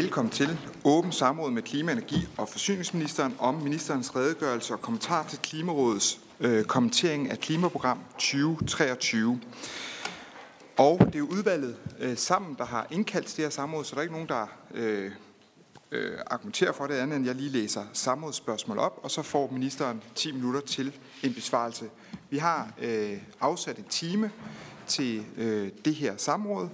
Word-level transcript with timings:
Velkommen 0.00 0.30
til 0.30 0.58
åben 0.84 1.12
samråd 1.12 1.50
med 1.50 1.62
klima-, 1.62 1.92
energi- 1.92 2.28
og 2.36 2.48
forsyningsministeren 2.48 3.34
om 3.38 3.54
ministerens 3.54 4.16
redegørelse 4.16 4.74
og 4.74 4.80
kommentar 4.82 5.26
til 5.28 5.38
Klimarådets 5.38 6.20
øh, 6.40 6.64
kommentering 6.64 7.30
af 7.30 7.38
klimaprogram 7.38 7.98
2023. 8.18 9.40
Og 10.78 10.98
det 10.98 11.14
er 11.14 11.18
jo 11.18 11.26
udvalget 11.26 11.76
øh, 11.98 12.16
sammen, 12.16 12.54
der 12.58 12.64
har 12.64 12.86
indkaldt 12.90 13.26
til 13.26 13.36
det 13.36 13.44
her 13.44 13.50
samråd, 13.50 13.84
så 13.84 13.94
der 13.94 13.98
er 13.98 14.02
ikke 14.02 14.14
nogen, 14.14 14.28
der 14.28 14.46
øh, 14.74 15.12
øh, 15.92 16.18
argumenterer 16.26 16.72
for 16.72 16.86
det 16.86 16.94
andet, 16.94 17.16
end 17.16 17.26
jeg 17.26 17.34
lige 17.34 17.50
læser 17.50 17.84
samrådsspørgsmål 17.92 18.78
op, 18.78 19.00
og 19.02 19.10
så 19.10 19.22
får 19.22 19.50
ministeren 19.52 20.02
10 20.14 20.32
minutter 20.32 20.60
til 20.60 20.92
en 21.22 21.34
besvarelse. 21.34 21.90
Vi 22.30 22.38
har 22.38 22.72
øh, 22.82 23.18
afsat 23.40 23.78
en 23.78 23.84
time 23.90 24.30
til 24.86 25.24
øh, 25.36 25.70
det 25.84 25.94
her 25.94 26.16
samråd, 26.16 26.68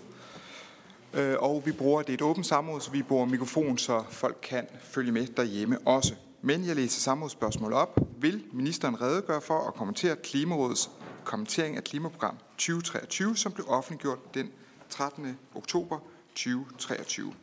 Øh, 1.17 1.37
og 1.39 1.63
vi 1.65 1.73
bruger, 1.73 2.03
det 2.03 2.09
er 2.09 2.15
et 2.15 2.23
åbent 2.23 2.47
samråd, 2.47 2.81
så 2.81 2.91
vi 2.91 3.03
bruger 3.03 3.25
mikrofon, 3.25 3.79
så 3.79 4.05
folk 4.11 4.39
kan 4.43 4.67
følge 4.83 5.13
med 5.13 5.27
derhjemme 5.27 5.79
også. 5.79 6.15
Men 6.43 6.67
jeg 6.67 6.77
læser 6.77 7.01
samrådsspørgsmål 7.01 7.73
op. 7.73 7.99
Vil 8.19 8.45
ministeren 8.53 9.01
redegøre 9.01 9.41
for 9.41 9.69
at 9.69 9.75
kommentere 9.75 10.17
Klimarådets 10.17 10.91
kommentering 11.25 11.77
af 11.77 11.85
klimaprogram 11.85 12.39
2023, 12.59 13.37
som 13.37 13.53
blev 13.53 13.67
offentliggjort 13.69 14.35
den 14.35 14.51
13. 14.91 15.39
oktober 15.55 15.99
2023? 16.35 17.35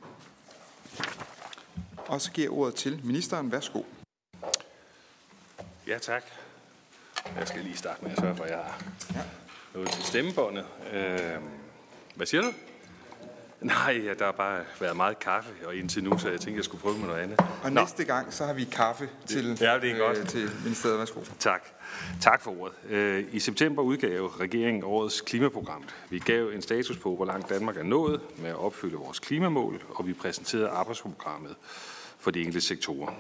Og 2.08 2.21
så 2.21 2.31
giver 2.31 2.45
jeg 2.45 2.52
ordet 2.52 2.75
til 2.75 2.99
ministeren. 3.03 3.52
Værsgo. 3.52 3.81
Ja, 5.87 5.97
tak. 5.97 6.23
Jeg 7.39 7.47
skal 7.47 7.63
lige 7.63 7.77
starte 7.77 8.03
med 8.03 8.11
at 8.11 8.19
sørge 8.19 8.35
for, 8.35 8.43
at 8.43 8.49
jeg 8.49 8.59
har 8.59 9.25
noget 9.73 9.89
til 9.89 10.03
stemmebåndet. 10.03 10.65
Øh, 10.93 11.31
hvad 12.15 12.25
siger 12.25 12.41
du? 12.41 12.53
Nej, 13.64 14.02
der 14.19 14.25
har 14.25 14.31
bare 14.31 14.64
været 14.80 14.95
meget 14.95 15.19
kaffe 15.19 15.50
og 15.66 15.75
indtil 15.75 16.03
nu, 16.03 16.17
så 16.17 16.30
jeg 16.30 16.39
tænkte, 16.39 16.58
jeg 16.58 16.66
skulle 16.66 16.81
prøve 16.81 16.97
med 16.97 17.08
noget 17.08 17.22
andet. 17.22 17.39
Og 17.64 17.72
Nå. 17.72 17.81
næste 17.81 18.03
gang, 18.03 18.33
så 18.33 18.45
har 18.45 18.53
vi 18.53 18.64
kaffe 18.64 19.09
til, 19.25 19.58
Ja, 19.61 19.80
det 19.80 19.92
er 19.92 19.97
godt. 19.97 20.17
Øh, 20.17 20.28
til 20.28 20.50
ministeriet. 20.64 21.00
Værsgo. 21.00 21.20
Tak. 21.39 21.64
Tak 22.22 22.42
for 22.42 22.61
ordet. 22.61 22.75
Øh, 22.89 23.25
I 23.31 23.39
september 23.39 23.81
udgav 23.81 24.25
regeringen 24.28 24.83
årets 24.83 25.22
klimaprogram. 25.22 25.83
Vi 26.09 26.20
gav 26.20 26.50
en 26.50 26.61
status 26.61 26.97
på, 26.97 27.16
hvor 27.16 27.25
langt 27.25 27.50
Danmark 27.50 27.78
er 27.78 27.83
nået 27.83 28.22
med 28.38 28.50
at 28.50 28.55
opfylde 28.55 28.95
vores 28.95 29.20
klimamål, 29.20 29.83
og 29.89 30.08
vi 30.08 30.14
præsenterede 30.14 30.70
arbejdsprogrammet 30.70 31.55
for 32.20 32.31
de 32.31 32.39
enkelte 32.39 32.61
sektorer. 32.61 33.14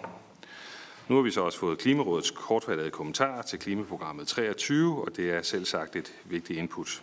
Nu 1.07 1.15
har 1.15 1.21
vi 1.21 1.31
så 1.31 1.41
også 1.41 1.59
fået 1.59 1.77
Klimarådets 1.77 2.31
kortfattede 2.31 2.91
kommentarer 2.91 3.41
til 3.41 3.59
klimaprogrammet 3.59 4.27
23, 4.27 5.03
og 5.03 5.15
det 5.15 5.31
er 5.31 5.41
selv 5.41 5.65
sagt 5.65 5.95
et 5.95 6.13
vigtigt 6.25 6.59
input. 6.59 7.01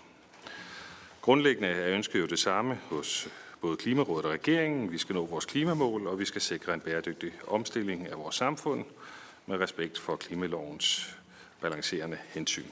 Grundlæggende 1.20 1.68
er 1.68 1.94
ønsket 1.94 2.20
jo 2.20 2.26
det 2.26 2.38
samme 2.38 2.78
hos 2.90 3.28
både 3.60 3.76
Klimarådet 3.76 4.26
og 4.26 4.32
regeringen. 4.32 4.92
Vi 4.92 4.98
skal 4.98 5.14
nå 5.14 5.26
vores 5.26 5.44
klimamål, 5.44 6.06
og 6.06 6.18
vi 6.18 6.24
skal 6.24 6.40
sikre 6.40 6.74
en 6.74 6.80
bæredygtig 6.80 7.32
omstilling 7.46 8.08
af 8.08 8.18
vores 8.18 8.36
samfund 8.36 8.84
med 9.47 9.60
respekt 9.60 9.98
for 9.98 10.16
klimalovens 10.16 11.16
balancerende 11.60 12.19
hensyn. 12.28 12.64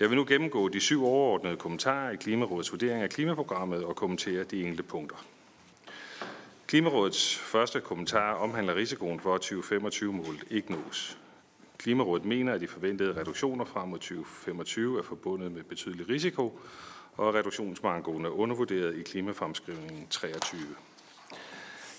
Jeg 0.00 0.10
vil 0.10 0.16
nu 0.16 0.24
gennemgå 0.28 0.68
de 0.68 0.80
syv 0.80 1.04
overordnede 1.04 1.56
kommentarer 1.56 2.10
i 2.10 2.16
Klimarådets 2.16 2.72
vurdering 2.72 3.02
af 3.02 3.10
klimaprogrammet 3.10 3.84
og 3.84 3.96
kommentere 3.96 4.44
de 4.44 4.60
enkelte 4.60 4.82
punkter. 4.82 5.16
Klimarådets 6.66 7.38
første 7.38 7.80
kommentar 7.80 8.34
omhandler 8.34 8.74
risikoen 8.74 9.20
for, 9.20 9.34
at 9.34 9.52
2025-målet 9.52 10.44
ikke 10.50 10.72
nås. 10.72 11.18
Klimarådet 11.78 12.24
mener, 12.24 12.52
at 12.52 12.60
de 12.60 12.68
forventede 12.68 13.20
reduktioner 13.20 13.64
frem 13.64 13.88
mod 13.88 13.98
2025 13.98 14.98
er 14.98 15.02
forbundet 15.02 15.52
med 15.52 15.62
betydelig 15.62 16.08
risiko, 16.08 16.60
og 17.16 17.34
reduktionsmangoen 17.34 18.24
er 18.24 18.28
undervurderet 18.28 18.96
i 18.96 19.02
klimafremskrivningen 19.02 20.06
23. 20.10 20.60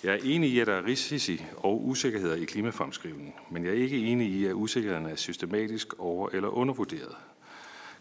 Jeg 0.03 0.13
er 0.13 0.19
enig 0.23 0.50
i, 0.50 0.59
at 0.59 0.67
der 0.67 0.73
er 0.73 0.85
risici 0.85 1.45
og 1.57 1.88
usikkerheder 1.88 2.35
i 2.35 2.44
klimafremskrivningen, 2.44 3.33
men 3.51 3.63
jeg 3.66 3.72
er 3.72 3.77
ikke 3.77 3.97
enig 3.97 4.27
i, 4.27 4.45
at 4.45 4.53
usikkerhederne 4.53 5.11
er 5.11 5.16
systematisk 5.16 6.00
over- 6.00 6.29
eller 6.29 6.50
undervurderet. 6.50 7.16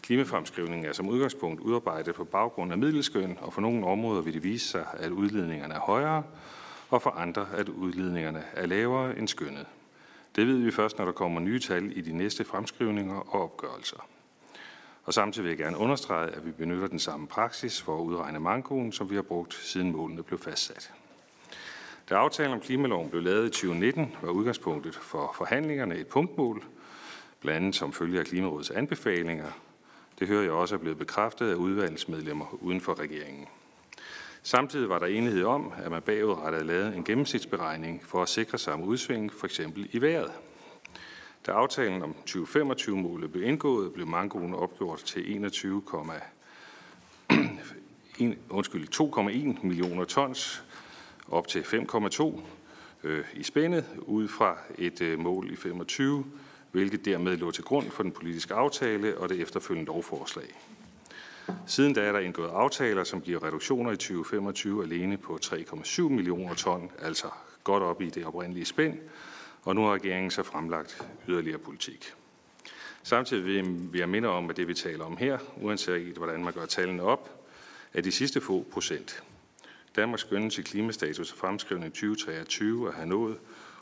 Klimafremskrivningen 0.01 0.85
er 0.85 0.93
som 0.93 1.09
udgangspunkt 1.09 1.61
udarbejdet 1.61 2.15
på 2.15 2.23
baggrund 2.23 2.71
af 2.71 2.77
middelskøn, 2.77 3.37
og 3.41 3.53
for 3.53 3.61
nogle 3.61 3.87
områder 3.87 4.21
vil 4.21 4.33
det 4.33 4.43
vise 4.43 4.67
sig, 4.67 4.85
at 4.93 5.11
udledningerne 5.11 5.73
er 5.73 5.79
højere, 5.79 6.23
og 6.89 7.01
for 7.01 7.09
andre, 7.09 7.47
at 7.53 7.69
udledningerne 7.69 8.43
er 8.53 8.65
lavere 8.65 9.17
end 9.17 9.27
skønnet. 9.27 9.65
Det 10.35 10.47
ved 10.47 10.57
vi 10.57 10.71
først, 10.71 10.97
når 10.97 11.05
der 11.05 11.11
kommer 11.11 11.39
nye 11.39 11.59
tal 11.59 11.97
i 11.97 12.01
de 12.01 12.17
næste 12.17 12.43
fremskrivninger 12.43 13.15
og 13.15 13.41
opgørelser. 13.41 14.07
Og 15.07 15.13
samtidig 15.13 15.43
vil 15.43 15.49
jeg 15.49 15.57
gerne 15.57 15.77
understrege, 15.77 16.29
at 16.29 16.45
vi 16.45 16.51
benytter 16.51 16.87
den 16.87 16.99
samme 16.99 17.27
praksis 17.27 17.81
for 17.81 17.97
at 17.97 18.01
udregne 18.01 18.39
mankoen, 18.39 18.91
som 18.91 19.09
vi 19.09 19.15
har 19.15 19.21
brugt 19.21 19.53
siden 19.53 19.91
målene 19.91 20.23
blev 20.23 20.39
fastsat. 20.39 20.93
Da 22.09 22.15
aftalen 22.15 22.53
om 22.53 22.59
klimaloven 22.59 23.09
blev 23.09 23.21
lavet 23.21 23.45
i 23.45 23.49
2019, 23.49 24.15
var 24.21 24.29
udgangspunktet 24.29 24.95
for 24.95 25.33
forhandlingerne 25.35 25.95
et 25.95 26.07
punktmål, 26.07 26.63
blandt 27.41 27.57
andet 27.57 27.75
som 27.75 27.93
følge 27.93 28.19
af 28.19 28.25
Klimarådets 28.25 28.71
anbefalinger. 28.71 29.51
Det 30.19 30.27
hører 30.27 30.43
jeg 30.43 30.51
også 30.51 30.75
er 30.75 30.79
blevet 30.79 30.97
bekræftet 30.97 31.49
af 31.49 31.55
udvalgsmedlemmer 31.55 32.57
uden 32.61 32.81
for 32.81 32.99
regeringen. 32.99 33.45
Samtidig 34.43 34.89
var 34.89 34.99
der 34.99 35.05
enighed 35.05 35.43
om, 35.43 35.73
at 35.83 35.91
man 35.91 36.01
bagudrettet 36.01 36.65
lavede 36.65 36.95
en 36.95 37.03
gennemsnitsberegning 37.03 38.03
for 38.05 38.21
at 38.21 38.29
sikre 38.29 38.57
sig 38.57 38.73
om 38.73 38.83
udsving, 38.83 39.33
for 39.33 39.45
eksempel 39.45 39.89
i 39.91 40.01
vejret. 40.01 40.31
Da 41.47 41.51
aftalen 41.51 42.03
om 42.03 42.15
2025-målet 42.29 43.31
blev 43.31 43.43
indgået, 43.43 43.93
blev 43.93 44.07
mangoen 44.07 44.53
opgjort 44.53 44.99
til 44.99 45.35
21, 45.35 45.81
2,1 48.95 49.65
millioner 49.67 50.05
tons 50.05 50.63
op 51.27 51.47
til 51.47 51.59
5,2 51.59 52.39
øh, 53.03 53.25
i 53.33 53.43
spændet 53.43 53.85
ud 53.97 54.27
fra 54.27 54.57
et 54.77 55.01
øh, 55.01 55.19
mål 55.19 55.51
i 55.51 55.55
25, 55.55 56.25
hvilket 56.71 57.05
dermed 57.05 57.37
lå 57.37 57.51
til 57.51 57.63
grund 57.63 57.91
for 57.91 58.03
den 58.03 58.11
politiske 58.11 58.53
aftale 58.53 59.17
og 59.17 59.29
det 59.29 59.41
efterfølgende 59.41 59.87
lovforslag. 59.87 60.55
Siden 61.67 61.93
da 61.93 62.01
er 62.01 62.11
der 62.11 62.19
indgået 62.19 62.49
aftaler, 62.49 63.03
som 63.03 63.21
giver 63.21 63.43
reduktioner 63.43 63.91
i 63.91 63.97
2025 63.97 64.83
alene 64.83 65.17
på 65.17 65.39
3,7 65.45 66.01
millioner 66.01 66.53
ton, 66.53 66.91
altså 66.99 67.27
godt 67.63 67.83
op 67.83 68.01
i 68.01 68.09
det 68.09 68.25
oprindelige 68.25 68.65
spænd, 68.65 68.99
og 69.63 69.75
nu 69.75 69.81
har 69.81 69.93
regeringen 69.93 70.31
så 70.31 70.43
fremlagt 70.43 71.07
yderligere 71.27 71.59
politik. 71.59 72.13
Samtidig 73.03 73.45
vil 73.91 73.99
jeg 73.99 74.09
minde 74.09 74.29
om, 74.29 74.49
at 74.49 74.57
det 74.57 74.67
vi 74.67 74.73
taler 74.73 75.05
om 75.05 75.17
her, 75.17 75.37
uanset 75.61 76.17
hvordan 76.17 76.43
man 76.43 76.53
gør 76.53 76.65
tallene 76.65 77.03
op, 77.03 77.49
er 77.93 78.01
de 78.01 78.11
sidste 78.11 78.41
få 78.41 78.65
procent. 78.71 79.23
Danmarks 79.95 80.21
skønnes 80.21 80.57
i 80.57 80.61
klimastatus 80.61 81.31
og 81.31 81.37
fremskrivning 81.37 81.93
2023 81.93 82.87
at 82.87 82.93
have 82.93 83.07
nået 83.07 83.37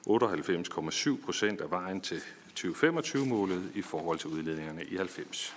98,7 0.10 1.26
procent 1.26 1.62
af 1.62 1.72
vejen 1.72 2.02
til 2.02 2.22
2025-målet 2.60 3.72
i 3.76 3.82
forhold 3.82 4.20
til 4.20 4.30
udledningerne 4.30 4.84
i 4.84 4.96
90. 4.96 5.56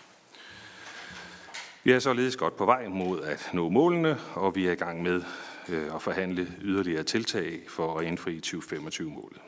Vi 1.84 1.92
er 1.92 1.98
således 1.98 2.36
godt 2.36 2.56
på 2.56 2.64
vej 2.64 2.88
mod 2.88 3.22
at 3.22 3.50
nå 3.52 3.68
målene, 3.68 4.18
og 4.34 4.54
vi 4.54 4.66
er 4.66 4.72
i 4.72 4.74
gang 4.74 5.02
med 5.02 5.22
øh, 5.68 5.94
at 5.94 6.02
forhandle 6.02 6.52
yderligere 6.62 7.02
tiltag 7.02 7.60
for 7.68 7.98
at 7.98 8.06
indfri 8.06 8.40
2025-målet. 8.46 9.38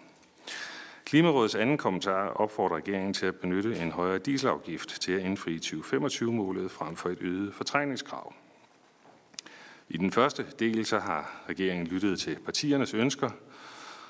Klimarådets 1.10 1.54
anden 1.54 1.78
kommentar 1.78 2.28
opfordrer 2.28 2.76
regeringen 2.76 3.14
til 3.14 3.26
at 3.26 3.34
benytte 3.34 3.76
en 3.76 3.92
højere 3.92 4.18
dieselafgift 4.18 5.00
til 5.00 5.12
at 5.12 5.20
indfri 5.20 5.56
2025-målet 5.56 6.70
frem 6.70 6.96
for 6.96 7.08
et 7.08 7.18
øget 7.20 7.54
fortrængningskrav. 7.54 8.34
I 9.88 9.96
den 9.96 10.12
første 10.12 10.46
del 10.58 10.86
så 10.86 10.98
har 10.98 11.44
regeringen 11.48 11.86
lyttet 11.86 12.20
til 12.20 12.38
partiernes 12.44 12.94
ønsker, 12.94 13.30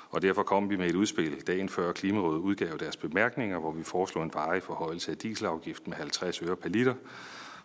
og 0.09 0.21
derfor 0.21 0.43
kom 0.43 0.69
vi 0.69 0.75
med 0.75 0.89
et 0.89 0.95
udspil 0.95 1.47
dagen 1.47 1.69
før 1.69 1.91
Klimarådet 1.91 2.39
udgav 2.39 2.77
deres 2.79 2.97
bemærkninger, 2.97 3.59
hvor 3.59 3.71
vi 3.71 3.83
foreslog 3.83 4.23
en 4.23 4.31
varig 4.33 4.63
forhøjelse 4.63 5.11
af 5.11 5.17
dieselafgiften 5.17 5.89
med 5.89 5.97
50 5.97 6.41
øre 6.41 6.55
per 6.55 6.69
liter. 6.69 6.95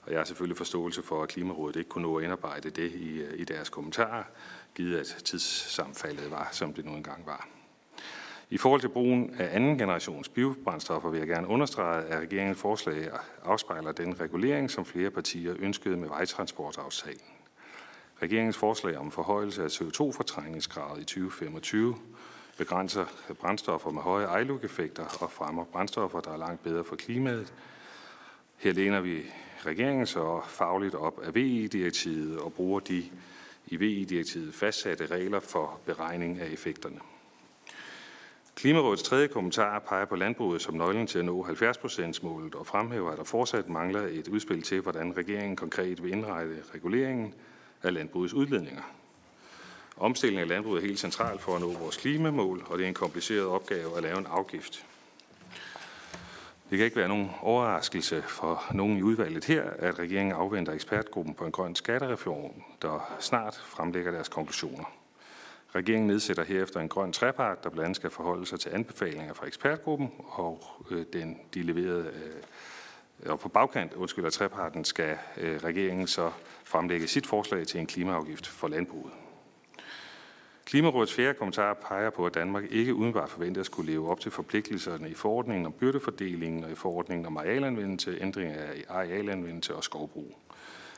Og 0.03 0.11
jeg 0.11 0.19
har 0.19 0.25
selvfølgelig 0.25 0.57
forståelse 0.57 1.03
for, 1.03 1.23
at 1.23 1.29
Klimarådet 1.29 1.77
ikke 1.77 1.89
kunne 1.89 2.03
nå 2.03 2.17
at 2.17 2.25
indarbejde 2.25 2.71
det 2.71 2.93
i, 2.93 3.19
øh, 3.19 3.41
i 3.41 3.45
deres 3.45 3.69
kommentarer, 3.69 4.25
givet 4.75 4.99
at 4.99 5.17
tidssammenfaldet 5.25 6.31
var, 6.31 6.49
som 6.53 6.73
det 6.73 6.85
nu 6.85 6.93
engang 6.93 7.27
var. 7.27 7.56
I 8.51 8.59
forhold 8.59 8.81
til 8.81 8.89
brugen 8.89 9.35
af 9.39 9.57
anden 9.57 9.79
generations 9.79 10.29
biobrændstoffer 10.29 11.11
vil 11.11 11.19
jeg 11.19 11.29
gerne 11.29 11.47
understrege, 11.47 12.05
at 12.05 12.21
regeringens 12.21 12.59
forslag 12.59 13.09
afspejler 13.45 13.93
den 13.93 14.21
regulering, 14.21 14.71
som 14.71 14.85
flere 14.85 15.11
partier 15.11 15.55
ønskede 15.59 15.97
med 15.97 16.09
vejtransportaftalen. 16.09 17.21
Regeringens 18.23 18.57
forslag 18.57 18.97
om 18.97 19.11
forhøjelse 19.11 19.63
af 19.65 19.69
CO2-fortrængningskravet 19.69 21.01
i 21.01 21.05
2025 21.05 21.97
begrænser 22.59 23.05
brændstoffer 23.41 23.91
med 23.91 24.03
høje 24.03 24.41
ILUC-effekter 24.41 25.05
og 25.21 25.31
fremmer 25.31 25.65
brændstoffer, 25.65 26.21
der 26.21 26.33
er 26.33 26.37
langt 26.37 26.63
bedre 26.63 26.85
for 26.85 26.97
klimaet. 26.97 27.55
Her 28.57 28.73
læner 28.73 29.01
vi 29.01 29.23
regeringen 29.67 30.07
så 30.07 30.41
fagligt 30.49 30.95
op 30.95 31.21
af 31.23 31.35
VE-direktivet 31.35 32.39
og 32.39 32.53
bruger 32.53 32.81
de 32.81 33.05
i 33.67 33.77
VE-direktivet 33.77 34.55
fastsatte 34.55 35.07
regler 35.07 35.41
for 35.41 35.81
beregning 35.87 36.41
af 36.41 36.47
effekterne. 36.47 37.01
Klimarådets 38.57 39.03
tredje 39.03 39.29
kommentar 39.29 39.79
peger 39.79 40.05
på 40.05 40.17
landbruget 40.17 40.63
som 40.63 40.75
nøglen 40.75 41.07
til 41.07 41.19
at 41.19 41.25
nå 41.25 41.47
70%-målet 41.47 42.55
og 42.55 42.67
fremhæver, 42.67 43.11
at 43.11 43.19
der 43.19 43.25
fortsat 43.25 43.69
mangler 43.69 44.03
et 44.03 44.29
udspil 44.29 44.63
til, 44.63 44.81
hvordan 44.81 45.17
regeringen 45.17 45.57
konkret 45.57 46.03
vil 46.03 46.13
indrette 46.13 46.63
reguleringen 46.75 47.35
af 47.83 47.95
landbrugets 47.95 48.35
udledninger. 48.35 48.83
Omstillingen 49.97 50.43
af 50.43 50.49
landbruget 50.49 50.83
er 50.83 50.87
helt 50.87 50.99
central 50.99 51.39
for 51.39 51.55
at 51.55 51.61
nå 51.61 51.73
vores 51.73 51.97
klimamål, 51.97 52.63
og 52.67 52.79
det 52.79 52.85
er 52.85 52.89
en 52.89 52.95
kompliceret 52.95 53.47
opgave 53.47 53.97
at 53.97 54.03
lave 54.03 54.19
en 54.19 54.27
afgift. 54.27 54.87
Det 56.71 56.79
kan 56.79 56.85
ikke 56.85 56.97
være 56.97 57.09
nogen 57.09 57.31
overraskelse 57.43 58.23
for 58.23 58.65
nogen 58.75 58.97
i 58.97 59.03
udvalget 59.03 59.45
her, 59.45 59.63
at 59.63 59.99
regeringen 59.99 60.37
afventer 60.37 60.73
ekspertgruppen 60.73 61.35
på 61.35 61.45
en 61.47 61.53
grøn 61.53 61.75
skattereform, 61.75 62.63
der 62.83 63.17
snart 63.21 63.65
fremlægger 63.67 64.11
deres 64.11 64.29
konklusioner. 64.29 64.96
Regeringen 65.77 66.07
nedsætter 66.07 66.45
herefter 66.45 66.81
en 66.81 66.89
grøn 66.89 67.13
trepart, 67.13 67.65
der 67.65 67.71
blandt 67.71 67.85
andet 67.85 67.97
skal 67.97 68.11
forholde 68.11 68.47
sig 68.47 68.61
til 68.61 68.71
anbefalinger 68.71 69.35
fra 69.35 69.47
ekspertgruppen, 69.47 70.11
og 70.19 70.65
øh, 70.91 71.05
den, 71.13 71.39
de 71.55 71.63
leverede, 71.63 72.11
øh, 73.23 73.31
og 73.33 73.41
på 73.41 73.49
bagkant 73.49 73.95
undskyld, 73.95 74.25
af 74.25 74.33
treparten 74.33 74.85
skal 74.85 75.19
øh, 75.37 75.57
regeringen 75.65 76.07
så 76.07 76.31
fremlægge 76.65 77.07
sit 77.07 77.27
forslag 77.27 77.67
til 77.67 77.81
en 77.81 77.87
klimaafgift 77.87 78.47
for 78.47 78.69
landbruget. 78.69 79.13
Klimarådets 80.65 81.15
fjerde 81.15 81.39
kommentar 81.39 81.75
peger 81.75 82.11
på, 82.11 82.27
at 82.27 82.35
Danmark 82.35 82.65
ikke 82.71 82.95
udenbart 82.95 83.31
forventer 83.31 83.61
at 83.61 83.67
skulle 83.67 83.93
leve 83.93 84.11
op 84.11 84.21
til 84.21 84.31
forpligtelserne 84.31 85.11
i 85.11 85.15
forordningen 85.15 85.67
om 85.67 85.73
byrdefordelingen 85.73 86.65
og 86.65 86.71
i 86.71 86.75
forordningen 86.75 87.27
om 87.27 87.37
arealanvendelse, 87.37 88.19
ændring 88.21 88.53
af 88.53 88.85
arealanvendelse 88.89 89.75
og 89.75 89.85
skovbrug. 89.85 90.39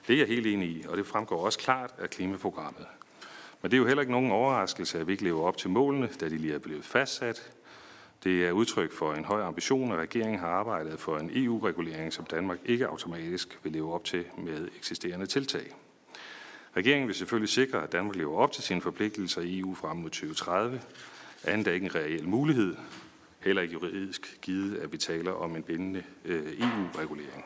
Det 0.07 0.15
er 0.15 0.19
jeg 0.19 0.29
helt 0.29 0.47
enig 0.47 0.69
i, 0.69 0.85
og 0.89 0.97
det 0.97 1.07
fremgår 1.07 1.45
også 1.45 1.59
klart 1.59 1.95
af 1.99 2.11
klimaprogrammet. 2.11 2.87
Men 3.63 3.71
det 3.71 3.77
er 3.77 3.79
jo 3.79 3.87
heller 3.87 4.01
ikke 4.01 4.13
nogen 4.13 4.31
overraskelse, 4.31 5.01
at 5.01 5.07
vi 5.07 5.13
ikke 5.13 5.25
lever 5.25 5.43
op 5.43 5.57
til 5.57 5.71
målene, 5.71 6.09
da 6.21 6.29
de 6.29 6.39
lige 6.39 6.55
er 6.55 6.59
blevet 6.59 6.85
fastsat. 6.85 7.51
Det 8.25 8.47
er 8.47 8.53
udtryk 8.53 8.93
for 8.93 9.15
en 9.15 9.25
høj 9.25 9.43
ambition, 9.43 9.93
at 9.93 9.99
regeringen 9.99 10.41
har 10.41 10.49
arbejdet 10.49 11.01
for 11.01 11.19
en 11.19 11.31
EU-regulering, 11.35 12.13
som 12.13 12.25
Danmark 12.25 12.59
ikke 12.65 12.87
automatisk 12.87 13.59
vil 13.63 13.73
leve 13.73 13.95
op 13.95 14.05
til 14.05 14.25
med 14.39 14.69
eksisterende 14.77 15.27
tiltag. 15.27 15.75
Regeringen 16.77 17.09
vil 17.09 17.15
selvfølgelig 17.15 17.49
sikre, 17.49 17.83
at 17.83 17.93
Danmark 17.93 18.17
lever 18.17 18.37
op 18.37 18.53
til 18.53 18.63
sine 18.63 18.81
forpligtelser 18.81 19.41
i 19.41 19.59
EU 19.59 19.75
frem 19.75 19.97
mod 19.97 20.11
2030. 20.11 20.81
Andet 21.45 21.69
er 21.69 21.73
ikke 21.73 21.87
en 21.87 21.95
reel 21.95 22.29
mulighed, 22.29 22.77
heller 23.41 23.63
ikke 23.63 23.73
juridisk 23.73 24.39
givet, 24.43 24.77
at 24.77 24.93
vi 24.93 24.99
taler 24.99 25.33
om 25.33 25.57
en 25.57 25.63
bindende 25.63 26.03
øh, 26.25 26.53
EU-regulering. 26.59 27.45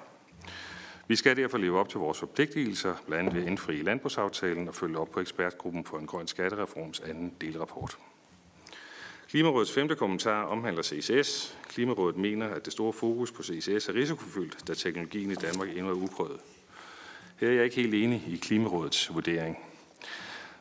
Vi 1.09 1.17
skal 1.17 1.37
derfor 1.37 1.59
leve 1.59 1.81
op 1.81 1.89
til 1.89 2.01
vores 2.01 2.19
forpligtelser, 2.19 2.95
blandt 3.07 3.21
andet 3.21 3.35
ved 3.35 3.43
at 3.43 3.49
indfri 3.49 3.83
landbrugsaftalen 3.83 4.69
og 4.69 4.75
følge 4.75 4.99
op 4.99 5.11
på 5.11 5.21
ekspertgruppen 5.21 5.85
for 5.85 5.99
en 5.99 6.07
grøn 6.07 6.27
skattereforms 6.27 7.01
anden 7.01 7.33
delrapport. 7.41 7.99
Klimarådets 9.29 9.73
femte 9.73 9.95
kommentar 9.95 10.45
omhandler 10.45 10.83
CCS. 10.83 11.59
Klimarådet 11.69 12.17
mener, 12.17 12.49
at 12.49 12.65
det 12.65 12.73
store 12.73 12.93
fokus 12.93 13.33
på 13.33 13.43
CCS 13.43 13.89
er 13.89 13.95
risikofyldt, 13.95 14.69
da 14.69 14.75
teknologien 14.75 15.31
i 15.31 15.35
Danmark 15.35 15.69
endnu 15.69 15.89
er 15.89 15.95
uprøvet. 15.95 16.41
Her 17.37 17.49
er 17.49 17.53
jeg 17.53 17.65
ikke 17.65 17.77
helt 17.77 17.95
enig 17.95 18.25
i 18.29 18.37
Klimarådets 18.37 19.15
vurdering. 19.15 19.59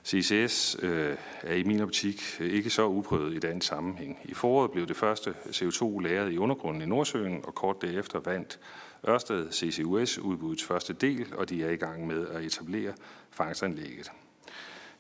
CCS 0.05 0.77
øh, 0.81 1.15
er 1.41 1.55
i 1.55 1.63
min 1.63 1.81
optik 1.81 2.21
ikke 2.39 2.69
så 2.69 2.87
uprøvet 2.87 3.33
i 3.33 3.39
den 3.39 3.61
sammenhæng. 3.61 4.19
I 4.23 4.33
foråret 4.33 4.71
blev 4.71 4.87
det 4.87 4.95
første 4.95 5.33
CO2 5.47 5.99
lagret 5.99 6.31
i 6.31 6.37
undergrunden 6.37 6.81
i 6.81 6.85
Nordsøen, 6.85 7.41
og 7.43 7.55
kort 7.55 7.81
derefter 7.81 8.19
vandt 8.19 8.59
Ørsted 9.07 9.51
CCUS 9.51 10.17
udbuddets 10.17 10.63
første 10.63 10.93
del, 10.93 11.33
og 11.35 11.49
de 11.49 11.63
er 11.63 11.69
i 11.69 11.75
gang 11.75 12.07
med 12.07 12.27
at 12.27 12.43
etablere 12.43 12.93
fangstanlægget. 13.31 14.11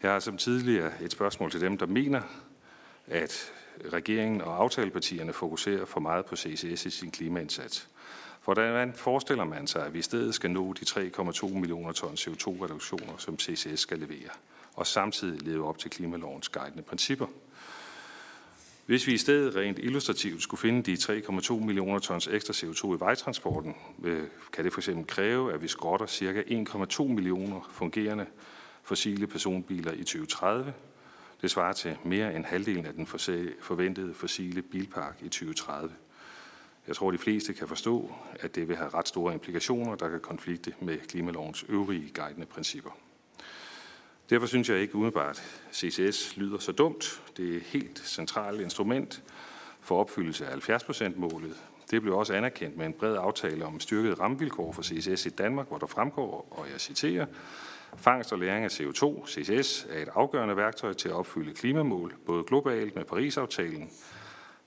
Jeg 0.03 0.11
har 0.11 0.19
som 0.19 0.37
tidligere 0.37 0.91
et 1.01 1.11
spørgsmål 1.11 1.51
til 1.51 1.61
dem, 1.61 1.77
der 1.77 1.85
mener, 1.85 2.21
at 3.07 3.53
regeringen 3.93 4.41
og 4.41 4.63
aftalepartierne 4.63 5.33
fokuserer 5.33 5.85
for 5.85 5.99
meget 5.99 6.25
på 6.25 6.35
CCS 6.35 6.85
i 6.85 6.89
sin 6.89 7.11
klimaindsats. 7.11 7.89
Hvordan 8.43 8.93
forestiller 8.93 9.43
man 9.43 9.67
sig, 9.67 9.85
at 9.85 9.93
vi 9.93 9.99
i 9.99 10.01
stedet 10.01 10.35
skal 10.35 10.51
nå 10.51 10.73
de 10.73 10.85
3,2 10.85 11.47
millioner 11.47 11.91
ton 11.91 12.13
CO2-reduktioner, 12.13 13.17
som 13.17 13.39
CCS 13.39 13.79
skal 13.79 13.99
levere, 13.99 14.29
og 14.73 14.87
samtidig 14.87 15.41
leve 15.41 15.67
op 15.67 15.77
til 15.77 15.91
klimalovens 15.91 16.49
guidende 16.49 16.83
principper? 16.83 17.27
Hvis 18.85 19.07
vi 19.07 19.13
i 19.13 19.17
stedet 19.17 19.55
rent 19.55 19.79
illustrativt 19.79 20.43
skulle 20.43 20.61
finde 20.61 20.83
de 20.83 20.93
3,2 20.93 21.53
millioner 21.53 21.99
tons 21.99 22.27
ekstra 22.27 22.53
CO2 22.53 22.95
i 22.95 22.99
vejtransporten, 22.99 23.75
øh, 24.03 24.23
kan 24.53 24.65
det 24.65 24.73
fx 24.73 24.89
kræve, 25.07 25.53
at 25.53 25.61
vi 25.61 25.67
skrotter 25.67 26.07
ca. 26.07 26.43
1,2 26.47 27.03
millioner 27.03 27.69
fungerende 27.71 28.25
fossile 28.83 29.27
personbiler 29.27 29.91
i 29.91 30.03
2030. 30.03 30.73
Det 31.41 31.51
svarer 31.51 31.73
til 31.73 31.97
mere 32.03 32.35
end 32.35 32.45
halvdelen 32.45 32.85
af 32.85 32.93
den 32.93 33.07
forventede 33.61 34.13
fossile 34.13 34.61
bilpark 34.61 35.17
i 35.21 35.29
2030. 35.29 35.91
Jeg 36.87 36.95
tror, 36.95 37.11
de 37.11 37.17
fleste 37.17 37.53
kan 37.53 37.67
forstå, 37.67 38.11
at 38.39 38.55
det 38.55 38.67
vil 38.67 38.75
have 38.75 38.89
ret 38.89 39.07
store 39.07 39.33
implikationer, 39.33 39.95
der 39.95 40.09
kan 40.09 40.19
konflikte 40.19 40.73
med 40.79 40.97
klimalovens 40.97 41.65
øvrige 41.69 42.11
guidende 42.13 42.45
principper. 42.45 42.91
Derfor 44.31 44.47
synes 44.47 44.69
jeg 44.69 44.79
ikke 44.79 44.95
umiddelbart, 44.95 45.43
at 45.69 45.75
CCS 45.75 46.37
lyder 46.37 46.57
så 46.57 46.71
dumt. 46.71 47.21
Det 47.37 47.51
er 47.51 47.57
et 47.57 47.63
helt 47.63 47.99
centralt 47.99 48.61
instrument 48.61 49.23
for 49.81 49.99
opfyldelse 49.99 50.47
af 50.47 50.69
70%-målet. 50.69 51.55
Det 51.91 52.01
blev 52.01 52.17
også 52.17 52.33
anerkendt 52.33 52.77
med 52.77 52.85
en 52.85 52.93
bred 52.93 53.17
aftale 53.19 53.65
om 53.65 53.79
styrkede 53.79 54.13
rammevilkår 54.13 54.71
for 54.71 54.81
CCS 54.81 55.25
i 55.25 55.29
Danmark, 55.29 55.67
hvor 55.67 55.77
der 55.77 55.85
fremgår, 55.85 56.47
og 56.51 56.65
jeg 56.71 56.81
citerer, 56.81 57.25
Fangst 57.95 58.33
og 58.33 58.39
læring 58.39 58.65
af 58.65 58.79
CO2, 58.79 59.27
CCS, 59.27 59.87
er 59.89 60.01
et 60.01 60.09
afgørende 60.13 60.57
værktøj 60.57 60.93
til 60.93 61.09
at 61.09 61.15
opfylde 61.15 61.53
klimamål, 61.53 62.15
både 62.25 62.43
globalt 62.43 62.95
med 62.95 63.05
Paris-aftalen, 63.05 63.89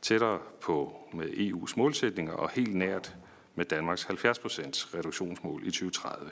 tættere 0.03 0.39
på 0.61 0.97
med 1.13 1.27
EU's 1.27 1.73
målsætninger 1.77 2.33
og 2.33 2.51
helt 2.51 2.75
nært 2.75 3.15
med 3.55 3.65
Danmarks 3.65 4.05
70% 4.05 4.11
reduktionsmål 4.95 5.63
i 5.67 5.71
2030. 5.71 6.31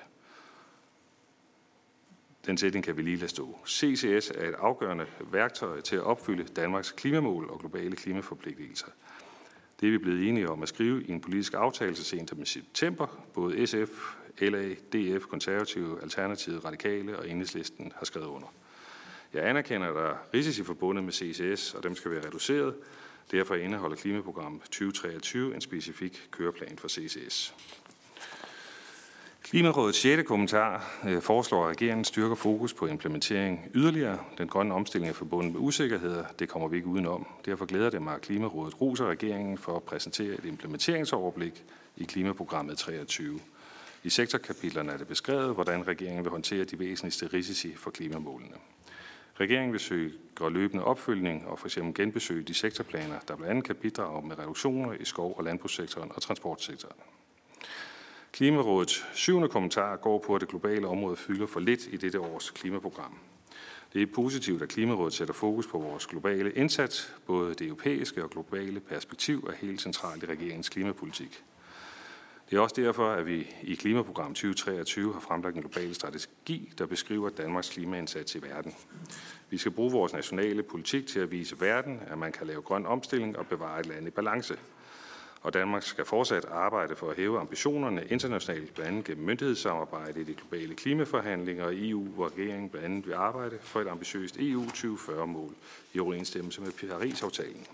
Den 2.47 2.59
sætning 2.59 2.85
kan 2.85 2.97
vi 2.97 3.03
lige 3.03 3.17
lade 3.17 3.29
stå. 3.29 3.59
CCS 3.67 4.31
er 4.31 4.49
et 4.49 4.55
afgørende 4.59 5.07
værktøj 5.33 5.81
til 5.81 5.97
at 5.97 6.03
opfylde 6.03 6.45
Danmarks 6.45 6.93
klimamål 6.93 7.51
og 7.51 7.61
globale 7.61 7.97
klimaforpligtelser. 7.97 8.87
Det 9.81 9.87
er 9.87 9.91
vi 9.91 9.99
blevet 9.99 10.29
enige 10.29 10.49
om 10.49 10.63
at 10.63 10.69
skrive 10.69 11.05
i 11.05 11.11
en 11.11 11.21
politisk 11.21 11.55
aftale 11.55 11.97
så 11.97 12.05
sent 12.05 12.31
som 12.31 12.43
i 12.43 12.47
september. 12.47 13.07
Både 13.35 13.67
SF, 13.67 14.17
LA, 14.41 14.75
DF, 14.75 15.27
Konservative, 15.27 16.03
Alternativet, 16.03 16.65
Radikale 16.65 17.19
og 17.19 17.29
Enhedslisten 17.29 17.93
har 17.97 18.05
skrevet 18.05 18.27
under. 18.27 18.53
Jeg 19.33 19.49
anerkender, 19.49 19.89
at 19.89 19.95
der 19.95 20.03
er 20.03 20.17
risici 20.35 20.65
forbundet 20.65 21.05
med 21.05 21.13
CCS, 21.13 21.75
og 21.75 21.83
dem 21.83 21.95
skal 21.95 22.11
være 22.11 22.27
reduceret. 22.27 22.75
Derfor 23.31 23.55
indeholder 23.55 23.97
klimaprogrammet 23.97 24.63
2023 24.63 25.55
en 25.55 25.61
specifik 25.61 26.29
køreplan 26.31 26.79
for 26.79 26.89
CCS. 26.89 27.55
Klimarådets 29.53 29.99
6. 29.99 30.23
kommentar 30.27 31.01
øh, 31.09 31.23
foreslår, 31.23 31.65
at 31.65 31.71
regeringen 31.71 32.05
styrker 32.05 32.35
fokus 32.35 32.75
på 32.75 32.87
implementering 32.87 33.71
yderligere. 33.75 34.19
Den 34.39 34.49
grønne 34.49 34.75
omstilling 34.75 35.11
er 35.11 35.15
forbundet 35.15 35.53
med 35.53 35.61
usikkerheder. 35.61 36.25
Det 36.39 36.49
kommer 36.49 36.69
vi 36.69 36.77
ikke 36.77 36.89
udenom. 36.89 37.27
Derfor 37.45 37.67
glæder 37.67 37.91
det 37.91 38.03
mig, 38.03 38.15
at 38.15 38.21
Klimarådet 38.21 38.81
roser 38.81 39.07
regeringen 39.07 39.59
for 39.59 39.77
at 39.77 39.83
præsentere 39.83 40.35
et 40.35 40.45
implementeringsoverblik 40.45 41.65
i 41.97 42.05
Klimaprogrammet 42.05 42.79
23. 42.79 43.41
I 44.05 44.11
sektorkapitlerne 44.11 44.93
er 44.93 44.97
det 44.97 45.09
beskrevet, 45.09 45.55
hvordan 45.55 45.89
regeringen 45.89 46.25
vil 46.25 46.31
håndtere 46.31 46.65
de 46.65 46.79
væsentligste 46.79 47.27
risici 47.27 47.75
for 47.77 47.91
klimamålene. 47.91 48.57
Regeringen 49.41 49.73
vil 49.73 49.81
søge 49.81 50.13
løbende 50.51 50.85
opfølgning 50.85 51.47
og 51.47 51.59
f.eks. 51.59 51.79
genbesøge 51.95 52.43
de 52.43 52.55
sektorplaner, 52.55 53.19
der 53.29 53.37
blandt 53.37 53.51
andet 53.51 53.65
kan 53.65 53.77
bidrage 53.77 54.27
med 54.27 54.39
reduktioner 54.39 54.93
i 54.93 55.05
skov- 55.05 55.35
og 55.39 55.45
landbrugssektoren 55.45 56.13
og 56.15 56.23
transportsektoren. 56.23 56.97
Klimarådets 58.33 59.07
syvende 59.15 59.49
kommentar 59.49 59.97
går 59.97 60.19
på, 60.19 60.35
at 60.35 60.41
det 60.41 60.49
globale 60.49 60.89
område 60.89 61.17
fylder 61.17 61.47
for 61.47 61.61
lidt 61.61 61.87
i 61.87 61.97
dette 61.97 62.21
års 62.21 62.51
klimaprogram. 62.51 63.19
Det 63.93 64.03
er 64.03 64.07
positivt, 64.15 64.63
at 64.63 64.69
Klimarådet 64.69 65.15
sætter 65.15 65.35
fokus 65.35 65.67
på 65.67 65.79
vores 65.79 66.07
globale 66.07 66.53
indsats. 66.53 67.15
Både 67.27 67.55
det 67.55 67.67
europæiske 67.67 68.25
og 68.25 68.31
globale 68.31 68.81
perspektiv 68.81 69.49
er 69.49 69.67
helt 69.67 69.81
centralt 69.81 70.23
i 70.23 70.27
regeringens 70.27 70.69
klimapolitik. 70.69 71.45
Det 72.51 72.57
er 72.57 72.61
også 72.61 72.75
derfor, 72.79 73.11
at 73.11 73.27
vi 73.27 73.55
i 73.63 73.75
Klimaprogram 73.75 74.35
2023 74.35 75.13
har 75.13 75.21
fremlagt 75.21 75.57
en 75.57 75.63
global 75.63 75.95
strategi, 75.95 76.73
der 76.79 76.87
beskriver 76.87 77.29
Danmarks 77.29 77.71
klimaindsats 77.71 78.35
i 78.35 78.43
verden. 78.43 78.75
Vi 79.51 79.59
skal 79.59 79.73
bruge 79.73 79.93
vores 79.93 80.13
nationale 80.13 80.63
politik 80.63 81.07
til 81.07 81.21
at 81.21 81.31
vise 81.31 81.61
verden, 81.61 82.01
at 82.07 82.19
man 82.19 82.33
kan 82.33 82.47
lave 82.47 82.63
grøn 82.63 82.87
omstilling 82.87 83.39
og 83.39 83.47
bevare 83.47 83.81
et 83.81 83.87
land 83.87 84.07
i 84.07 84.11
balance– 84.11 84.59
og 85.43 85.55
Danmark 85.55 85.83
skal 85.83 86.05
fortsat 86.05 86.45
arbejde 86.45 86.97
for 86.97 87.11
at 87.11 87.17
hæve 87.17 87.41
ambitionerne 87.41 88.05
internationalt, 88.11 88.75
blandt 88.75 88.89
andet 88.91 89.05
gennem 89.05 89.27
myndighedssamarbejde 89.27 90.21
i 90.21 90.25
de 90.25 90.35
globale 90.35 90.75
klimaforhandlinger 90.75 91.65
og 91.65 91.73
EU, 91.75 92.05
hvor 92.05 92.27
regeringen 92.29 92.69
blandt 92.69 92.87
andet 92.87 93.07
vil 93.07 93.15
arbejde 93.15 93.59
for 93.61 93.81
et 93.81 93.89
ambitiøst 93.89 94.37
EU 94.39 94.63
2040-mål 94.63 95.55
i 95.93 96.01
overensstemmelse 96.01 96.61
med 96.61 96.89
Paris-aftalen. 96.89 97.67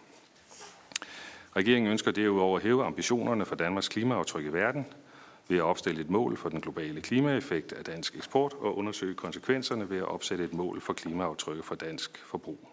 Regeringen 1.57 1.91
ønsker 1.91 2.11
derudover 2.11 2.57
at 2.57 2.63
hæve 2.63 2.85
ambitionerne 2.85 3.47
for 3.47 3.55
Danmarks 3.55 3.89
klimaaftryk 3.89 4.45
i 4.45 4.53
verden 4.53 4.87
ved 5.49 5.57
at 5.57 5.63
opstille 5.63 6.01
et 6.01 6.11
mål 6.11 6.37
for 6.37 6.49
den 6.49 6.61
globale 6.61 7.01
klimaeffekt 7.01 7.73
af 7.73 7.85
dansk 7.85 8.17
eksport 8.17 8.55
og 8.55 8.79
undersøge 8.79 9.15
konsekvenserne 9.15 9.91
ved 9.91 9.97
at 9.97 10.09
opsætte 10.09 10.45
et 10.45 10.53
mål 10.53 10.81
for 10.81 10.93
klimaaftrykket 10.93 11.65
for 11.65 11.75
dansk 11.75 12.19
forbrug. 12.27 12.68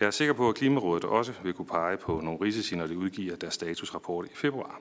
Jeg 0.00 0.06
er 0.06 0.10
sikker 0.10 0.34
på, 0.34 0.48
at 0.48 0.54
Klimarådet 0.54 1.04
også 1.04 1.32
vil 1.42 1.52
kunne 1.52 1.66
pege 1.66 1.96
på 1.96 2.20
nogle 2.20 2.40
risici, 2.40 2.76
når 2.76 2.86
det 2.86 2.96
udgiver 2.96 3.36
deres 3.36 3.54
statusrapport 3.54 4.26
i 4.26 4.34
februar. 4.34 4.80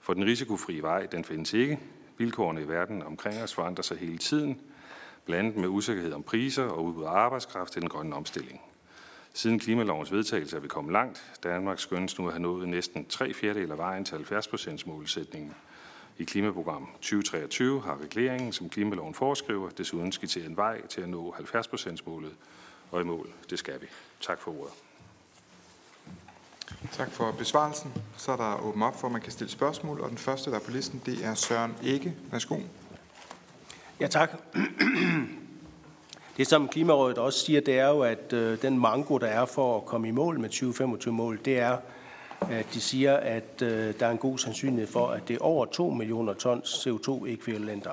For 0.00 0.14
den 0.14 0.24
risikofrie 0.24 0.82
vej, 0.82 1.06
den 1.06 1.24
findes 1.24 1.52
ikke. 1.52 1.78
Vilkårene 2.18 2.62
i 2.62 2.68
verden 2.68 3.02
omkring 3.02 3.42
os 3.42 3.54
forandrer 3.54 3.82
sig 3.82 3.96
hele 3.96 4.18
tiden. 4.18 4.60
blandt 5.24 5.46
andet 5.46 5.60
med 5.60 5.68
usikkerhed 5.68 6.12
om 6.12 6.22
priser 6.22 6.64
og 6.64 6.84
udbud 6.84 7.04
af 7.04 7.10
arbejdskraft 7.10 7.72
til 7.72 7.82
den 7.82 7.90
grønne 7.90 8.16
omstilling. 8.16 8.60
Siden 9.32 9.58
klimalovens 9.58 10.12
vedtagelse 10.12 10.56
er 10.56 10.60
vi 10.60 10.68
kommet 10.68 10.92
langt. 10.92 11.24
Danmark 11.42 11.78
skønnes 11.78 12.18
nu 12.18 12.26
at 12.26 12.32
have 12.32 12.42
nået 12.42 12.68
næsten 12.68 13.06
tre 13.06 13.34
fjerdedel 13.34 13.70
af 13.70 13.78
vejen 13.78 14.04
til 14.04 14.16
70% 14.16 14.82
målsætningen. 14.86 15.54
I 16.18 16.24
klimaprogram 16.24 16.88
2023 16.94 17.82
har 17.82 17.98
regeringen, 18.02 18.52
som 18.52 18.68
klimaloven 18.68 19.14
foreskriver, 19.14 19.70
desuden 19.70 20.12
skitseret 20.12 20.46
en 20.46 20.56
vej 20.56 20.86
til 20.86 21.00
at 21.00 21.08
nå 21.08 21.34
70% 21.38 21.96
målet, 22.06 22.34
og 22.90 23.00
i 23.00 23.04
mål, 23.04 23.28
det 23.50 23.58
skal 23.58 23.80
vi. 23.80 23.86
Tak 24.26 24.40
for 24.40 24.50
ordet. 24.50 24.72
Tak 26.92 27.10
for 27.10 27.32
besvarelsen. 27.32 27.92
Så 28.16 28.32
er 28.32 28.36
der 28.36 28.60
åbent 28.62 28.84
op 28.84 29.00
for, 29.00 29.06
at 29.06 29.12
man 29.12 29.20
kan 29.20 29.32
stille 29.32 29.50
spørgsmål, 29.50 30.00
og 30.00 30.10
den 30.10 30.18
første, 30.18 30.50
der 30.50 30.56
er 30.56 30.60
på 30.60 30.70
listen, 30.70 31.02
det 31.06 31.24
er 31.24 31.34
Søren 31.34 31.74
Ikke. 31.82 32.14
Værsgo. 32.30 32.56
Ja, 34.00 34.06
tak. 34.06 34.30
Det, 36.36 36.46
som 36.46 36.68
Klimarådet 36.68 37.18
også 37.18 37.38
siger, 37.38 37.60
det 37.60 37.78
er 37.78 37.88
jo, 37.88 38.00
at 38.00 38.32
øh, 38.32 38.62
den 38.62 38.78
mango, 38.78 39.18
der 39.18 39.26
er 39.26 39.44
for 39.44 39.76
at 39.76 39.84
komme 39.84 40.08
i 40.08 40.10
mål 40.10 40.40
med 40.40 40.50
2025-mål, 40.50 41.40
det 41.44 41.58
er, 41.58 41.78
at 42.40 42.66
de 42.74 42.80
siger, 42.80 43.16
at 43.16 43.62
øh, 43.62 43.94
der 44.00 44.06
er 44.06 44.10
en 44.10 44.18
god 44.18 44.38
sandsynlighed 44.38 44.92
for, 44.92 45.08
at 45.08 45.28
det 45.28 45.34
er 45.34 45.40
over 45.44 45.66
2 45.66 45.90
millioner 45.90 46.34
tons 46.34 46.86
CO2-ekvivalenter. 46.86 47.92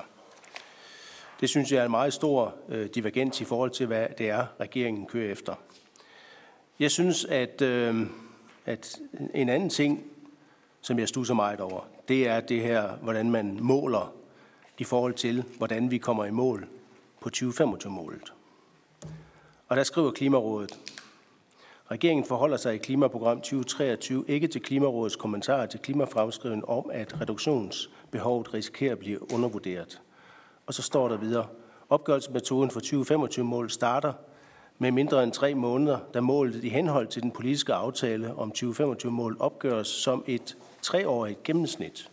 Det 1.40 1.48
synes 1.48 1.72
jeg 1.72 1.80
er 1.80 1.84
en 1.84 1.90
meget 1.90 2.12
stor 2.12 2.54
øh, 2.68 2.88
divergens 2.94 3.40
i 3.40 3.44
forhold 3.44 3.70
til, 3.70 3.86
hvad 3.86 4.06
det 4.18 4.30
er, 4.30 4.46
regeringen 4.60 5.06
kører 5.06 5.32
efter. 5.32 5.54
Jeg 6.82 6.90
synes, 6.90 7.24
at, 7.24 7.62
øh, 7.62 8.06
at 8.66 8.98
en 9.34 9.48
anden 9.48 9.70
ting, 9.70 10.04
som 10.80 10.98
jeg 10.98 11.08
stusser 11.08 11.34
meget 11.34 11.60
over, 11.60 11.80
det 12.08 12.28
er 12.28 12.40
det 12.40 12.60
her, 12.62 12.96
hvordan 12.96 13.30
man 13.30 13.58
måler 13.60 14.14
i 14.78 14.84
forhold 14.84 15.14
til, 15.14 15.44
hvordan 15.58 15.90
vi 15.90 15.98
kommer 15.98 16.24
i 16.24 16.30
mål 16.30 16.66
på 17.20 17.30
2025-målet. 17.36 18.32
Og 19.68 19.76
der 19.76 19.82
skriver 19.82 20.10
Klimarådet, 20.10 20.78
Regeringen 21.90 22.24
forholder 22.24 22.56
sig 22.56 22.74
i 22.74 22.78
Klimaprogram 22.78 23.36
2023 23.36 24.24
ikke 24.28 24.48
til 24.48 24.62
Klimarådets 24.62 25.16
kommentarer 25.16 25.66
til 25.66 25.80
klimafremskrivningen 25.80 26.64
om, 26.68 26.90
at 26.92 27.20
reduktionsbehovet 27.20 28.54
risikerer 28.54 28.92
at 28.92 28.98
blive 28.98 29.32
undervurderet. 29.32 30.00
Og 30.66 30.74
så 30.74 30.82
står 30.82 31.08
der 31.08 31.16
videre, 31.16 31.46
opgørelsesmetoden 31.88 32.70
for 32.70 32.80
2025-mål 32.80 33.70
starter 33.70 34.12
med 34.82 34.90
mindre 34.90 35.22
end 35.22 35.32
tre 35.32 35.54
måneder, 35.54 35.98
da 36.14 36.20
målet 36.20 36.64
i 36.64 36.68
henhold 36.68 37.06
til 37.06 37.22
den 37.22 37.30
politiske 37.30 37.72
aftale 37.72 38.34
om 38.34 38.52
2025-mål 38.58 39.36
opgøres 39.40 39.88
som 39.88 40.24
et 40.26 40.56
treårigt 40.82 41.42
gennemsnit. 41.42 42.10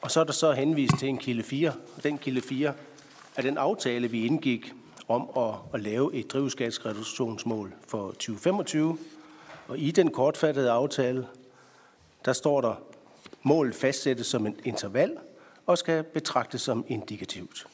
Og 0.00 0.10
så 0.10 0.20
er 0.20 0.24
der 0.24 0.32
så 0.32 0.52
henvist 0.52 0.98
til 0.98 1.08
en 1.08 1.18
kilde 1.18 1.42
4, 1.42 1.72
og 1.96 2.02
den 2.02 2.18
kilde 2.18 2.40
4 2.40 2.72
er 3.36 3.42
den 3.42 3.58
aftale, 3.58 4.08
vi 4.08 4.26
indgik 4.26 4.72
om 5.08 5.28
at, 5.36 5.54
at 5.74 5.80
lave 5.80 6.14
et 6.14 6.32
drivhusgasreduktionsmål 6.32 7.72
for 7.88 8.06
2025. 8.08 8.98
Og 9.68 9.78
i 9.78 9.90
den 9.90 10.10
kortfattede 10.10 10.70
aftale, 10.70 11.26
der 12.24 12.32
står 12.32 12.60
der, 12.60 12.74
målet 13.42 13.74
fastsættes 13.74 14.26
som 14.26 14.46
et 14.46 14.56
interval 14.64 15.16
og 15.66 15.78
skal 15.78 16.02
betragtes 16.02 16.62
som 16.62 16.84
indikativt. 16.88 17.66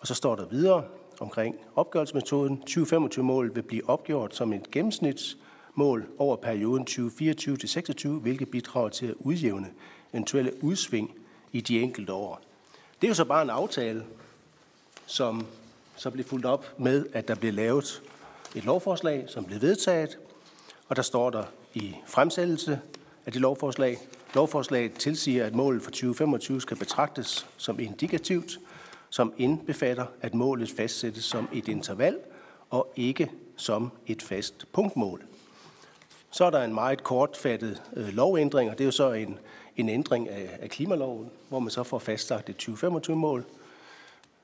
Og 0.00 0.06
så 0.06 0.14
står 0.14 0.36
der 0.36 0.46
videre 0.46 0.84
omkring 1.20 1.56
opgørelsesmetoden. 1.76 2.62
2025-målet 2.70 3.54
vil 3.54 3.62
blive 3.62 3.88
opgjort 3.88 4.36
som 4.36 4.52
et 4.52 4.70
gennemsnitsmål 4.70 6.06
over 6.18 6.36
perioden 6.36 6.86
2024-26, 6.90 8.08
hvilket 8.08 8.50
bidrager 8.50 8.88
til 8.88 9.06
at 9.06 9.14
udjævne 9.18 9.66
eventuelle 10.12 10.64
udsving 10.64 11.14
i 11.52 11.60
de 11.60 11.80
enkelte 11.80 12.12
år. 12.12 12.40
Det 13.00 13.06
er 13.06 13.08
jo 13.08 13.14
så 13.14 13.24
bare 13.24 13.42
en 13.42 13.50
aftale, 13.50 14.04
som 15.06 15.46
så 15.96 16.10
blev 16.10 16.24
fuldt 16.24 16.46
op 16.46 16.74
med, 16.78 17.06
at 17.12 17.28
der 17.28 17.34
blev 17.34 17.52
lavet 17.52 18.02
et 18.54 18.64
lovforslag, 18.64 19.24
som 19.28 19.44
blev 19.44 19.60
vedtaget, 19.60 20.18
og 20.88 20.96
der 20.96 21.02
står 21.02 21.30
der 21.30 21.44
i 21.74 21.96
fremsættelse 22.06 22.80
af 23.26 23.32
det 23.32 23.40
lovforslag, 23.40 23.98
lovforslaget 24.34 24.92
tilsiger, 24.92 25.46
at 25.46 25.54
målet 25.54 25.82
for 25.82 25.90
2025 25.90 26.60
skal 26.60 26.76
betragtes 26.76 27.46
som 27.56 27.80
indikativt, 27.80 28.58
som 29.16 29.32
indbefatter, 29.38 30.06
at 30.20 30.34
målet 30.34 30.70
fastsættes 30.70 31.24
som 31.24 31.48
et 31.52 31.68
interval 31.68 32.18
og 32.70 32.92
ikke 32.96 33.30
som 33.56 33.90
et 34.06 34.22
fast 34.22 34.66
punktmål. 34.72 35.22
Så 36.30 36.44
er 36.44 36.50
der 36.50 36.64
en 36.64 36.74
meget 36.74 37.02
kortfattet 37.02 37.82
øh, 37.96 38.08
lovændring, 38.08 38.70
og 38.70 38.78
det 38.78 38.84
er 38.84 38.86
jo 38.86 38.90
så 38.92 39.12
en, 39.12 39.38
en 39.76 39.88
ændring 39.88 40.28
af, 40.28 40.58
af 40.60 40.70
klimaloven, 40.70 41.30
hvor 41.48 41.58
man 41.58 41.70
så 41.70 41.82
får 41.82 41.98
fastlagt 41.98 42.48
et 42.48 42.68
2025-mål, 42.68 43.44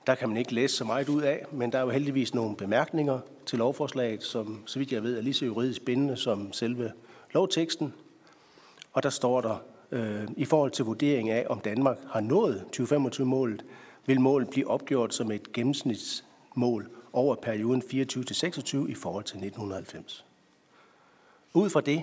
der 0.06 0.14
kan 0.14 0.28
man 0.28 0.38
ikke 0.38 0.54
læse 0.54 0.76
så 0.76 0.84
meget 0.84 1.08
ud 1.08 1.22
af, 1.22 1.44
men 1.50 1.72
der 1.72 1.78
er 1.78 1.82
jo 1.82 1.90
heldigvis 1.90 2.34
nogle 2.34 2.56
bemærkninger 2.56 3.18
til 3.46 3.58
lovforslaget, 3.58 4.22
som 4.22 4.62
så 4.66 4.78
vidt 4.78 4.92
jeg 4.92 5.02
ved 5.02 5.18
er 5.18 5.22
lige 5.22 5.34
så 5.34 5.44
juridisk 5.44 5.84
bindende 5.84 6.16
som 6.16 6.52
selve 6.52 6.92
lovteksten. 7.34 7.94
Og 8.92 9.02
der 9.02 9.10
står 9.10 9.40
der, 9.40 9.62
øh, 9.90 10.28
i 10.36 10.44
forhold 10.44 10.70
til 10.70 10.84
vurdering 10.84 11.30
af, 11.30 11.46
om 11.48 11.60
Danmark 11.60 11.98
har 12.10 12.20
nået 12.20 12.64
2025-målet, 12.76 13.64
vil 14.06 14.20
målet 14.20 14.50
blive 14.50 14.68
opgjort 14.68 15.14
som 15.14 15.30
et 15.30 15.52
gennemsnitsmål 15.52 16.90
over 17.12 17.34
perioden 17.34 17.82
24-26 17.82 18.90
i 18.90 18.94
forhold 18.94 19.24
til 19.24 19.36
1990. 19.36 20.24
Ud 21.54 21.70
fra 21.70 21.80
det, 21.80 22.02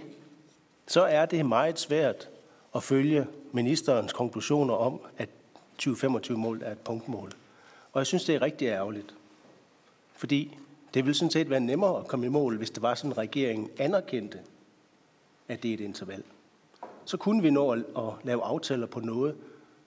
så 0.87 1.01
er 1.01 1.25
det 1.25 1.45
meget 1.45 1.79
svært 1.79 2.29
at 2.75 2.83
følge 2.83 3.27
ministerens 3.51 4.13
konklusioner 4.13 4.73
om, 4.73 5.01
at 5.17 5.29
2025-målet 5.81 6.67
er 6.67 6.71
et 6.71 6.79
punktmål. 6.79 7.31
Og 7.93 7.99
jeg 7.99 8.07
synes, 8.07 8.25
det 8.25 8.35
er 8.35 8.41
rigtig 8.41 8.65
ærgerligt. 8.67 9.13
Fordi 10.15 10.57
det 10.93 11.05
ville 11.05 11.15
sådan 11.15 11.31
set 11.31 11.49
være 11.49 11.59
nemmere 11.59 11.99
at 11.99 12.07
komme 12.07 12.25
i 12.25 12.29
mål, 12.29 12.57
hvis 12.57 12.69
det 12.69 12.81
var 12.81 12.95
sådan, 12.95 13.11
at 13.11 13.17
regeringen 13.17 13.69
anerkendte, 13.77 14.39
at 15.47 15.63
det 15.63 15.69
er 15.69 15.73
et 15.73 15.79
interval. 15.79 16.23
Så 17.05 17.17
kunne 17.17 17.41
vi 17.41 17.49
nå 17.49 17.71
at, 17.71 17.79
at 17.97 18.13
lave 18.23 18.43
aftaler 18.43 18.87
på 18.87 18.99
noget, 18.99 19.35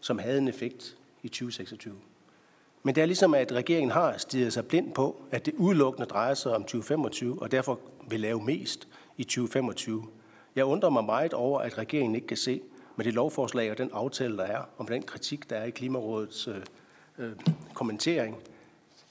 som 0.00 0.18
havde 0.18 0.38
en 0.38 0.48
effekt 0.48 0.96
i 1.22 1.28
2026. 1.28 1.96
Men 2.82 2.94
det 2.94 3.02
er 3.02 3.06
ligesom, 3.06 3.34
at 3.34 3.52
regeringen 3.52 3.90
har 3.90 4.18
stiget 4.18 4.52
sig 4.52 4.66
blind 4.66 4.92
på, 4.92 5.22
at 5.30 5.46
det 5.46 5.54
udelukkende 5.54 6.06
drejer 6.06 6.34
sig 6.34 6.54
om 6.54 6.62
2025, 6.62 7.42
og 7.42 7.50
derfor 7.50 7.80
vil 8.08 8.20
lave 8.20 8.44
mest 8.44 8.88
i 9.16 9.24
2025. 9.24 10.06
Jeg 10.56 10.64
undrer 10.64 10.90
mig 10.90 11.04
meget 11.04 11.34
over, 11.34 11.60
at 11.60 11.78
regeringen 11.78 12.14
ikke 12.14 12.26
kan 12.26 12.36
se 12.36 12.60
med 12.96 13.04
det 13.04 13.14
lovforslag 13.14 13.70
og 13.70 13.78
den 13.78 13.90
aftale, 13.92 14.36
der 14.36 14.44
er, 14.44 14.62
om 14.78 14.86
den 14.86 15.02
kritik, 15.02 15.50
der 15.50 15.56
er 15.56 15.64
i 15.64 15.70
Klimarådets 15.70 16.48
øh, 16.48 16.56
øh, 17.18 17.32
kommentering, 17.74 18.36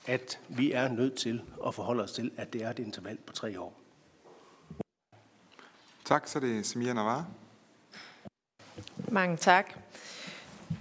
at 0.08 0.40
vi 0.48 0.72
er 0.72 0.88
nødt 0.88 1.16
til 1.16 1.42
at 1.68 1.76
forholde 1.76 2.04
os 2.04 2.12
til, 2.12 2.32
at 2.38 2.54
det 2.54 2.64
er 2.64 2.70
et 2.70 2.80
interval 2.80 3.18
på 3.26 3.34
tre 3.34 3.60
år. 3.60 3.74
Tak, 6.06 6.28
så 6.28 6.40
det 6.40 6.60
er 6.60 6.64
Samia 6.64 6.94
Navar. 6.94 7.28
Mange 9.12 9.38
tak. 9.38 9.80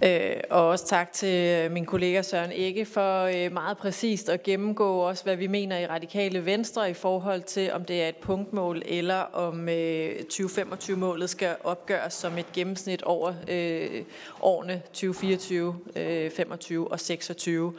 Øh, 0.03 0.35
og 0.49 0.67
også 0.67 0.87
tak 0.87 1.13
til 1.13 1.47
øh, 1.47 1.71
min 1.71 1.85
kollega 1.85 2.21
Søren 2.21 2.51
Ikke 2.51 2.85
for 2.85 3.23
øh, 3.23 3.53
meget 3.53 3.77
præcist 3.77 4.29
at 4.29 4.43
gennemgå 4.43 4.97
også, 4.97 5.23
hvad 5.23 5.35
vi 5.35 5.47
mener 5.47 5.77
i 5.77 5.87
radikale 5.87 6.45
venstre 6.45 6.89
i 6.89 6.93
forhold 6.93 7.41
til, 7.41 7.71
om 7.71 7.85
det 7.85 8.03
er 8.03 8.09
et 8.09 8.15
punktmål, 8.15 8.81
eller 8.85 9.15
om 9.15 9.69
øh, 9.69 10.15
2025-målet 10.33 11.29
skal 11.29 11.55
opgøres 11.63 12.13
som 12.13 12.37
et 12.37 12.51
gennemsnit 12.53 13.03
over 13.03 13.33
øh, 13.47 14.01
årene 14.41 14.81
2024, 14.93 15.75
25 16.35 16.91
og 16.91 16.99
26. 16.99 17.73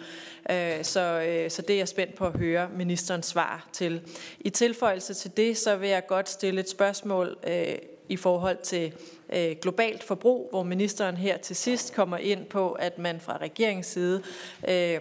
Så, 0.83 1.47
så 1.49 1.63
det 1.63 1.71
er 1.71 1.79
jeg 1.79 1.89
spændt 1.89 2.15
på 2.15 2.27
at 2.27 2.39
høre 2.39 2.69
ministerens 2.77 3.27
svar 3.27 3.69
til. 3.73 4.01
I 4.41 4.51
tilføjelse 4.51 5.15
til 5.15 5.37
det, 5.37 5.59
så 5.59 5.77
vil 5.77 5.89
jeg 5.89 6.07
godt 6.07 6.29
stille 6.29 6.61
et 6.61 6.69
spørgsmål 6.69 7.37
i 8.13 8.17
forhold 8.17 8.59
til 8.63 8.93
øh, 9.33 9.57
globalt 9.63 10.03
forbrug, 10.03 10.49
hvor 10.51 10.63
ministeren 10.63 11.17
her 11.17 11.37
til 11.37 11.57
sidst 11.57 11.95
kommer 11.95 12.17
ind 12.17 12.47
på, 12.47 12.73
at 12.73 12.99
man 12.99 13.21
fra 13.21 13.37
regeringens 13.37 13.87
side 13.87 14.23
øh, 14.69 15.01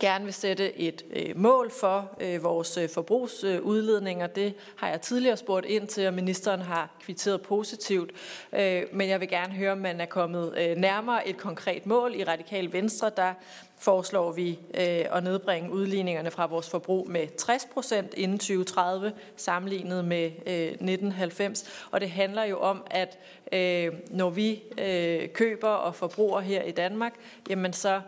gerne 0.00 0.24
vil 0.24 0.34
sætte 0.34 0.78
et 0.78 1.04
øh, 1.10 1.36
mål 1.36 1.70
for 1.70 2.10
øh, 2.20 2.42
vores 2.42 2.76
øh, 2.76 2.88
forbrugsudledninger. 2.88 4.26
Det 4.26 4.54
har 4.76 4.88
jeg 4.88 5.00
tidligere 5.00 5.36
spurgt 5.36 5.66
ind 5.66 5.88
til, 5.88 6.06
og 6.06 6.14
ministeren 6.14 6.60
har 6.60 6.90
kvitteret 7.00 7.42
positivt. 7.42 8.10
Øh, 8.52 8.82
men 8.92 9.08
jeg 9.08 9.20
vil 9.20 9.28
gerne 9.28 9.52
høre, 9.52 9.72
om 9.72 9.78
man 9.78 10.00
er 10.00 10.06
kommet 10.06 10.54
øh, 10.58 10.76
nærmere 10.76 11.28
et 11.28 11.36
konkret 11.36 11.86
mål. 11.86 12.14
I 12.14 12.24
Radikal 12.24 12.72
Venstre, 12.72 13.10
der 13.16 13.34
foreslår 13.78 14.32
vi 14.32 14.58
øh, 14.74 15.16
at 15.16 15.24
nedbringe 15.24 15.70
udligningerne 15.70 16.30
fra 16.30 16.46
vores 16.46 16.70
forbrug 16.70 17.10
med 17.10 17.36
60 17.36 17.68
procent 17.72 18.14
inden 18.14 18.38
2030, 18.38 19.12
sammenlignet 19.36 20.04
med 20.04 20.24
øh, 20.24 20.66
1990. 20.66 21.86
Og 21.90 22.00
det 22.00 22.10
handler 22.10 22.44
jo 22.44 22.58
om, 22.58 22.82
at 22.90 23.18
øh, 23.52 23.92
når 24.10 24.30
vi 24.30 24.62
øh, 24.78 25.28
køber 25.28 25.68
og 25.68 25.94
forbruger 25.94 26.40
her 26.40 26.62
i 26.62 26.70
Danmark, 26.70 27.14
jamen 27.48 27.72
så 27.72 28.00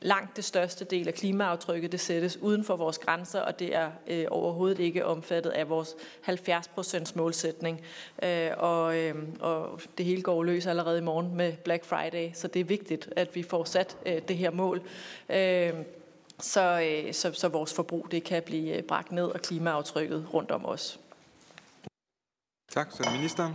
langt 0.00 0.36
det 0.36 0.44
største 0.44 0.84
del 0.84 1.08
af 1.08 1.14
klimaaftrykket, 1.14 1.92
det 1.92 2.00
sættes 2.00 2.36
uden 2.36 2.64
for 2.64 2.76
vores 2.76 2.98
grænser, 2.98 3.40
og 3.40 3.58
det 3.58 3.76
er 3.76 3.90
øh, 4.06 4.26
overhovedet 4.30 4.78
ikke 4.78 5.06
omfattet 5.06 5.50
af 5.50 5.68
vores 5.68 5.94
70% 6.28 7.12
målsætning. 7.14 7.80
Øh, 8.22 8.50
og, 8.56 8.98
øh, 8.98 9.14
og 9.40 9.80
det 9.98 10.06
hele 10.06 10.22
går 10.22 10.42
løs 10.42 10.66
allerede 10.66 10.98
i 10.98 11.02
morgen 11.02 11.36
med 11.36 11.52
Black 11.52 11.84
Friday, 11.84 12.30
så 12.34 12.48
det 12.48 12.60
er 12.60 12.64
vigtigt, 12.64 13.08
at 13.16 13.34
vi 13.34 13.42
får 13.42 13.64
sat 13.64 13.96
øh, 14.06 14.22
det 14.28 14.36
her 14.36 14.50
mål. 14.50 14.82
Øh, 15.28 15.72
så, 16.40 16.80
øh, 16.80 17.14
så, 17.14 17.32
så 17.32 17.48
vores 17.48 17.74
forbrug 17.74 18.08
det 18.10 18.24
kan 18.24 18.42
blive 18.42 18.82
bragt 18.82 19.12
ned 19.12 19.24
og 19.24 19.40
klimaaftrykket 19.40 20.26
rundt 20.34 20.50
om 20.50 20.66
os. 20.66 21.00
Tak, 22.70 22.92
så 22.92 23.10
ministeren. 23.16 23.54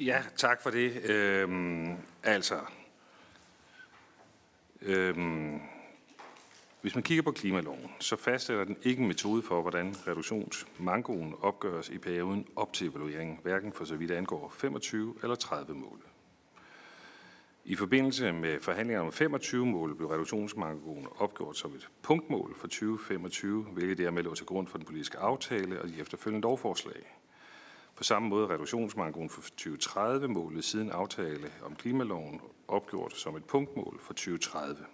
Ja, 0.00 0.22
tak 0.36 0.62
for 0.62 0.70
det. 0.70 1.04
Øhm, 1.04 1.96
altså, 2.22 2.54
øhm, 4.82 5.60
hvis 6.80 6.94
man 6.94 7.02
kigger 7.02 7.22
på 7.22 7.30
klimaloven, 7.30 7.90
så 8.00 8.16
fastsætter 8.16 8.64
den 8.64 8.76
ikke 8.82 9.02
en 9.02 9.08
metode 9.08 9.42
for, 9.42 9.62
hvordan 9.62 9.94
reduktionsmangoen 10.06 11.34
opgøres 11.40 11.88
i 11.88 11.98
perioden 11.98 12.46
op 12.56 12.72
til 12.72 12.88
evalueringen, 12.88 13.38
hverken 13.42 13.72
for 13.72 13.84
så 13.84 13.96
vidt 13.96 14.10
angår 14.10 14.54
25 14.56 15.14
eller 15.22 15.36
30 15.36 15.74
mål. 15.74 16.00
I 17.64 17.74
forbindelse 17.74 18.32
med 18.32 18.60
forhandlingerne 18.60 19.06
om 19.06 19.12
25 19.12 19.66
mål 19.66 19.94
blev 19.94 20.08
reduktionsmangoen 20.08 21.06
opgjort 21.18 21.56
som 21.56 21.74
et 21.74 21.88
punktmål 22.02 22.54
for 22.56 22.66
2025, 22.66 23.62
hvilket 23.62 23.98
dermed 23.98 24.22
lå 24.22 24.34
til 24.34 24.46
grund 24.46 24.66
for 24.66 24.78
den 24.78 24.86
politiske 24.86 25.18
aftale 25.18 25.82
og 25.82 25.88
de 25.88 26.00
efterfølgende 26.00 26.42
lovforslag. 26.42 27.18
På 27.96 28.04
samme 28.04 28.28
måde 28.28 28.44
er 28.44 28.50
reduktionsmangoen 28.50 29.30
for 29.30 29.42
2030-målet 29.42 30.64
siden 30.64 30.90
aftale 30.90 31.52
om 31.64 31.74
klimaloven 31.74 32.40
opgjort 32.68 33.16
som 33.16 33.36
et 33.36 33.44
punktmål 33.44 33.98
for 34.00 34.12
2030. 34.12 34.84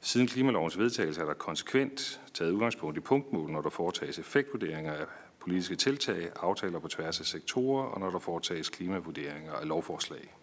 Siden 0.00 0.26
klimalovens 0.26 0.78
vedtagelse 0.78 1.20
er 1.20 1.26
der 1.26 1.34
konsekvent 1.34 2.20
taget 2.34 2.52
udgangspunkt 2.52 2.96
i 2.96 3.00
punktmål, 3.00 3.50
når 3.50 3.60
der 3.60 3.70
foretages 3.70 4.18
effektvurderinger 4.18 4.92
af 4.92 5.06
politiske 5.40 5.76
tiltag, 5.76 6.30
aftaler 6.36 6.78
på 6.78 6.88
tværs 6.88 7.20
af 7.20 7.26
sektorer 7.26 7.84
og 7.84 8.00
når 8.00 8.10
der 8.10 8.18
foretages 8.18 8.68
klimavurderinger 8.68 9.52
af 9.52 9.68
lovforslag. 9.68 10.34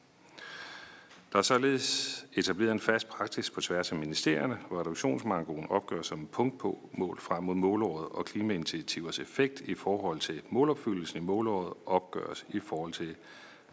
Der 1.31 1.37
er 1.37 1.43
således 1.43 2.25
etableret 2.33 2.71
en 2.71 2.79
fast 2.79 3.09
praksis 3.09 3.49
på 3.49 3.61
tværs 3.61 3.91
af 3.91 3.97
ministerierne, 3.97 4.59
hvor 4.67 4.79
reduktionsmangoen 4.79 5.67
opgøres 5.69 6.07
som 6.07 6.27
punktmål 6.27 7.19
frem 7.19 7.43
mod 7.43 7.55
målåret 7.55 8.09
og 8.09 8.25
klimainitiativers 8.25 9.19
effekt 9.19 9.61
i 9.61 9.75
forhold 9.75 10.19
til 10.19 10.41
målopfyldelsen 10.49 11.17
i 11.17 11.25
målåret 11.25 11.73
opgøres 11.85 12.45
i 12.49 12.59
forhold 12.59 12.93
til, 12.93 13.15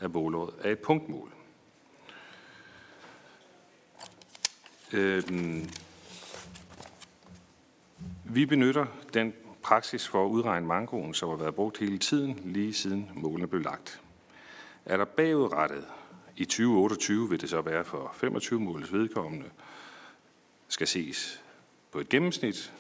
at 0.01 0.15
målåret 0.15 0.55
er 0.61 0.73
et 0.73 0.79
punktmål. 0.79 1.33
Øhm, 4.93 5.71
vi 8.25 8.47
benytter 8.47 8.87
den 9.15 9.35
praksis 9.63 10.09
for 10.09 10.25
at 10.25 10.29
udregne 10.29 10.67
mangoen, 10.67 11.15
som 11.15 11.29
har 11.29 11.37
været 11.37 11.55
brugt 11.55 11.79
hele 11.79 11.99
tiden, 11.99 12.41
lige 12.45 12.75
siden 12.75 13.11
målene 13.15 13.47
blev 13.47 13.63
lagt. 13.63 14.01
Er 14.85 14.97
der 14.97 15.05
bagudrettet 15.05 15.85
i 16.37 16.45
2028 16.45 17.31
vil 17.31 17.41
det 17.41 17.51
så 17.51 17.61
være 17.61 17.85
for 17.85 18.11
25 18.15 18.61
målets 18.61 18.93
vedkommende, 18.93 19.47
skal 20.69 20.87
ses 20.87 21.43
på 21.93 22.01
et 22.01 22.09
gennemsnit, 22.09 22.73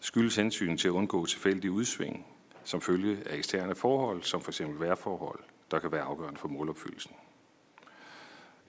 skyldes 0.00 0.36
hensyn 0.36 0.76
til 0.76 0.88
at 0.88 0.92
undgå 0.92 1.26
tilfældige 1.26 1.70
udsving, 1.70 2.26
som 2.64 2.80
følge 2.80 3.18
af 3.26 3.36
eksterne 3.36 3.74
forhold, 3.74 4.22
som 4.22 4.42
f.eks. 4.42 4.62
vejrforhold, 4.64 5.38
der 5.70 5.78
kan 5.78 5.92
være 5.92 6.02
afgørende 6.02 6.40
for 6.40 6.48
målopfyldelsen. 6.48 7.12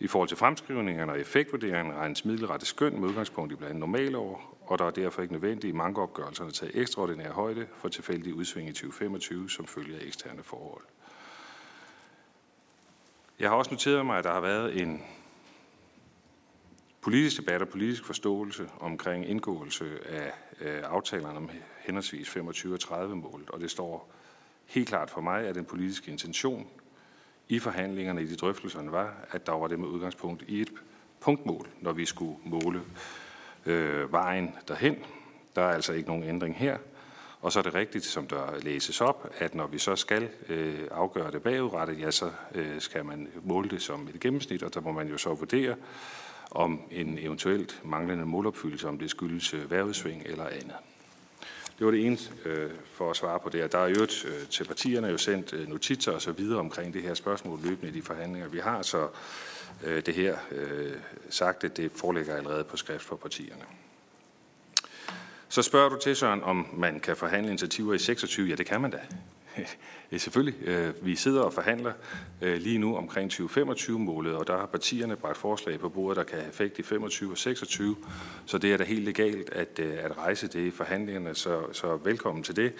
I 0.02 0.08
forhold 0.08 0.28
til 0.28 0.38
fremskrivningerne 0.38 1.12
og 1.12 1.20
effektvurderingen 1.20 1.96
regnes 1.96 2.26
middelrette 2.26 2.66
skøn 2.66 3.00
med 3.00 3.10
udgangspunkt 3.10 3.54
i 3.54 3.56
blandt 3.56 3.80
normale 3.80 4.12
normalår, 4.12 4.58
og 4.68 4.80
der 4.80 4.86
er 4.86 4.92
derfor 4.92 5.22
ikke 5.22 5.34
nødvendigt 5.34 5.74
i 5.74 5.78
mange 5.78 6.02
opgørelserne 6.02 6.48
at 6.48 6.54
tage 6.54 6.76
ekstraordinær 6.76 7.32
højde 7.32 7.68
for 7.78 7.90
tilfældige 7.90 8.36
udsving 8.36 8.70
i 8.70 8.72
2025 8.72 9.50
som 9.50 9.68
følge 9.68 9.96
af 9.96 10.06
eksterne 10.06 10.44
forhold. 10.44 10.84
Jeg 13.40 13.50
har 13.50 13.56
også 13.56 13.72
noteret 13.72 14.06
mig, 14.06 14.18
at 14.18 14.24
der 14.24 14.32
har 14.32 14.40
været 14.40 14.82
en 14.82 15.04
politisk 17.02 17.42
debat 17.42 17.62
og 17.62 17.70
politisk 17.70 18.06
forståelse 18.06 18.70
omkring 18.80 19.30
indgåelse 19.30 19.86
af 20.06 20.32
øh, 20.62 20.84
aftalerne 20.84 21.38
om 21.38 21.50
henholdsvis 21.80 22.30
25 22.30 22.74
og 22.74 22.80
30 22.80 23.16
målet, 23.16 23.50
og 23.50 23.60
det 23.60 23.72
står 23.72 24.12
helt 24.66 24.88
klart 24.88 25.10
for 25.10 25.22
mig, 25.22 25.48
at 25.48 25.56
den 25.56 25.66
politiske 25.66 26.12
intention 26.12 26.68
i 27.52 27.60
forhandlingerne, 27.60 28.22
i 28.22 28.26
de 28.26 28.36
drøftelserne 28.36 28.92
var, 28.92 29.14
at 29.32 29.46
der 29.48 29.52
var 29.52 29.68
det 29.68 29.80
med 29.80 29.88
udgangspunkt 29.88 30.44
i 30.48 30.62
et 30.62 30.70
punktmål, 31.20 31.68
når 31.82 31.92
vi 31.92 32.06
skulle 32.06 32.38
måle 32.44 32.82
øh, 33.66 34.12
vejen 34.12 34.56
derhen. 34.68 34.96
Der 35.56 35.62
er 35.62 35.74
altså 35.74 35.94
ikke 35.94 36.10
nogen 36.10 36.24
ændring 36.24 36.56
her. 36.56 36.78
Og 37.42 37.52
så 37.52 37.60
er 37.60 37.64
det 37.64 37.74
rigtigt, 37.74 38.06
som 38.06 38.28
der 38.28 38.60
læses 38.62 39.02
op, 39.02 39.34
at 39.38 39.56
når 39.56 39.68
vi 39.68 39.78
så 39.78 39.96
skal 39.96 40.30
øh, 40.50 40.80
afgøre 40.92 41.32
det 41.32 41.42
bagudrettet, 41.42 42.00
ja, 42.00 42.12
så 42.12 42.32
øh, 42.56 42.82
skal 42.82 43.06
man 43.06 43.28
måle 43.44 43.70
det 43.70 43.82
som 43.82 44.08
et 44.14 44.20
gennemsnit, 44.20 44.64
og 44.64 44.74
der 44.74 44.82
må 44.82 44.92
man 44.92 45.08
jo 45.08 45.18
så 45.18 45.34
vurdere, 45.34 45.76
om 46.52 46.82
en 46.92 47.18
eventuelt 47.18 47.82
manglende 47.84 48.26
målopfyldelse, 48.26 48.88
om 48.88 48.98
det 48.98 49.10
skyldes 49.10 49.54
øh, 49.54 49.72
vejrudsving 49.72 50.24
eller 50.26 50.46
andet. 50.46 50.76
Det 51.82 51.86
var 51.86 51.92
det 51.92 52.06
ene 52.06 52.18
øh, 52.46 52.72
for 52.94 53.10
at 53.10 53.16
svare 53.16 53.40
på 53.40 53.50
det. 53.50 53.72
Der 53.72 53.78
er 53.78 53.88
jo 53.88 54.02
øh, 54.02 54.48
til 54.50 54.64
partierne 54.64 55.08
jo 55.08 55.18
sendt 55.18 55.54
øh, 55.54 55.70
notitser 55.70 56.12
og 56.12 56.22
så 56.22 56.32
videre 56.32 56.60
omkring 56.60 56.94
det 56.94 57.02
her 57.02 57.14
spørgsmål 57.14 57.60
løbende 57.64 57.92
i 57.92 57.92
de 57.92 58.02
forhandlinger, 58.02 58.48
vi 58.48 58.60
har, 58.60 58.82
så 58.82 59.08
øh, 59.84 60.06
det 60.06 60.16
her 60.16 60.38
øh, 60.52 60.94
sagt, 61.30 61.64
at 61.64 61.78
det 61.78 61.92
foreligger 61.96 62.36
allerede 62.36 62.64
på 62.64 62.78
skrift 62.78 63.04
for 63.04 63.16
partierne. 63.16 63.62
Så 65.50 65.62
spørger 65.62 65.90
du 65.90 65.98
til, 66.04 66.16
Søren, 66.16 66.44
om 66.44 66.68
man 66.74 67.00
kan 67.00 67.16
forhandle 67.18 67.50
initiativer 67.50 67.94
i 67.94 68.00
26. 68.00 68.50
Ja, 68.50 68.56
det 68.56 68.66
kan 68.66 68.82
man 68.82 68.92
da. 68.92 69.00
Ja, 70.12 70.18
selvfølgelig. 70.18 70.68
Øh, 70.68 71.06
vi 71.06 71.16
sidder 71.16 71.42
og 71.42 71.54
forhandler 71.54 71.94
øh, 72.42 72.58
lige 72.58 72.78
nu 72.78 72.96
omkring 72.96 73.34
2025-målet, 73.34 74.36
og 74.36 74.48
der 74.48 74.58
har 74.58 74.66
partierne 74.66 75.16
bragt 75.16 75.38
forslag 75.38 75.80
på 75.80 75.90
bordet, 75.90 76.18
der 76.18 76.24
kan 76.24 76.38
have 76.38 76.50
effekt 76.50 76.80
i 76.80 76.84
25 76.84 77.32
og 77.32 77.38
26. 77.38 77.96
Så 78.46 78.58
det 78.58 78.74
er 78.74 78.78
da 78.78 78.84
helt 78.84 79.06
legalt 79.06 79.50
at, 79.50 79.80
øh, 79.80 79.94
at 80.00 80.18
rejse 80.18 80.48
det 80.48 80.60
i 80.60 80.72
forhandlingerne, 80.72 81.36
så, 81.36 81.74
så 81.74 81.96
velkommen 81.96 82.44
til 82.44 82.56
det. 82.56 82.74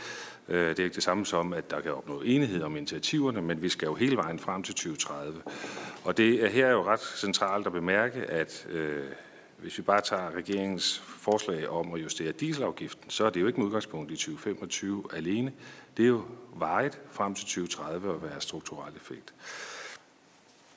Det 0.48 0.80
er 0.80 0.84
ikke 0.84 0.96
det 0.96 1.04
samme 1.04 1.26
som, 1.26 1.54
at 1.54 1.72
der 1.72 1.82
kan 1.82 1.94
opnå 1.94 2.22
enighed 2.22 2.62
om 2.62 2.78
initiativerne, 2.78 3.42
men 3.42 3.62
vi 3.62 3.70
skal 3.70 3.86
jo 3.86 3.96
hele 3.96 4.16
vejen 4.18 4.40
frem 4.40 4.64
til 4.64 4.76
2030. 4.76 5.42
Og 6.04 6.18
det 6.18 6.44
er 6.44 6.50
her 6.50 6.70
jo 6.70 6.84
ret 6.84 7.00
centralt 7.00 7.68
at 7.68 7.74
bemærke, 7.74 8.20
at 8.20 8.68
hvis 9.62 9.78
vi 9.78 9.84
bare 9.84 10.02
tager 10.02 10.36
regeringens 10.36 11.00
forslag 11.00 11.70
om 11.70 11.94
at 11.94 12.02
justere 12.04 12.32
dieselafgiften, 12.32 13.10
så 13.10 13.26
er 13.26 13.30
det 13.30 13.42
jo 13.42 13.48
ikke 13.48 13.60
med 13.60 13.68
udgangspunkt 13.68 14.12
i 14.12 14.16
2025 14.16 15.04
alene. 15.14 15.52
Det 16.02 16.08
er 16.08 16.12
jo 16.12 16.24
vejet 16.56 17.00
frem 17.12 17.36
til 17.36 17.46
2030 17.46 18.14
at 18.14 18.24
være 18.24 18.42
strukturel 18.42 18.96
effekt. 18.96 19.34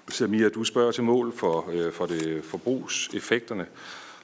Samir, 0.08 0.48
du 0.48 0.64
spørger 0.64 0.92
til 0.92 1.04
mål 1.04 1.32
for, 1.37 1.70
øh, 1.72 1.92
for 1.92 2.06
det 2.06 2.44
forbrugseffekterne, 2.44 3.66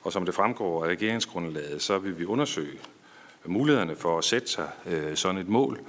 og 0.03 0.13
som 0.13 0.25
det 0.25 0.35
fremgår 0.35 0.85
af 0.85 0.89
regeringsgrundlaget, 0.89 1.83
så 1.83 1.99
vil 1.99 2.19
vi 2.19 2.25
undersøge 2.25 2.79
mulighederne 3.45 3.97
for 3.97 4.19
at 4.19 4.25
sætte 4.25 4.49
sig 4.49 4.69
øh, 4.87 5.17
sådan 5.17 5.41
et 5.41 5.49
mål. 5.49 5.81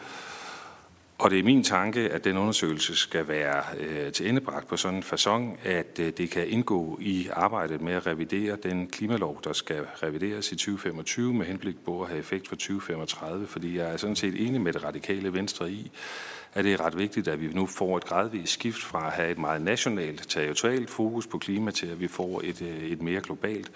Og 1.22 1.32
det 1.32 1.40
er 1.40 1.44
min 1.44 1.64
tanke, 1.64 2.10
at 2.10 2.24
den 2.24 2.38
undersøgelse 2.38 2.96
skal 2.96 3.28
være 3.28 3.64
øh, 3.80 4.12
til 4.12 4.30
endebragt 4.30 4.68
på 4.68 4.78
sådan 4.78 4.98
en 4.98 5.04
façon, 5.04 5.68
at 5.68 6.00
øh, 6.00 6.14
det 6.18 6.30
kan 6.30 6.48
indgå 6.48 7.00
i 7.02 7.30
arbejdet 7.34 7.82
med 7.82 7.94
at 7.94 8.08
revidere 8.08 8.56
den 8.64 8.88
klimalov, 8.88 9.42
der 9.44 9.54
skal 9.54 9.82
revideres 10.04 10.52
i 10.52 10.56
2025 10.56 11.34
med 11.34 11.46
henblik 11.46 11.76
på 11.86 12.02
at 12.02 12.08
have 12.08 12.20
effekt 12.20 12.48
for 12.48 12.56
2035, 12.56 13.48
fordi 13.48 13.78
jeg 13.78 13.94
er 13.94 13.98
sådan 13.98 14.16
set 14.16 14.48
enig 14.48 14.62
med 14.62 14.74
det 14.74 14.84
radikale 14.84 15.34
venstre 15.34 15.72
i, 15.72 15.92
at 16.54 16.66
det 16.66 16.74
er 16.74 16.86
ret 16.86 16.98
vigtigt, 16.98 17.28
at 17.28 17.42
vi 17.42 17.48
nu 17.48 17.66
får 17.66 17.98
et 17.98 18.06
gradvist 18.06 18.54
skift 18.54 18.82
fra 18.82 19.08
at 19.08 19.14
have 19.14 19.32
et 19.32 19.38
meget 19.38 19.62
nationalt, 19.62 20.26
territorialt 20.30 20.90
fokus 20.90 21.28
på 21.28 21.38
klima 21.38 21.72
til, 21.72 21.88
at 21.88 22.00
vi 22.00 22.08
får 22.08 22.42
et, 22.44 22.62
øh, 22.62 22.84
et 22.84 23.02
mere 23.02 23.22
globalt. 23.22 23.72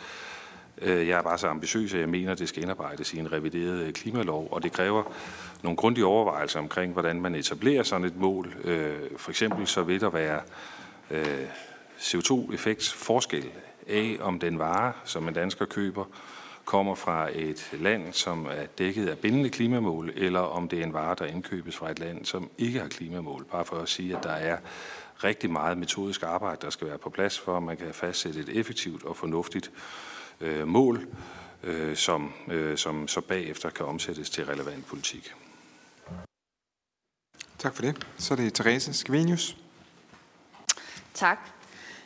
Øh, 0.81 1.07
jeg 1.07 1.17
er 1.17 1.21
bare 1.21 1.37
så 1.37 1.47
ambitiøs, 1.47 1.93
at 1.93 1.99
jeg 1.99 2.09
mener, 2.09 2.31
at 2.31 2.39
det 2.39 2.49
skal 2.49 2.61
indarbejdes 2.61 3.13
i 3.13 3.17
en 3.19 3.31
revideret 3.31 3.79
øh, 3.79 3.93
klimalov, 3.93 4.47
og 4.51 4.63
det 4.63 4.71
kræver 4.71 5.03
nogle 5.63 5.77
grundige 5.77 6.05
overvejelser 6.05 6.59
omkring, 6.59 6.93
hvordan 6.93 7.21
man 7.21 7.35
etablerer 7.35 7.83
sådan 7.83 8.07
et 8.07 8.17
mål. 8.17 8.55
Øh, 8.63 8.95
for 9.17 9.29
eksempel 9.31 9.67
så 9.67 9.83
vil 9.83 10.01
der 10.01 10.09
være 10.09 10.41
øh, 11.11 11.47
CO2-effekts 11.99 12.93
forskel 12.93 13.51
af, 13.87 14.17
om 14.21 14.39
den 14.39 14.59
vare, 14.59 14.93
som 15.03 15.27
en 15.27 15.33
dansker 15.33 15.65
køber, 15.65 16.05
kommer 16.65 16.95
fra 16.95 17.29
et 17.33 17.69
land, 17.79 18.13
som 18.13 18.45
er 18.45 18.65
dækket 18.77 19.09
af 19.09 19.17
bindende 19.17 19.49
klimamål, 19.49 20.11
eller 20.15 20.39
om 20.39 20.67
det 20.67 20.79
er 20.79 20.83
en 20.83 20.93
vare, 20.93 21.15
der 21.19 21.25
indkøbes 21.25 21.77
fra 21.77 21.91
et 21.91 21.99
land, 21.99 22.25
som 22.25 22.49
ikke 22.57 22.79
har 22.79 22.87
klimamål. 22.87 23.45
Bare 23.51 23.65
for 23.65 23.75
at 23.75 23.89
sige, 23.89 24.17
at 24.17 24.23
der 24.23 24.31
er 24.31 24.57
rigtig 25.23 25.49
meget 25.49 25.77
metodisk 25.77 26.23
arbejde, 26.23 26.57
der 26.61 26.69
skal 26.69 26.87
være 26.87 26.97
på 26.97 27.09
plads, 27.09 27.39
for 27.39 27.57
at 27.57 27.63
man 27.63 27.77
kan 27.77 27.93
fastsætte 27.93 28.39
et 28.39 28.49
effektivt 28.49 29.03
og 29.03 29.17
fornuftigt 29.17 29.71
øh, 30.41 30.67
mål, 30.67 31.07
øh, 31.63 31.95
som, 31.95 32.33
øh, 32.47 32.77
som 32.77 33.07
så 33.07 33.21
bagefter 33.21 33.69
kan 33.69 33.85
omsættes 33.85 34.29
til 34.29 34.45
relevant 34.45 34.85
politik. 34.85 35.33
Tak 37.57 37.75
for 37.75 37.81
det. 37.81 38.07
Så 38.17 38.33
er 38.33 38.35
det 38.35 38.53
Therese 38.53 38.93
Skvenius. 38.93 39.57
Tak. 41.13 41.37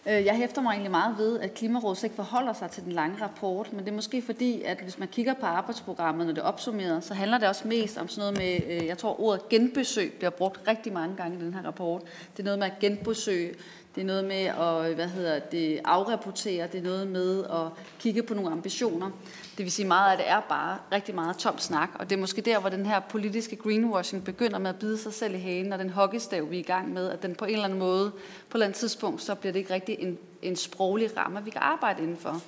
Øh, 0.06 0.26
jeg 0.26 0.36
hæfter 0.36 0.62
mig 0.62 0.72
egentlig 0.72 0.92
meget 0.92 1.18
ved, 1.18 1.39
at 1.39 1.54
Klimarådet 1.54 2.04
ikke 2.04 2.15
forholder 2.15 2.54
sig 2.54 2.72
til 2.72 2.84
den 2.84 2.92
lange 2.92 3.22
rapport, 3.22 3.74
men 3.74 3.86
det 3.86 3.92
er 3.92 3.96
måske 3.96 4.22
fordi, 4.22 4.62
at 4.62 4.80
hvis 4.82 5.00
man 5.00 5.08
kigger 5.08 5.34
på 5.34 5.46
arbejdsprogrammet, 5.46 6.26
når 6.26 6.34
det 6.34 6.42
er 6.42 6.46
opsummeret, 6.46 7.04
så 7.04 7.13
handler 7.13 7.38
det 7.38 7.48
også 7.48 7.68
mest 7.68 7.98
om 7.98 8.08
sådan 8.08 8.34
noget 8.34 8.62
med, 8.68 8.76
øh, 8.76 8.86
jeg 8.88 8.98
tror 8.98 9.22
ordet 9.22 9.50
genbesøg 9.50 10.13
bliver 10.13 10.30
brugt 10.30 10.68
rigtig 10.68 10.94
mange 10.94 11.15
gange 11.15 11.38
i 11.38 11.42
den 11.42 11.54
her 11.54 11.62
rapport. 11.62 12.02
Det 12.32 12.39
er 12.39 12.44
noget 12.44 12.60
med 12.60 12.68
at 12.68 12.80
genbesøge 12.80 13.56
det 13.95 14.02
er 14.02 14.06
noget 14.06 14.25
med 14.25 14.43
at 14.45 14.95
hvad 14.95 15.08
hedder 15.08 15.39
det, 15.39 15.80
afrapportere, 15.86 16.67
det 16.67 16.78
er 16.78 16.84
noget 16.84 17.08
med 17.08 17.43
at 17.43 17.84
kigge 17.99 18.23
på 18.23 18.34
nogle 18.34 18.52
ambitioner. 18.52 19.12
Det 19.58 19.65
vil 19.65 19.71
sige, 19.71 19.88
meget 19.88 20.12
af 20.12 20.17
det 20.17 20.30
er 20.30 20.41
bare 20.49 20.78
rigtig 20.91 21.15
meget 21.15 21.38
tom 21.38 21.58
snak, 21.58 21.89
og 21.95 22.10
det 22.10 22.15
er 22.15 22.19
måske 22.19 22.41
der, 22.41 22.60
hvor 22.60 22.69
den 22.69 22.86
her 22.86 22.99
politiske 22.99 23.56
greenwashing 23.56 24.23
begynder 24.23 24.60
med 24.60 24.69
at 24.69 24.80
bide 24.80 24.97
sig 24.97 25.13
selv 25.13 25.36
i 25.36 25.38
hagen, 25.38 25.73
og 25.73 25.80
den 25.80 25.89
hockeystav, 25.89 26.49
vi 26.49 26.56
er 26.56 26.60
i 26.60 26.63
gang 26.63 26.93
med, 26.93 27.10
at 27.10 27.23
den 27.23 27.36
på 27.36 27.45
en 27.45 27.52
eller 27.52 27.65
anden 27.65 27.80
måde, 27.80 28.12
på 28.12 28.17
et 28.17 28.54
eller 28.54 28.65
andet 28.65 28.80
tidspunkt, 28.80 29.21
så 29.21 29.36
bliver 29.36 29.54
det 29.54 29.60
ikke 29.60 29.73
rigtig 29.73 29.95
en, 29.99 30.17
en 30.41 30.56
sproglig 30.56 31.17
ramme, 31.17 31.43
vi 31.43 31.49
kan 31.49 31.62
arbejde 31.62 32.04
indenfor. 32.04 32.41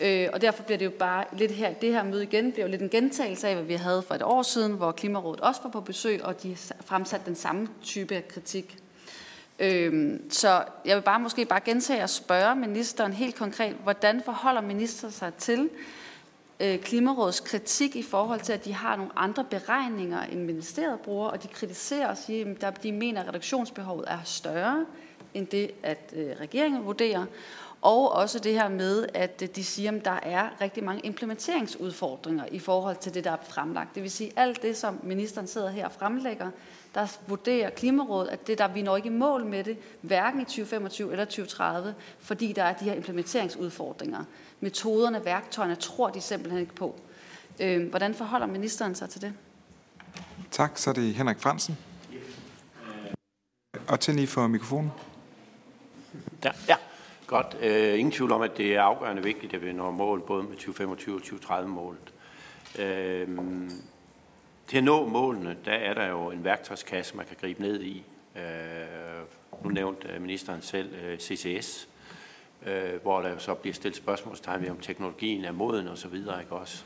Øh, 0.00 0.28
og 0.32 0.40
derfor 0.40 0.62
bliver 0.62 0.78
det 0.78 0.84
jo 0.84 0.90
bare 0.90 1.24
lidt 1.32 1.52
her, 1.52 1.72
det 1.72 1.92
her 1.92 2.02
møde 2.02 2.22
igen, 2.22 2.52
bliver 2.52 2.66
jo 2.66 2.70
lidt 2.70 2.82
en 2.82 2.88
gentagelse 2.88 3.48
af, 3.48 3.54
hvad 3.54 3.64
vi 3.64 3.74
havde 3.74 4.02
for 4.02 4.14
et 4.14 4.22
år 4.22 4.42
siden, 4.42 4.72
hvor 4.72 4.92
Klimarådet 4.92 5.40
også 5.40 5.60
var 5.62 5.70
på 5.70 5.80
besøg, 5.80 6.24
og 6.24 6.42
de 6.42 6.56
fremsatte 6.84 7.26
den 7.26 7.34
samme 7.34 7.68
type 7.82 8.14
af 8.14 8.28
kritik. 8.28 8.78
Øhm, 9.58 10.30
så 10.30 10.64
jeg 10.84 10.96
vil 10.96 11.02
bare 11.02 11.20
måske 11.20 11.44
bare 11.44 11.60
gentage 11.60 12.02
og 12.02 12.10
spørge 12.10 12.56
ministeren 12.56 13.12
helt 13.12 13.34
konkret, 13.34 13.76
hvordan 13.82 14.22
forholder 14.24 14.60
ministeren 14.60 15.12
sig 15.12 15.34
til 15.34 15.70
øh, 16.60 16.78
Klimarådets 16.78 17.40
kritik 17.40 17.96
i 17.96 18.02
forhold 18.02 18.40
til, 18.40 18.52
at 18.52 18.64
de 18.64 18.74
har 18.74 18.96
nogle 18.96 19.12
andre 19.16 19.44
beregninger, 19.44 20.22
end 20.22 20.40
ministeriet 20.40 21.00
bruger, 21.00 21.28
og 21.28 21.42
de 21.42 21.48
kritiserer 21.48 22.08
og 22.08 22.16
siger, 22.16 22.54
at 22.60 22.82
de 22.82 22.92
mener, 22.92 23.20
at 23.20 23.28
reduktionsbehovet 23.28 24.04
er 24.08 24.18
større 24.24 24.86
end 25.34 25.46
det, 25.46 25.70
at 25.82 26.12
øh, 26.16 26.36
regeringen 26.40 26.84
vurderer. 26.84 27.24
Og 27.82 28.12
også 28.12 28.38
det 28.38 28.52
her 28.52 28.68
med, 28.68 29.06
at 29.14 29.42
øh, 29.42 29.48
de 29.56 29.64
siger, 29.64 29.92
at 29.92 30.04
der 30.04 30.20
er 30.22 30.60
rigtig 30.60 30.84
mange 30.84 31.06
implementeringsudfordringer 31.06 32.44
i 32.52 32.58
forhold 32.58 32.96
til 32.96 33.14
det, 33.14 33.24
der 33.24 33.30
er 33.30 33.36
fremlagt. 33.48 33.94
Det 33.94 34.02
vil 34.02 34.10
sige, 34.10 34.32
alt 34.36 34.62
det, 34.62 34.76
som 34.76 35.00
ministeren 35.02 35.46
sidder 35.46 35.70
her 35.70 35.86
og 35.86 35.92
fremlægger, 35.92 36.50
der 36.94 37.18
vurderer 37.26 37.70
Klimarådet, 37.70 38.28
at 38.28 38.46
det 38.46 38.58
der, 38.58 38.68
vi 38.68 38.82
når 38.82 38.96
ikke 38.96 39.08
i 39.08 39.12
mål 39.12 39.44
med 39.44 39.64
det, 39.64 39.78
hverken 40.00 40.40
i 40.40 40.44
2025 40.44 41.12
eller 41.12 41.24
2030, 41.24 41.94
fordi 42.20 42.52
der 42.52 42.62
er 42.62 42.72
de 42.72 42.84
her 42.84 42.94
implementeringsudfordringer. 42.94 44.24
Metoderne, 44.60 45.24
værktøjerne, 45.24 45.76
tror 45.76 46.10
de 46.10 46.20
simpelthen 46.20 46.60
ikke 46.60 46.74
på. 46.74 47.00
Øh, 47.60 47.88
hvordan 47.88 48.14
forholder 48.14 48.46
ministeren 48.46 48.94
sig 48.94 49.10
til 49.10 49.20
det? 49.20 49.32
Tak, 50.50 50.78
så 50.78 50.90
er 50.90 50.94
det 50.94 51.14
Henrik 51.14 51.38
Fransen. 51.38 51.78
Og 53.88 54.00
tænd 54.00 54.16
lige 54.16 54.26
for 54.26 54.46
mikrofonen. 54.46 54.92
Ja, 56.44 56.50
ja. 56.68 56.76
Godt. 57.26 57.56
Øh, 57.60 57.98
ingen 57.98 58.12
tvivl 58.12 58.32
om, 58.32 58.42
at 58.42 58.56
det 58.56 58.74
er 58.74 58.82
afgørende 58.82 59.22
vigtigt, 59.22 59.54
at 59.54 59.64
vi 59.64 59.72
når 59.72 59.90
mål 59.90 60.20
både 60.20 60.42
med 60.42 60.52
2025 60.52 61.14
og 61.14 61.20
2030 61.20 61.68
målet. 61.68 62.12
Øh, 62.78 63.28
til 64.68 64.76
at 64.76 64.84
nå 64.84 65.06
målene, 65.06 65.56
der 65.64 65.72
er 65.72 65.94
der 65.94 66.06
jo 66.06 66.30
en 66.30 66.44
værktøjskasse, 66.44 67.16
man 67.16 67.26
kan 67.26 67.36
gribe 67.40 67.62
ned 67.62 67.82
i. 67.82 68.04
Øh, 68.36 68.42
nu 69.64 69.70
nævnte 69.70 70.08
øh, 70.08 70.20
ministeren 70.20 70.62
selv 70.62 70.94
øh, 70.94 71.18
CCS, 71.18 71.88
øh, 72.66 73.02
hvor 73.02 73.20
der 73.20 73.38
så 73.38 73.54
bliver 73.54 73.74
stillet 73.74 73.96
spørgsmålstegn 73.96 74.62
ved, 74.62 74.70
om 74.70 74.76
teknologien 74.76 75.44
er 75.44 75.52
moden 75.52 75.88
osv. 75.88 76.14
Ikke 76.14 76.50
også? 76.50 76.84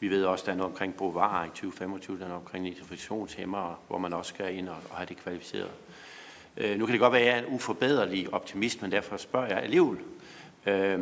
Vi 0.00 0.08
ved 0.08 0.24
også, 0.24 0.42
at 0.42 0.46
der 0.46 0.52
er 0.52 0.56
noget 0.56 0.72
omkring 0.72 0.94
Bovar 0.96 1.44
i 1.44 1.48
2025, 1.48 2.18
der 2.18 2.24
er 2.24 2.28
noget 2.28 2.42
omkring 2.42 2.64
nitrifikationshæmmer, 2.64 3.80
hvor 3.88 3.98
man 3.98 4.12
også 4.12 4.28
skal 4.28 4.56
ind 4.56 4.68
og, 4.68 4.76
og 4.90 4.96
have 4.96 5.06
det 5.06 5.16
kvalificeret. 5.16 5.70
Øh, 6.56 6.78
nu 6.78 6.86
kan 6.86 6.92
det 6.92 7.00
godt 7.00 7.12
være, 7.12 7.22
at 7.22 7.28
jeg 7.28 7.36
er 7.36 7.42
en 7.42 7.54
uforbederlig 7.54 8.34
optimist, 8.34 8.82
men 8.82 8.92
derfor 8.92 9.16
spørger 9.16 9.46
jeg 9.48 9.58
alligevel. 9.58 9.98
Øh, 10.66 10.98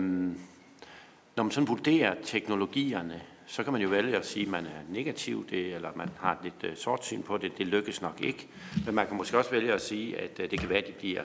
når 1.36 1.42
man 1.42 1.50
sådan 1.50 1.68
vurderer 1.68 2.14
teknologierne, 2.24 3.22
så 3.50 3.62
kan 3.62 3.72
man 3.72 3.82
jo 3.82 3.88
vælge 3.88 4.16
at 4.16 4.26
sige, 4.26 4.42
at 4.42 4.50
man 4.50 4.66
er 4.66 4.80
negativ, 4.88 5.46
det, 5.50 5.74
eller 5.74 5.90
man 5.94 6.10
har 6.18 6.32
et 6.32 6.38
lidt 6.42 6.64
øh, 6.64 6.76
sort 6.76 7.04
syn 7.04 7.22
på 7.22 7.38
det. 7.38 7.58
Det 7.58 7.66
lykkes 7.66 8.02
nok 8.02 8.20
ikke. 8.20 8.48
Men 8.86 8.94
man 8.94 9.06
kan 9.06 9.16
måske 9.16 9.38
også 9.38 9.50
vælge 9.50 9.72
at 9.72 9.80
sige, 9.80 10.18
at 10.18 10.40
øh, 10.40 10.50
det 10.50 10.60
kan 10.60 10.68
være, 10.68 10.78
at 10.78 10.86
de 10.86 10.92
bliver, 10.92 11.22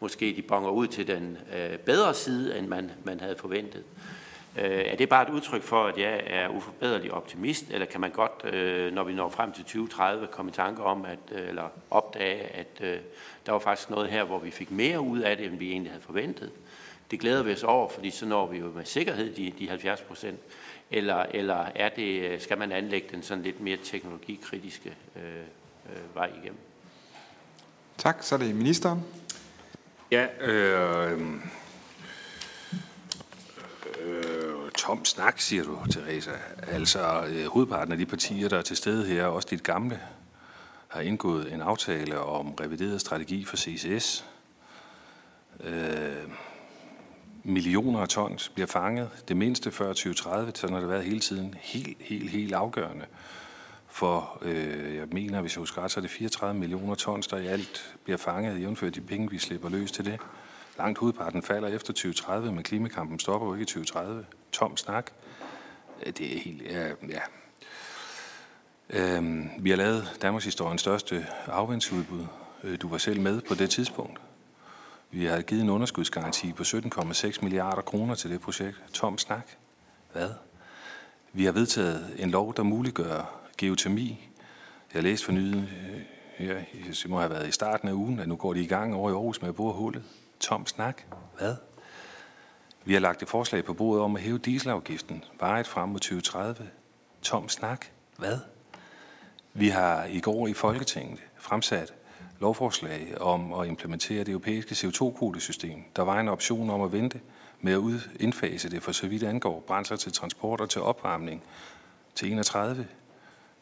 måske 0.00 0.34
de 0.36 0.42
bonger 0.42 0.70
ud 0.70 0.86
til 0.86 1.06
den 1.06 1.38
øh, 1.56 1.78
bedre 1.78 2.14
side, 2.14 2.58
end 2.58 2.66
man, 2.66 2.90
man 3.04 3.20
havde 3.20 3.36
forventet. 3.38 3.84
Er 4.56 4.96
det 4.96 5.08
bare 5.08 5.28
et 5.28 5.34
udtryk 5.34 5.62
for, 5.62 5.84
at 5.84 5.98
jeg 5.98 6.22
er 6.26 6.48
uforbederlig 6.48 7.12
optimist, 7.12 7.64
eller 7.70 7.86
kan 7.86 8.00
man 8.00 8.10
godt, 8.10 8.44
når 8.94 9.04
vi 9.04 9.14
når 9.14 9.28
frem 9.28 9.52
til 9.52 9.64
2030, 9.64 10.26
komme 10.26 10.50
i 10.50 10.54
tanke 10.54 10.82
om, 10.82 11.04
at, 11.04 11.18
eller 11.48 11.68
opdage, 11.90 12.42
at 12.42 12.78
der 13.46 13.52
var 13.52 13.58
faktisk 13.58 13.90
noget 13.90 14.08
her, 14.10 14.24
hvor 14.24 14.38
vi 14.38 14.50
fik 14.50 14.70
mere 14.70 15.00
ud 15.00 15.18
af 15.18 15.36
det, 15.36 15.46
end 15.46 15.56
vi 15.56 15.70
egentlig 15.70 15.92
havde 15.92 16.02
forventet? 16.02 16.50
Det 17.10 17.20
glæder 17.20 17.42
vi 17.42 17.52
os 17.52 17.62
over, 17.62 17.88
fordi 17.88 18.10
så 18.10 18.26
når 18.26 18.46
vi 18.46 18.58
jo 18.58 18.72
med 18.76 18.84
sikkerhed 18.84 19.34
de, 19.34 19.52
de 19.58 19.68
70 19.68 20.00
procent. 20.00 20.40
Eller, 20.90 21.16
eller 21.16 21.66
er 21.74 21.88
det, 21.88 22.42
skal 22.42 22.58
man 22.58 22.72
anlægge 22.72 23.08
den 23.10 23.22
sådan 23.22 23.44
lidt 23.44 23.60
mere 23.60 23.76
teknologikritiske 23.84 24.96
øh, 25.16 25.22
øh, 25.92 26.14
vej 26.14 26.26
igennem? 26.26 26.58
Tak, 27.98 28.16
så 28.20 28.34
er 28.34 28.38
det 28.38 28.54
ministeren. 28.54 29.04
Ja, 30.10 30.26
øh, 30.40 31.20
øh, 34.00 34.70
tom 34.76 35.04
snak, 35.04 35.40
siger 35.40 35.64
du, 35.64 35.78
Teresa. 35.90 36.30
Altså, 36.68 37.26
øh, 37.28 37.46
hovedparten 37.46 37.92
af 37.92 37.98
de 37.98 38.06
partier, 38.06 38.48
der 38.48 38.58
er 38.58 38.62
til 38.62 38.76
stede 38.76 39.06
her, 39.06 39.24
også 39.24 39.48
dit 39.50 39.62
gamle, 39.62 40.00
har 40.88 41.00
indgået 41.00 41.52
en 41.52 41.60
aftale 41.60 42.20
om 42.20 42.54
revideret 42.54 43.00
strategi 43.00 43.44
for 43.44 43.56
CCS. 43.56 44.24
Øh, 45.64 46.28
millioner 47.44 48.00
af 48.00 48.08
tons 48.08 48.48
bliver 48.48 48.66
fanget, 48.66 49.10
det 49.28 49.36
mindste 49.36 49.70
før 49.70 49.86
2030, 49.86 50.52
sådan 50.54 50.74
har 50.74 50.80
det 50.80 50.90
været 50.90 51.04
hele 51.04 51.20
tiden, 51.20 51.54
helt, 51.58 51.96
helt, 52.00 52.30
helt 52.30 52.54
afgørende. 52.54 53.06
For 53.88 54.38
øh, 54.42 54.96
jeg 54.96 55.06
mener, 55.12 55.40
hvis 55.40 55.56
jeg 55.56 55.60
husker 55.60 55.82
ret, 55.82 55.90
så 55.90 56.00
er 56.00 56.02
det 56.02 56.10
34 56.10 56.60
millioner 56.60 56.94
tons, 56.94 57.26
der 57.26 57.36
i 57.36 57.46
alt 57.46 57.96
bliver 58.04 58.16
fanget, 58.16 58.60
jævnført 58.60 58.94
de 58.94 59.00
penge, 59.00 59.30
vi 59.30 59.38
slipper 59.38 59.68
løs 59.68 59.92
til 59.92 60.04
det. 60.04 60.20
Langt 60.78 60.98
hovedparten 60.98 61.42
falder 61.42 61.68
efter 61.68 61.92
2030, 61.92 62.52
men 62.52 62.62
klimakampen 62.62 63.18
stopper 63.18 63.46
jo 63.46 63.54
ikke 63.54 63.62
i 63.62 63.66
2030. 63.66 64.24
Tom 64.52 64.76
snak. 64.76 65.10
Øh, 66.06 66.12
det 66.12 66.36
er 66.36 66.40
helt, 66.40 66.62
ja, 66.62 66.88
ja. 66.88 67.20
Øhm, 68.90 69.50
vi 69.58 69.70
har 69.70 69.76
lavet 69.76 70.18
Danmarks 70.22 70.44
historiens 70.44 70.80
største 70.80 71.26
afvindsudbud. 71.46 72.24
Øh, 72.64 72.78
du 72.82 72.88
var 72.88 72.98
selv 72.98 73.20
med 73.20 73.40
på 73.40 73.54
det 73.54 73.70
tidspunkt. 73.70 74.20
Vi 75.12 75.24
har 75.24 75.42
givet 75.42 75.62
en 75.62 75.70
underskudsgaranti 75.70 76.52
på 76.52 76.62
17,6 76.62 77.42
milliarder 77.42 77.82
kroner 77.82 78.14
til 78.14 78.30
det 78.30 78.40
projekt. 78.40 78.82
Tom 78.92 79.18
snak. 79.18 79.50
Hvad? 80.12 80.30
Vi 81.32 81.44
har 81.44 81.52
vedtaget 81.52 82.14
en 82.18 82.30
lov, 82.30 82.54
der 82.54 82.62
muliggør 82.62 83.40
geotermi. 83.58 84.28
Jeg 84.94 85.02
læste 85.02 85.24
for 85.26 85.32
nylig 85.32 85.70
øh, 85.90 86.00
her, 86.36 86.54
ja, 86.54 86.62
det 86.88 87.06
må 87.08 87.18
have 87.18 87.30
været 87.30 87.48
i 87.48 87.52
starten 87.52 87.88
af 87.88 87.92
ugen, 87.92 88.18
at 88.18 88.28
nu 88.28 88.36
går 88.36 88.54
de 88.54 88.60
i 88.60 88.66
gang 88.66 88.94
over 88.94 89.10
i 89.10 89.12
Aarhus 89.12 89.40
med 89.40 89.48
at 89.48 89.54
bore 89.54 89.72
hullet. 89.72 90.02
Tom 90.40 90.66
snak. 90.66 91.02
Hvad? 91.38 91.56
Vi 92.84 92.92
har 92.92 93.00
lagt 93.00 93.22
et 93.22 93.28
forslag 93.28 93.64
på 93.64 93.74
bordet 93.74 94.02
om 94.02 94.16
at 94.16 94.22
hæve 94.22 94.38
dieselafgiften 94.38 95.24
varet 95.40 95.66
frem 95.66 95.88
mod 95.88 96.00
2030. 96.00 96.68
Tom 97.22 97.48
snak. 97.48 97.86
Hvad? 98.18 98.38
Vi 99.52 99.68
har 99.68 100.04
i 100.04 100.20
går 100.20 100.46
i 100.46 100.52
Folketinget 100.52 101.20
fremsat 101.36 101.94
lovforslag 102.40 103.20
om 103.20 103.52
at 103.52 103.68
implementere 103.68 104.18
det 104.18 104.28
europæiske 104.28 104.72
CO2-kvotesystem. 104.72 105.84
Der 105.96 106.02
var 106.02 106.20
en 106.20 106.28
option 106.28 106.70
om 106.70 106.82
at 106.82 106.92
vente 106.92 107.20
med 107.60 107.72
at 107.72 108.10
indfase 108.20 108.70
det 108.70 108.82
for 108.82 108.92
så 108.92 109.08
vidt 109.08 109.22
angår 109.22 109.64
brændsler 109.66 109.96
til 109.96 110.12
transport 110.12 110.60
og 110.60 110.70
til 110.70 110.82
opvarmning 110.82 111.42
til 112.14 112.32
31. 112.32 112.86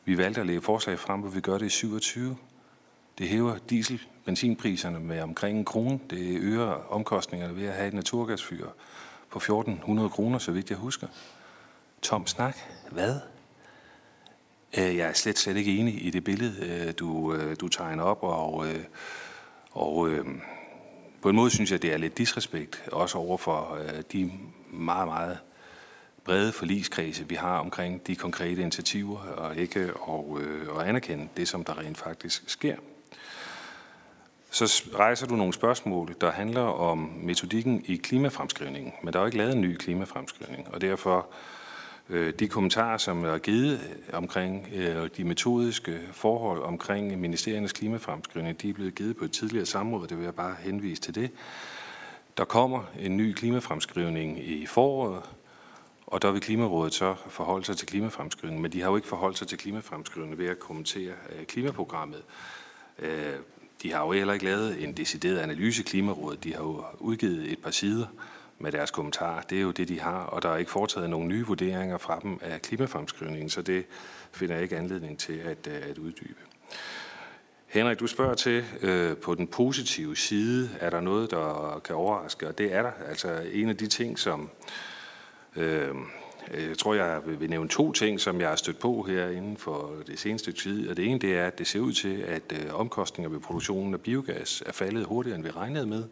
Vi 0.05 0.19
valgte 0.19 0.41
at 0.41 0.47
lægge 0.47 0.63
forslag 0.63 0.99
frem, 0.99 1.21
hvor 1.21 1.31
vi 1.31 1.41
gør 1.41 1.59
det 1.59 1.67
i 1.67 1.69
27. 1.69 2.37
Det 3.19 3.29
hæver 3.29 3.59
diesel 3.71 4.01
benzinpriserne 4.25 5.01
med 5.01 5.21
omkring 5.21 5.59
en 5.59 5.65
krone. 5.65 6.01
Det 6.11 6.39
øger 6.41 6.93
omkostningerne 6.93 7.57
ved 7.57 7.67
at 7.67 7.75
have 7.75 7.89
et 7.89 7.95
naturgasfyr 7.95 8.67
på 9.31 9.39
1400 9.39 10.09
kroner, 10.09 10.39
så 10.39 10.53
vidt 10.53 10.71
jeg 10.71 10.79
husker. 10.79 11.07
Tom 12.03 12.27
snak. 12.27 12.57
Hvad? 12.91 13.21
Øh, 14.77 14.97
jeg 14.97 15.09
er 15.09 15.13
slet, 15.13 15.39
slet 15.39 15.57
ikke 15.57 15.77
enig 15.77 16.07
i 16.07 16.11
det 16.11 16.25
billede, 16.25 16.67
øh, 16.67 16.95
du, 16.99 17.35
øh, 17.35 17.57
du 17.61 17.69
tegner 17.69 18.03
op, 18.03 18.19
og, 18.23 18.67
øh, 18.69 18.85
og 19.71 20.11
på 21.23 21.29
en 21.29 21.37
måde 21.37 21.51
synes 21.51 21.73
jeg, 21.73 21.83
det 21.83 21.93
er 21.93 21.97
lidt 21.97 22.19
disrespekt, 22.19 22.89
også 22.93 23.19
over 23.19 23.37
for 23.37 23.79
de 24.13 24.33
meget, 24.71 25.09
meget 25.09 25.39
brede 26.25 26.53
forligskredse, 26.53 27.29
vi 27.29 27.35
har 27.35 27.59
omkring 27.59 28.07
de 28.07 28.17
konkrete 28.17 28.63
initiativer, 28.63 29.19
og 29.19 29.57
ikke 29.57 29.95
og, 29.95 30.41
og 30.69 30.89
anerkende 30.89 31.29
det, 31.37 31.49
som 31.49 31.65
der 31.65 31.79
rent 31.79 31.99
faktisk 31.99 32.43
sker. 32.47 32.77
Så 34.51 34.83
rejser 34.95 35.27
du 35.27 35.37
nogle 35.37 35.53
spørgsmål, 35.53 36.15
der 36.21 36.31
handler 36.31 36.63
om 36.63 36.99
metodikken 36.99 37.85
i 37.87 37.97
klimafremskrivningen, 37.97 38.93
men 39.03 39.13
der 39.13 39.19
er 39.19 39.23
jo 39.23 39.27
ikke 39.27 39.39
lavet 39.39 39.53
en 39.53 39.61
ny 39.61 39.77
klimafremskrivning, 39.77 40.69
og 40.75 40.81
derfor 40.81 41.27
Øh, 42.11 42.33
de 42.33 42.49
kommentarer, 42.49 42.99
som 42.99 43.25
er 43.25 43.39
givet 43.39 43.73
øh, 43.73 44.19
omkring 44.19 44.69
øh, 44.75 45.11
de 45.17 45.25
metodiske 45.25 46.01
forhold 46.13 46.63
omkring 46.63 47.21
ministeriernes 47.21 47.73
klimafremskrivning, 47.73 48.63
de 48.63 48.71
er 48.71 48.75
blevet 48.75 48.95
givet 48.95 49.17
på 49.17 49.25
et 49.25 49.33
tidligere 49.33 49.67
samråd, 49.67 50.07
det 50.07 50.17
vil 50.17 50.25
jeg 50.25 50.35
bare 50.35 50.55
henvise 50.61 51.03
til 51.03 51.15
det. 51.15 51.31
Der 52.37 52.45
kommer 52.45 52.83
en 53.01 53.17
ny 53.17 53.33
klimafremskrivning 53.33 54.49
i 54.49 54.67
foråret, 54.67 55.23
og 56.07 56.23
der 56.23 56.31
vil 56.31 56.41
Klimarådet 56.41 56.95
så 56.95 57.15
forholde 57.29 57.65
sig 57.65 57.77
til 57.77 57.87
klimafremskrivningen, 57.87 58.63
men 58.63 58.73
de 58.73 58.81
har 58.81 58.91
jo 58.91 58.97
ikke 58.97 59.09
forholdt 59.09 59.39
sig 59.39 59.49
til 59.49 59.59
klimafremskrivningen 59.59 60.39
ved 60.39 60.47
at 60.47 60.59
kommentere 60.59 61.13
klimaprogrammet. 61.49 62.23
de 63.83 63.93
har 63.93 64.05
jo 64.05 64.13
heller 64.13 64.33
ikke 64.33 64.45
lavet 64.45 64.85
en 64.85 64.93
decideret 64.93 65.39
analyse 65.39 65.83
Klimarådet. 65.83 66.45
De 66.45 66.55
har 66.55 66.63
jo 66.63 66.85
udgivet 66.99 67.53
et 67.53 67.59
par 67.63 67.71
sider 67.71 68.07
med 68.59 68.73
deres 68.73 68.91
kommentarer. 68.91 69.43
Det 69.43 69.59
er 69.59 69.63
jo 69.63 69.71
det, 69.71 69.89
de 69.89 70.01
har, 70.01 70.21
og 70.21 70.43
der 70.43 70.49
er 70.49 70.57
ikke 70.57 70.71
foretaget 70.71 71.11
nogen 71.11 71.29
nye 71.29 71.47
vurderinger 71.47 71.99
fra 71.99 72.21
dem 72.23 72.39
af 72.43 72.63
klimafremskrivningen, 72.63 73.51
så 73.51 73.63
det 73.63 73.85
finder 74.33 74.55
jeg 74.55 74.63
ikke 74.63 74.77
anledning 74.77 75.19
til 75.19 75.39
at, 75.39 75.67
øh, 75.67 75.91
at 75.91 75.99
uddybe. 75.99 76.41
Henrik, 77.67 78.01
du 78.01 78.07
spørger 78.07 78.35
til, 78.35 78.65
øh, 78.83 79.17
på 79.17 79.35
den 79.35 79.47
positive 79.47 80.17
side, 80.17 80.71
er 80.81 80.91
der 80.91 81.01
noget, 81.01 81.31
der 81.31 81.81
kan 81.85 81.97
overraske? 81.97 82.49
Og 82.49 82.59
det 82.59 82.75
er 82.75 82.83
der. 82.83 82.93
Altså 83.09 83.43
en 83.53 83.69
af 83.69 83.77
de 83.77 83.87
ting, 83.87 84.19
som... 84.19 84.51
Øh, 85.57 85.95
jeg 86.55 86.79
tror, 86.79 86.95
jeg 86.95 87.21
vil 87.27 87.51
nævne 87.51 87.69
to 87.69 87.93
ting, 87.93 88.21
som 88.21 88.41
jeg 88.41 88.49
har 88.49 88.57
stødt 88.57 88.79
på 88.79 89.03
her 89.03 89.29
inden 89.29 89.57
for 89.57 89.93
det 90.07 90.19
seneste 90.19 90.53
tid. 90.53 90.89
Og 90.89 90.97
det 90.97 91.07
ene 91.07 91.19
det 91.19 91.37
er, 91.37 91.47
at 91.47 91.59
det 91.59 91.67
ser 91.67 91.81
ud 91.81 91.93
til, 91.93 92.17
at 92.17 92.53
øh, 92.53 92.75
omkostninger 92.75 93.31
ved 93.31 93.41
produktionen 93.41 93.95
af 93.95 94.01
biogas 94.01 94.63
er 94.67 94.73
faldet 94.73 95.05
hurtigere, 95.05 95.37
end 95.37 95.45
vi 95.45 95.51
regnede 95.51 95.87
med. 95.87 96.05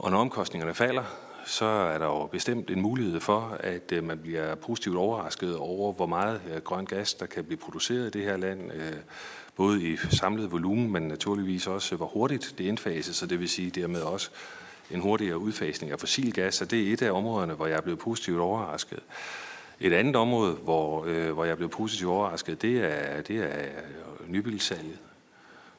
Og 0.00 0.10
når 0.10 0.18
omkostningerne 0.18 0.74
falder, 0.74 1.04
så 1.46 1.64
er 1.64 1.98
der 1.98 2.06
jo 2.06 2.26
bestemt 2.26 2.70
en 2.70 2.80
mulighed 2.80 3.20
for, 3.20 3.56
at 3.60 3.92
øh, 3.92 4.04
man 4.04 4.18
bliver 4.18 4.54
positivt 4.54 4.96
overrasket 4.96 5.56
over, 5.56 5.92
hvor 5.92 6.06
meget 6.06 6.40
øh, 6.54 6.62
grøn 6.62 6.84
gas, 6.84 7.14
der 7.14 7.26
kan 7.26 7.44
blive 7.44 7.58
produceret 7.58 8.06
i 8.06 8.18
det 8.18 8.24
her 8.24 8.36
land. 8.36 8.72
Øh, 8.72 8.92
både 9.56 9.82
i 9.82 9.96
samlet 9.96 10.52
volumen, 10.52 10.92
men 10.92 11.02
naturligvis 11.02 11.66
også, 11.66 11.96
hvor 11.96 12.06
hurtigt 12.06 12.54
det 12.58 12.64
indfases, 12.64 13.16
så 13.16 13.26
det 13.26 13.40
vil 13.40 13.48
sige 13.48 13.70
dermed 13.70 14.00
også 14.00 14.30
en 14.90 15.00
hurtigere 15.00 15.38
udfasning 15.38 15.92
af 15.92 16.00
fossil 16.00 16.32
gas, 16.32 16.54
så 16.54 16.64
det 16.64 16.88
er 16.88 16.92
et 16.92 17.02
af 17.02 17.10
områderne, 17.10 17.54
hvor 17.54 17.66
jeg 17.66 17.76
er 17.76 17.80
blevet 17.80 17.98
positivt 17.98 18.40
overrasket. 18.40 19.00
Et 19.80 19.92
andet 19.92 20.16
område, 20.16 20.52
hvor, 20.52 21.04
øh, 21.04 21.32
hvor 21.32 21.44
jeg 21.44 21.52
er 21.52 21.56
blevet 21.56 21.72
positivt 21.72 22.10
overrasket, 22.10 22.62
det 22.62 22.78
er, 22.78 23.22
det 23.22 23.36
er 23.36 23.66
nybilsalget. 24.28 24.98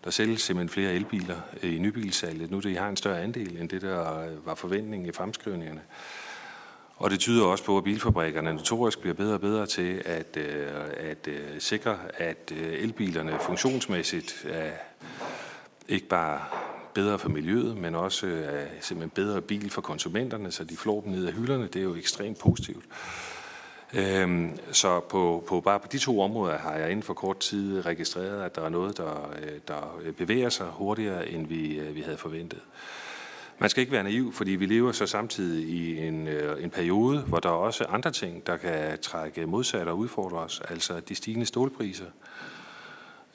Der 0.03 0.09
sælges 0.11 0.41
simpelthen 0.41 0.73
flere 0.73 0.93
elbiler 0.93 1.41
i 1.63 1.77
nybilsalget. 1.77 2.51
Nu 2.51 2.59
det 2.59 2.77
har 2.77 2.89
en 2.89 2.97
større 2.97 3.21
andel 3.21 3.57
end 3.57 3.69
det, 3.69 3.81
der 3.81 4.27
var 4.45 4.55
forventningen 4.55 5.09
i 5.09 5.11
fremskrivningerne. 5.11 5.81
Og 6.95 7.11
det 7.11 7.19
tyder 7.19 7.45
også 7.45 7.63
på, 7.63 7.77
at 7.77 7.83
bilfabrikkerne 7.83 8.53
notorisk 8.53 8.99
bliver 8.99 9.13
bedre 9.13 9.33
og 9.33 9.41
bedre 9.41 9.65
til 9.65 10.01
at, 10.05 10.37
øh, 10.37 10.67
at, 10.97 11.27
at 11.27 11.63
sikre, 11.63 11.97
at 12.13 12.53
øh, 12.55 12.73
elbilerne 12.73 13.37
funktionsmæssigt 13.41 14.45
er 14.49 14.71
ikke 15.87 16.07
bare 16.07 16.41
bedre 16.93 17.19
for 17.19 17.29
miljøet, 17.29 17.77
men 17.77 17.95
også 17.95 18.27
er 18.27 18.65
simpelthen 18.81 19.25
bedre 19.25 19.41
bil 19.41 19.69
for 19.69 19.81
konsumenterne, 19.81 20.51
så 20.51 20.63
de 20.63 20.77
flår 20.77 21.01
dem 21.01 21.11
ned 21.11 21.25
af 21.25 21.33
hylderne. 21.33 21.67
Det 21.67 21.75
er 21.75 21.83
jo 21.83 21.95
ekstremt 21.95 22.39
positivt. 22.39 22.85
Øhm, 23.93 24.59
så 24.71 24.99
på, 24.99 25.43
på 25.47 25.61
bare 25.61 25.79
på 25.79 25.87
de 25.91 25.97
to 25.97 26.21
områder 26.21 26.57
har 26.57 26.73
jeg 26.73 26.89
inden 26.91 27.03
for 27.03 27.13
kort 27.13 27.39
tid 27.39 27.85
registreret, 27.85 28.43
at 28.43 28.55
der 28.55 28.61
er 28.61 28.69
noget, 28.69 28.97
der, 28.97 29.33
øh, 29.41 29.59
der 29.67 29.99
øh, 30.03 30.13
bevæger 30.13 30.49
sig 30.49 30.67
hurtigere, 30.67 31.29
end 31.29 31.47
vi, 31.47 31.79
øh, 31.79 31.95
vi 31.95 32.01
havde 32.01 32.17
forventet. 32.17 32.59
Man 33.59 33.69
skal 33.69 33.81
ikke 33.81 33.91
være 33.91 34.03
naiv, 34.03 34.33
fordi 34.33 34.51
vi 34.51 34.65
lever 34.65 34.91
så 34.91 35.05
samtidig 35.05 35.69
i 35.69 36.07
en, 36.07 36.27
en 36.59 36.69
periode, 36.69 37.19
hvor 37.19 37.39
der 37.39 37.49
er 37.49 37.53
også 37.53 37.83
andre 37.83 38.11
ting, 38.11 38.47
der 38.47 38.57
kan 38.57 38.99
trække 39.01 39.45
modsat 39.45 39.87
og 39.87 39.97
udfordre 39.97 40.37
os. 40.37 40.61
Altså 40.69 40.99
de 40.99 41.15
stigende 41.15 41.45
stålpriser, 41.45 42.05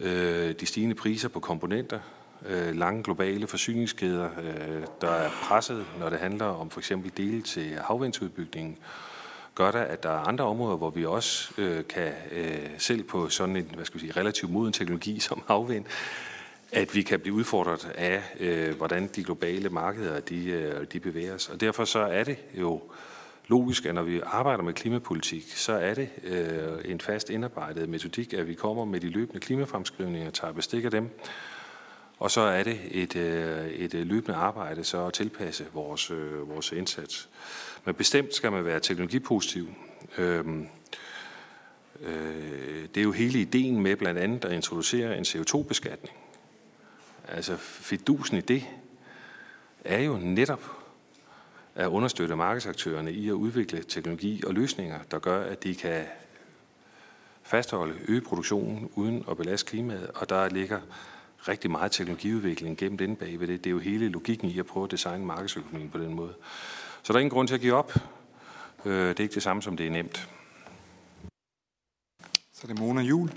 øh, 0.01 0.55
de 0.61 0.66
stigende 0.66 0.95
priser 0.95 1.29
på 1.29 1.40
komponenter, 1.40 1.99
øh, 2.47 2.77
lange 2.77 3.03
globale 3.03 3.47
forsyningskæder, 3.47 4.31
øh, 4.42 4.83
der 5.01 5.11
er 5.11 5.31
presset, 5.42 5.87
når 5.99 6.11
det 6.11 6.19
handler 6.19 6.47
om 6.47 6.71
for 6.71 6.81
eksempel 6.81 7.12
dele 7.16 7.42
til 7.42 7.79
havvindsudbygningen, 7.85 8.79
gør 9.57 9.71
da, 9.71 9.87
at 9.88 10.03
der 10.03 10.11
er 10.11 10.29
andre 10.29 10.45
områder, 10.45 10.77
hvor 10.77 10.90
vi 10.90 11.05
også 11.05 11.53
øh, 11.59 11.85
kan 11.88 12.12
øh, 12.33 12.59
selv 12.79 13.03
på 13.03 13.29
sådan 13.29 13.57
en 13.57 13.71
hvad 13.75 13.85
skal 13.85 14.01
vi 14.01 14.07
sige, 14.07 14.21
relativt 14.21 14.53
moden 14.53 14.73
teknologi 14.73 15.21
som 15.29 15.42
havvind, 15.49 15.85
at 16.73 16.95
vi 16.95 17.03
kan 17.03 17.21
blive 17.21 17.35
udfordret 17.35 17.92
af, 17.95 18.23
øh, 18.40 18.77
hvordan 18.77 19.07
de 19.07 19.25
globale 19.25 19.69
markeder 19.69 20.21
de, 20.21 20.47
øh, 20.47 20.87
de 20.92 21.01
bevæger 21.01 21.38
sig. 21.38 21.55
Og 21.55 21.61
derfor 21.61 21.85
så 21.85 21.99
er 21.99 22.25
det 22.25 22.38
jo 22.55 22.83
logisk, 23.49 23.87
at 23.87 23.95
når 23.95 24.03
vi 24.03 24.21
arbejder 24.25 24.62
med 24.62 24.73
klimapolitik, 24.73 25.53
så 25.57 25.73
er 25.73 25.95
det 25.95 26.09
øh, 26.25 26.90
en 26.90 27.01
fast 27.01 27.31
indarbejdet 27.31 27.88
metodik, 27.88 28.35
at 28.35 28.49
vi 28.49 28.55
kommer 28.55 28.85
med 28.85 29.01
de 29.01 29.09
løbende 29.09 29.40
klimafremskrivninger, 29.40 30.31
tager 30.31 30.53
bestik 30.53 30.85
af 30.85 30.90
dem, 30.90 31.11
og 32.19 32.31
så 32.31 32.40
er 32.40 32.62
det 32.62 32.81
et, 32.90 33.16
øh, 33.16 33.66
et 33.66 33.95
løbende 33.95 34.37
arbejde 34.37 34.85
så 34.85 35.07
at 35.07 35.12
tilpasse 35.12 35.66
vores, 35.75 36.11
øh, 36.11 36.51
vores 36.51 36.73
indsats. 36.73 37.29
Men 37.87 37.94
bestemt 37.94 38.35
skal 38.35 38.53
man 38.53 38.64
være 38.64 38.81
teknologipositiv. 38.81 39.68
Øhm, 40.18 40.66
øh, 42.01 42.88
det 42.94 42.96
er 42.96 43.03
jo 43.03 43.12
hele 43.12 43.40
ideen 43.40 43.81
med 43.81 43.96
blandt 43.96 44.20
andet 44.20 44.44
at 44.44 44.53
introducere 44.53 45.18
en 45.18 45.25
CO2-beskatning. 45.25 46.16
Altså 47.29 47.57
fidusen 47.57 48.37
i 48.37 48.40
det 48.40 48.66
er 49.85 49.99
jo 49.99 50.16
netop 50.16 50.62
at 51.75 51.87
understøtte 51.87 52.37
markedsaktørerne 52.37 53.12
i 53.12 53.29
at 53.29 53.33
udvikle 53.33 53.83
teknologi 53.83 54.42
og 54.46 54.55
løsninger, 54.55 54.99
der 55.11 55.18
gør, 55.18 55.44
at 55.44 55.62
de 55.62 55.75
kan 55.75 56.05
fastholde, 57.42 57.94
øge 58.09 58.20
produktionen 58.20 58.90
uden 58.94 59.25
at 59.31 59.37
belaste 59.37 59.70
klimaet, 59.70 60.11
og 60.14 60.29
der 60.29 60.49
ligger 60.49 60.81
rigtig 61.49 61.70
meget 61.70 61.92
teknologiudvikling 61.92 62.79
gennem 62.79 62.99
den 62.99 63.16
bagved 63.16 63.46
det. 63.46 63.64
Det 63.64 63.70
er 63.70 63.75
jo 63.75 63.79
hele 63.79 64.09
logikken 64.09 64.51
i 64.51 64.59
at 64.59 64.66
prøve 64.66 64.85
at 64.85 64.90
designe 64.90 65.27
markedsøkonomien 65.27 65.90
på 65.90 65.99
den 65.99 66.14
måde. 66.14 66.35
Så 67.07 67.12
der 67.12 67.19
er 67.19 67.21
ingen 67.21 67.31
grund 67.31 67.49
til 67.49 67.55
at 67.55 67.61
give 67.61 67.75
op. 67.75 67.92
Øh, 68.85 69.09
det 69.09 69.21
er 69.21 69.23
ikke 69.23 69.35
det 69.35 69.42
samme, 69.42 69.62
som 69.62 69.77
det 69.77 69.87
er 69.87 69.90
nemt. 69.90 70.29
Så 72.53 72.61
er 72.62 72.66
det 72.66 72.79
Mona 72.79 73.01
Jul. 73.01 73.33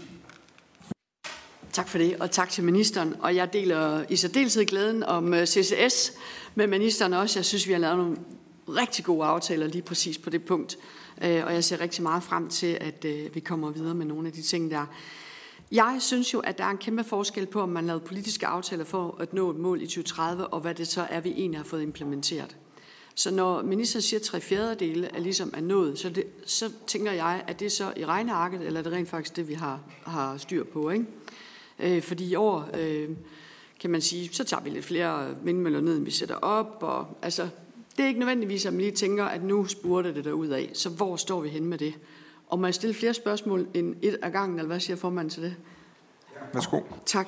Tak 1.72 1.88
for 1.88 1.98
det, 1.98 2.18
og 2.20 2.32
tak 2.32 2.50
til 2.50 2.64
ministeren. 2.64 3.16
Og 3.22 3.36
jeg 3.36 3.54
deler 3.54 4.06
i 4.10 4.16
særdeleshed 4.16 4.66
glæden 4.66 5.04
om 5.04 5.34
øh, 5.34 5.46
CCS 5.46 6.12
med 6.56 6.68
ministeren 6.68 7.14
også. 7.14 7.40
Jeg 7.40 7.46
synes, 7.46 7.68
vi 7.68 7.72
har 7.72 7.80
lavet 7.80 7.98
nogle 7.98 8.18
rigtig 8.68 9.06
gode 9.06 9.26
aftaler 9.26 9.68
lige 9.68 9.82
præcis 9.82 10.18
på 10.18 10.30
det 10.30 10.46
punkt. 10.46 10.78
Øh, 11.22 11.46
og 11.46 11.54
jeg 11.54 11.64
ser 11.64 11.80
rigtig 11.80 12.04
meget 12.04 12.24
frem 12.24 12.50
til, 12.50 12.78
at 12.82 13.06
vi 13.34 13.40
kommer 13.40 13.72
videre 13.72 13.96
med 13.96 14.06
nogle 14.06 14.28
af 14.28 14.34
de 14.34 14.42
ting, 14.42 14.72
der 14.72 14.86
jeg 15.72 15.98
synes 16.00 16.34
jo, 16.34 16.40
at 16.40 16.58
der 16.58 16.64
er 16.64 16.70
en 16.70 16.78
kæmpe 16.78 17.04
forskel 17.04 17.46
på, 17.46 17.62
om 17.62 17.70
man 17.70 17.86
lavede 17.86 18.06
politiske 18.06 18.48
aftaler 18.48 18.84
for 18.84 19.18
at 19.20 19.34
nå 19.34 19.50
et 19.52 19.58
mål 19.58 19.82
i 19.82 19.86
2030, 19.86 20.48
og 20.48 20.60
hvad 20.60 20.76
det 20.76 20.88
så 20.88 21.08
er, 21.10 21.20
vi 21.20 21.30
egentlig 21.30 21.60
har 21.60 21.66
fået 21.66 21.82
implementeret. 21.82 22.58
Så 23.20 23.32
når 23.32 23.62
ministeren 23.62 24.02
siger, 24.02 24.20
at 24.20 24.26
tre 24.26 24.42
fjerdedele 24.42 25.08
er 25.14 25.20
ligesom 25.20 25.54
er 25.58 25.62
nået, 25.62 26.00
så, 26.00 26.10
det, 26.10 26.24
så 26.46 26.72
tænker 26.88 27.12
jeg, 27.12 27.44
at 27.48 27.60
det 27.60 27.66
er 27.66 27.70
så 27.70 27.94
i 27.98 28.06
regnearket, 28.06 28.62
eller 28.62 28.80
er 28.80 28.84
det 28.84 28.92
rent 28.92 29.10
faktisk 29.10 29.36
det, 29.36 29.48
vi 29.48 29.54
har, 29.54 29.80
har 30.04 30.38
styr 30.38 30.64
på. 30.64 30.90
Ikke? 30.90 31.06
Øh, 31.80 32.02
fordi 32.02 32.32
i 32.32 32.36
år, 32.36 32.70
øh, 32.78 33.10
kan 33.80 33.90
man 33.90 34.02
sige, 34.02 34.30
så 34.34 34.44
tager 34.44 34.64
vi 34.64 34.70
lidt 34.70 34.86
flere 34.86 35.36
vindmøller 35.44 35.82
ned, 35.82 35.98
end 35.98 36.06
vi 36.06 36.12
sætter 36.12 36.36
op. 36.36 36.78
Og, 36.82 37.18
altså, 37.22 37.50
det 37.98 38.04
er 38.04 38.08
ikke 38.08 38.20
nødvendigvis, 38.20 38.66
at 38.66 38.74
man 38.74 38.82
lige 38.82 38.92
tænker, 38.92 39.26
at 39.26 39.44
nu 39.44 39.66
spurgte 39.66 40.14
det 40.14 40.26
der 40.26 40.32
ud 40.32 40.48
af. 40.48 40.70
Så 40.74 40.90
hvor 40.90 41.16
står 41.16 41.42
vi 41.42 41.50
hen 41.50 41.66
med 41.66 41.78
det? 41.78 41.94
Og 42.48 42.60
må 42.60 42.68
jeg 42.68 42.74
stille 42.74 42.94
flere 42.94 43.14
spørgsmål 43.14 43.68
end 43.74 43.96
et 44.02 44.18
af 44.22 44.32
gangen, 44.32 44.60
eller 44.60 44.68
hvad 44.68 44.80
siger 44.80 44.98
formanden 44.98 45.30
til 45.30 45.44
det? 45.44 45.56
Ja. 46.36 46.40
Værsgo. 46.54 46.82
Tak. 47.06 47.28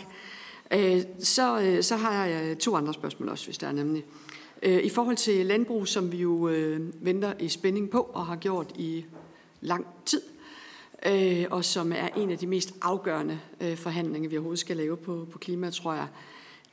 Øh, 0.74 1.02
så, 1.20 1.62
øh, 1.62 1.84
så 1.84 1.96
har 1.96 2.26
jeg 2.26 2.60
to 2.60 2.76
andre 2.76 2.94
spørgsmål 2.94 3.30
også, 3.30 3.46
hvis 3.46 3.58
der 3.58 3.68
er 3.68 3.72
nemlig. 3.72 4.04
Øh, 4.04 4.41
Øh, 4.62 4.84
I 4.84 4.90
forhold 4.90 5.18
til 5.18 5.46
landbrug, 5.46 5.88
som 5.88 6.12
vi 6.12 6.18
jo 6.18 6.48
øh, 6.48 7.06
venter 7.06 7.34
i 7.40 7.50
spænding 7.50 7.90
på 7.90 8.00
og 8.14 8.26
har 8.26 8.36
gjort 8.36 8.72
i 8.76 9.06
lang 9.62 9.86
tid, 10.06 10.22
øh, 11.06 11.46
og 11.52 11.66
som 11.66 11.92
er 11.92 12.08
en 12.18 12.30
af 12.30 12.38
de 12.38 12.48
mest 12.48 12.74
afgørende 12.82 13.40
forhandlinger, 13.76 14.30
vi 14.30 14.38
overhovedet 14.38 14.60
skal 14.60 14.78
lave 14.78 14.98
på, 14.98 15.28
på 15.32 15.38
klima, 15.38 15.70
tror 15.70 15.94
jeg, 15.94 16.08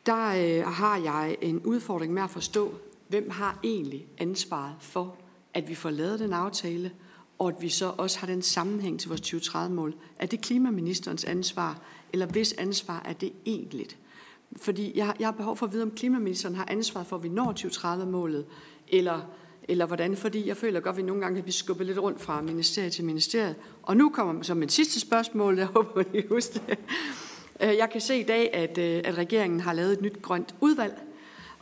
der 0.06 0.62
har 0.62 0.96
jeg 0.96 1.36
en 1.40 1.60
udfordring 1.60 2.12
med 2.12 2.22
at 2.22 2.30
forstå, 2.30 2.74
hvem 3.08 3.30
har 3.30 3.58
egentlig 3.64 4.06
ansvaret 4.18 4.74
for, 4.80 5.16
at 5.54 5.68
vi 5.68 5.74
får 5.74 5.90
lavet 5.90 6.20
den 6.20 6.32
aftale, 6.32 6.92
og 7.38 7.48
at 7.48 7.54
vi 7.60 7.68
så 7.68 7.92
også 7.96 8.18
har 8.18 8.26
den 8.26 8.42
sammenhæng 8.42 9.00
til 9.00 9.08
vores 9.08 9.20
2030-mål. 9.20 9.94
Er 10.18 10.26
det 10.26 10.40
klimaministerens 10.40 11.24
ansvar, 11.24 11.82
eller 12.12 12.26
hvis 12.26 12.52
ansvar 12.52 13.02
er 13.04 13.12
det 13.12 13.32
egentlig? 13.46 13.86
Fordi 14.56 14.92
jeg, 14.98 15.14
jeg 15.18 15.26
har 15.26 15.32
behov 15.32 15.56
for 15.56 15.66
at 15.66 15.72
vide, 15.72 15.82
om 15.82 15.90
klimaministeren 15.90 16.54
har 16.54 16.66
ansvar 16.70 17.02
for, 17.02 17.16
at 17.16 17.22
vi 17.22 17.28
når 17.28 17.52
2030-målet, 17.60 18.46
eller, 18.88 19.20
eller 19.68 19.86
hvordan, 19.86 20.16
fordi 20.16 20.48
jeg 20.48 20.56
føler 20.56 20.80
godt, 20.80 20.92
at 20.92 20.96
vi 20.96 21.02
nogle 21.02 21.22
gange 21.22 21.36
kan 21.36 21.42
blive 21.42 21.52
skubbet 21.52 21.86
lidt 21.86 21.98
rundt 21.98 22.20
fra 22.20 22.42
ministeriet 22.42 22.92
til 22.92 23.04
ministeriet. 23.04 23.56
Og 23.82 23.96
nu 23.96 24.08
kommer 24.08 24.42
så 24.42 24.54
mit 24.54 24.72
sidste 24.72 25.00
spørgsmål, 25.00 25.58
jeg 25.58 25.66
håber, 25.66 26.04
I 26.14 26.22
husker 26.28 26.60
det. 26.68 26.78
Jeg 27.60 27.88
kan 27.92 28.00
se 28.00 28.20
i 28.20 28.22
dag, 28.22 28.54
at, 28.54 28.78
øh, 28.78 29.00
at 29.04 29.18
regeringen 29.18 29.60
har 29.60 29.72
lavet 29.72 29.92
et 29.92 30.00
nyt 30.00 30.22
grønt 30.22 30.54
udvalg, 30.60 30.98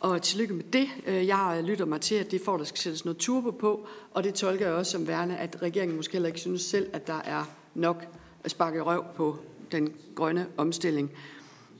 og 0.01 0.23
tillykke 0.23 0.55
med 0.55 0.65
det. 0.65 0.89
Øh, 1.07 1.27
jeg 1.27 1.61
lytter 1.65 1.85
mig 1.85 2.01
til, 2.01 2.15
at 2.15 2.31
det 2.31 2.41
får, 2.41 2.57
der 2.57 2.65
skal 2.65 2.79
sættes 2.79 3.05
noget 3.05 3.19
turbo 3.19 3.51
på, 3.51 3.87
og 4.11 4.25
det 4.25 4.35
tolker 4.35 4.67
jeg 4.67 4.75
også 4.75 4.93
som 4.93 5.07
værende, 5.07 5.37
at 5.37 5.63
regeringen 5.63 5.97
måske 5.97 6.13
heller 6.13 6.27
ikke 6.27 6.41
synes 6.41 6.63
selv, 6.63 6.91
at 6.93 7.07
der 7.07 7.21
er 7.25 7.45
nok 7.75 8.05
at 8.45 8.51
sparke 8.51 8.81
røv 8.81 9.05
på 9.17 9.37
den 9.73 9.93
grønne 10.15 10.47
omstilling. 10.57 11.11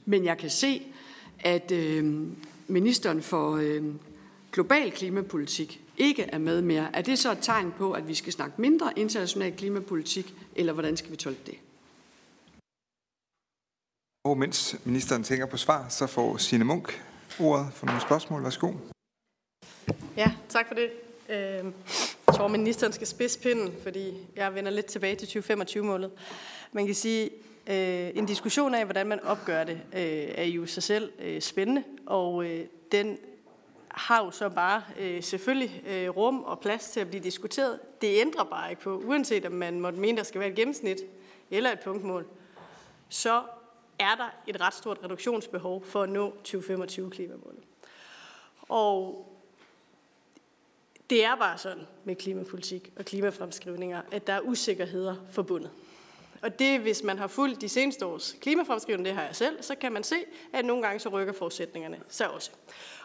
Men 0.05 0.25
jeg 0.25 0.37
kan 0.37 0.49
se, 0.49 0.87
at 1.39 1.71
øh, 1.71 2.27
ministeren 2.67 3.21
for 3.21 3.55
øh, 3.55 3.83
global 4.51 4.91
klimapolitik 4.91 5.81
ikke 5.97 6.23
er 6.23 6.37
med 6.37 6.61
mere. 6.61 6.95
Er 6.95 7.01
det 7.01 7.19
så 7.19 7.31
et 7.31 7.37
tegn 7.41 7.73
på, 7.77 7.91
at 7.91 8.07
vi 8.07 8.13
skal 8.13 8.33
snakke 8.33 8.61
mindre 8.61 8.93
international 8.95 9.57
klimapolitik, 9.57 10.33
eller 10.55 10.73
hvordan 10.73 10.97
skal 10.97 11.11
vi 11.11 11.15
tolke 11.15 11.41
det? 11.45 11.55
Og 14.23 14.37
mens 14.37 14.75
ministeren 14.85 15.23
tænker 15.23 15.45
på 15.45 15.57
svar, 15.57 15.89
så 15.89 16.07
får 16.07 16.37
Signe 16.37 16.65
Munk 16.65 17.01
ordet 17.39 17.67
for 17.73 17.85
nogle 17.85 18.01
spørgsmål. 18.01 18.43
Værsgo. 18.43 18.73
Ja, 20.17 20.31
tak 20.49 20.67
for 20.67 20.75
det. 20.75 20.89
Øhm, 21.29 21.73
jeg 22.27 22.35
tror, 22.35 22.47
ministeren 22.47 22.93
skal 22.93 23.07
spidse 23.07 23.39
pinden, 23.39 23.73
fordi 23.83 24.13
jeg 24.35 24.55
vender 24.55 24.71
lidt 24.71 24.85
tilbage 24.85 25.15
til 25.15 25.39
2025-målet. 25.39 26.11
Man 26.71 26.85
kan 26.85 26.95
sige, 26.95 27.29
øh, 27.67 28.11
en 28.15 28.25
diskussion 28.25 28.73
af, 28.73 28.85
hvordan 28.85 29.07
man 29.07 29.19
opgør 29.19 29.63
det, 29.63 29.81
øh, 29.93 30.31
er 30.35 30.43
jo 30.43 30.65
sig 30.65 30.83
selv 30.83 31.11
øh, 31.19 31.41
spændende, 31.41 31.83
og 32.05 32.45
øh, 32.45 32.65
den 32.91 33.17
har 33.87 34.25
jo 34.25 34.31
så 34.31 34.49
bare 34.49 34.83
øh, 34.99 35.23
selvfølgelig 35.23 35.83
øh, 35.87 36.09
rum 36.09 36.43
og 36.43 36.59
plads 36.59 36.89
til 36.89 36.99
at 36.99 37.07
blive 37.07 37.23
diskuteret. 37.23 37.79
Det 38.01 38.21
ændrer 38.21 38.43
bare 38.43 38.69
ikke 38.69 38.81
på, 38.81 38.97
uanset 38.97 39.45
om 39.45 39.51
man 39.51 39.79
måtte 39.79 39.99
mene, 39.99 40.17
der 40.17 40.23
skal 40.23 40.39
være 40.39 40.49
et 40.49 40.55
gennemsnit 40.55 40.97
eller 41.51 41.71
et 41.71 41.79
punktmål, 41.79 42.25
så 43.09 43.43
er 43.99 44.15
der 44.15 44.29
et 44.47 44.61
ret 44.61 44.73
stort 44.73 44.99
reduktionsbehov 45.03 45.83
for 45.85 46.03
at 46.03 46.09
nå 46.09 46.33
2025-klimamålet. 46.47 47.63
Og 48.61 49.27
det 51.09 51.25
er 51.25 51.35
bare 51.35 51.57
sådan 51.57 51.87
med 52.03 52.15
klimapolitik 52.15 52.93
og 52.95 53.05
klimafremskrivninger, 53.05 54.01
at 54.11 54.27
der 54.27 54.33
er 54.33 54.39
usikkerheder 54.41 55.15
forbundet. 55.31 55.71
Og 56.41 56.59
det, 56.59 56.79
hvis 56.79 57.03
man 57.03 57.17
har 57.17 57.27
fulgt 57.27 57.61
de 57.61 57.69
seneste 57.69 58.05
års 58.05 58.35
klimafremskrivning, 58.41 59.05
det 59.05 59.13
har 59.13 59.23
jeg 59.23 59.35
selv, 59.35 59.63
så 59.63 59.75
kan 59.75 59.91
man 59.91 60.03
se, 60.03 60.15
at 60.53 60.65
nogle 60.65 60.83
gange 60.83 60.99
så 60.99 61.09
rykker 61.09 61.33
forudsætningerne 61.33 61.99
sig 62.07 62.29
også. 62.29 62.51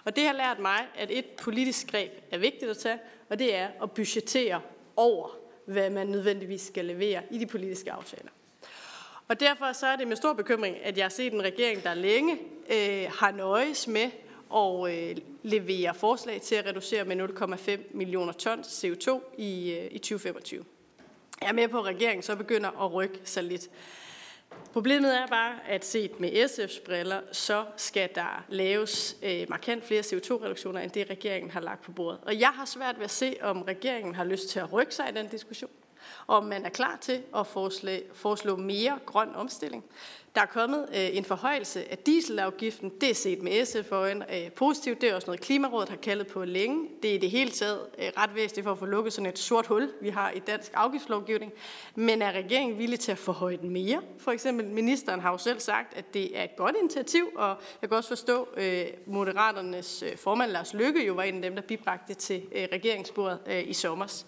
Og 0.05 0.16
det 0.16 0.27
har 0.27 0.33
lært 0.33 0.59
mig, 0.59 0.87
at 0.95 1.11
et 1.11 1.25
politisk 1.25 1.90
greb 1.90 2.11
er 2.31 2.38
vigtigt 2.38 2.71
at 2.71 2.79
tage, 2.79 2.99
og 3.29 3.38
det 3.38 3.55
er 3.55 3.68
at 3.83 3.90
budgettere 3.90 4.61
over, 4.97 5.29
hvad 5.66 5.90
man 5.90 6.07
nødvendigvis 6.07 6.62
skal 6.62 6.85
levere 6.85 7.23
i 7.31 7.38
de 7.38 7.47
politiske 7.47 7.92
aftaler. 7.92 8.31
Og 9.29 9.40
derfor 9.40 9.73
så 9.73 9.87
er 9.87 9.97
det 9.97 10.09
med 10.09 10.16
stor 10.16 10.33
bekymring, 10.33 10.77
at 10.83 10.97
jeg 10.97 11.05
har 11.05 11.11
set 11.11 11.33
en 11.33 11.42
regering, 11.42 11.83
der 11.83 11.95
længe 11.95 12.38
øh, 12.71 13.11
har 13.11 13.31
nøjes 13.31 13.88
med 13.88 14.11
at 14.55 15.11
øh, 15.11 15.16
levere 15.42 15.95
forslag 15.95 16.40
til 16.40 16.55
at 16.55 16.66
reducere 16.66 17.05
med 17.05 17.29
0,5 17.29 17.97
millioner 17.97 18.33
tons 18.33 18.85
CO2 18.85 19.21
i, 19.38 19.73
øh, 19.73 19.88
i 19.90 19.99
2025. 19.99 20.64
Jeg 21.42 21.48
er 21.48 21.52
med 21.52 21.68
på, 21.68 21.78
at 21.78 21.85
regeringen 21.85 22.22
så 22.22 22.37
begynder 22.37 22.85
at 22.85 22.92
rykke 22.92 23.20
sig 23.24 23.42
lidt. 23.42 23.68
Problemet 24.72 25.18
er 25.18 25.26
bare, 25.26 25.55
at 25.68 25.85
set 25.85 26.20
med 26.20 26.31
SF's 26.31 26.85
briller, 26.85 27.20
så 27.33 27.64
skal 27.76 28.09
der 28.14 28.44
laves 28.48 29.16
øh, 29.22 29.46
markant 29.48 29.85
flere 29.85 30.00
CO2-reduktioner, 30.00 30.81
end 30.81 30.90
det 30.90 31.11
regeringen 31.11 31.50
har 31.50 31.61
lagt 31.61 31.83
på 31.83 31.92
bordet. 31.92 32.20
Og 32.22 32.40
jeg 32.40 32.48
har 32.48 32.64
svært 32.64 32.96
ved 32.96 33.05
at 33.05 33.11
se, 33.11 33.37
om 33.40 33.62
regeringen 33.62 34.14
har 34.14 34.24
lyst 34.24 34.48
til 34.48 34.61
at 34.61 34.72
rykke 34.72 34.94
sig 34.94 35.09
i 35.11 35.12
den 35.18 35.28
diskussion 35.28 35.70
om 36.27 36.44
man 36.44 36.64
er 36.64 36.70
klar 36.70 36.98
til 37.01 37.22
at 37.37 37.46
foreslå 37.46 37.90
foreslå 38.14 38.57
mere 38.57 38.98
grøn 39.07 39.35
omstilling. 39.35 39.85
Der 40.35 40.40
er 40.40 40.46
kommet 40.46 40.88
øh, 40.94 41.16
en 41.16 41.25
forhøjelse 41.25 41.90
af 41.90 41.98
dieselafgiften. 41.98 42.92
Det 43.01 43.11
er 43.11 43.14
set 43.14 43.42
med 43.42 43.64
SF 43.64 43.92
øjne 43.92 44.37
øh, 44.37 44.51
positivt. 44.51 45.01
Det 45.01 45.11
er 45.11 45.14
også 45.14 45.27
noget, 45.27 45.40
Klimarådet 45.40 45.88
har 45.88 45.96
kaldet 45.96 46.27
på 46.27 46.44
længe. 46.44 46.88
Det 47.03 47.11
er 47.11 47.14
i 47.14 47.18
det 47.18 47.31
hele 47.31 47.51
taget 47.51 47.81
øh, 47.98 48.05
ret 48.16 48.35
væsentligt 48.35 48.64
for 48.64 48.72
at 48.72 48.79
få 48.79 48.87
lukket 48.87 49.12
sådan 49.12 49.31
et 49.31 49.38
sort 49.38 49.66
hul, 49.66 49.90
vi 50.01 50.09
har 50.09 50.31
i 50.31 50.38
dansk 50.38 50.72
afgiftslovgivning. 50.75 51.53
Men 51.94 52.22
er 52.22 52.33
regeringen 52.33 52.79
villig 52.79 53.01
til 53.01 53.12
at 53.12 53.18
forhøje 53.18 53.57
den 53.57 53.70
mere? 53.70 54.03
For 54.18 54.33
eksempel, 54.33 54.66
ministeren 54.66 55.20
har 55.20 55.31
jo 55.31 55.38
selv 55.38 55.61
sagt, 55.61 55.94
at 55.96 56.14
det 56.14 56.38
er 56.38 56.44
et 56.44 56.57
godt 56.57 56.77
initiativ, 56.81 57.29
og 57.37 57.57
jeg 57.83 57.88
kan 57.88 57.96
også 57.96 58.09
forstå, 58.09 58.48
at 58.57 58.94
Moderaternes 59.07 60.03
øh, 60.03 60.16
formand 60.16 60.51
Lars 60.51 60.75
Lykke 60.75 61.07
jo 61.07 61.14
var 61.14 61.22
en 61.22 61.35
af 61.35 61.42
dem, 61.42 61.55
der 61.55 61.62
bibragte 61.62 62.14
til 62.14 62.42
øh, 62.53 62.68
regeringsbordet 62.72 63.38
i 63.66 63.72
sommers. 63.72 64.27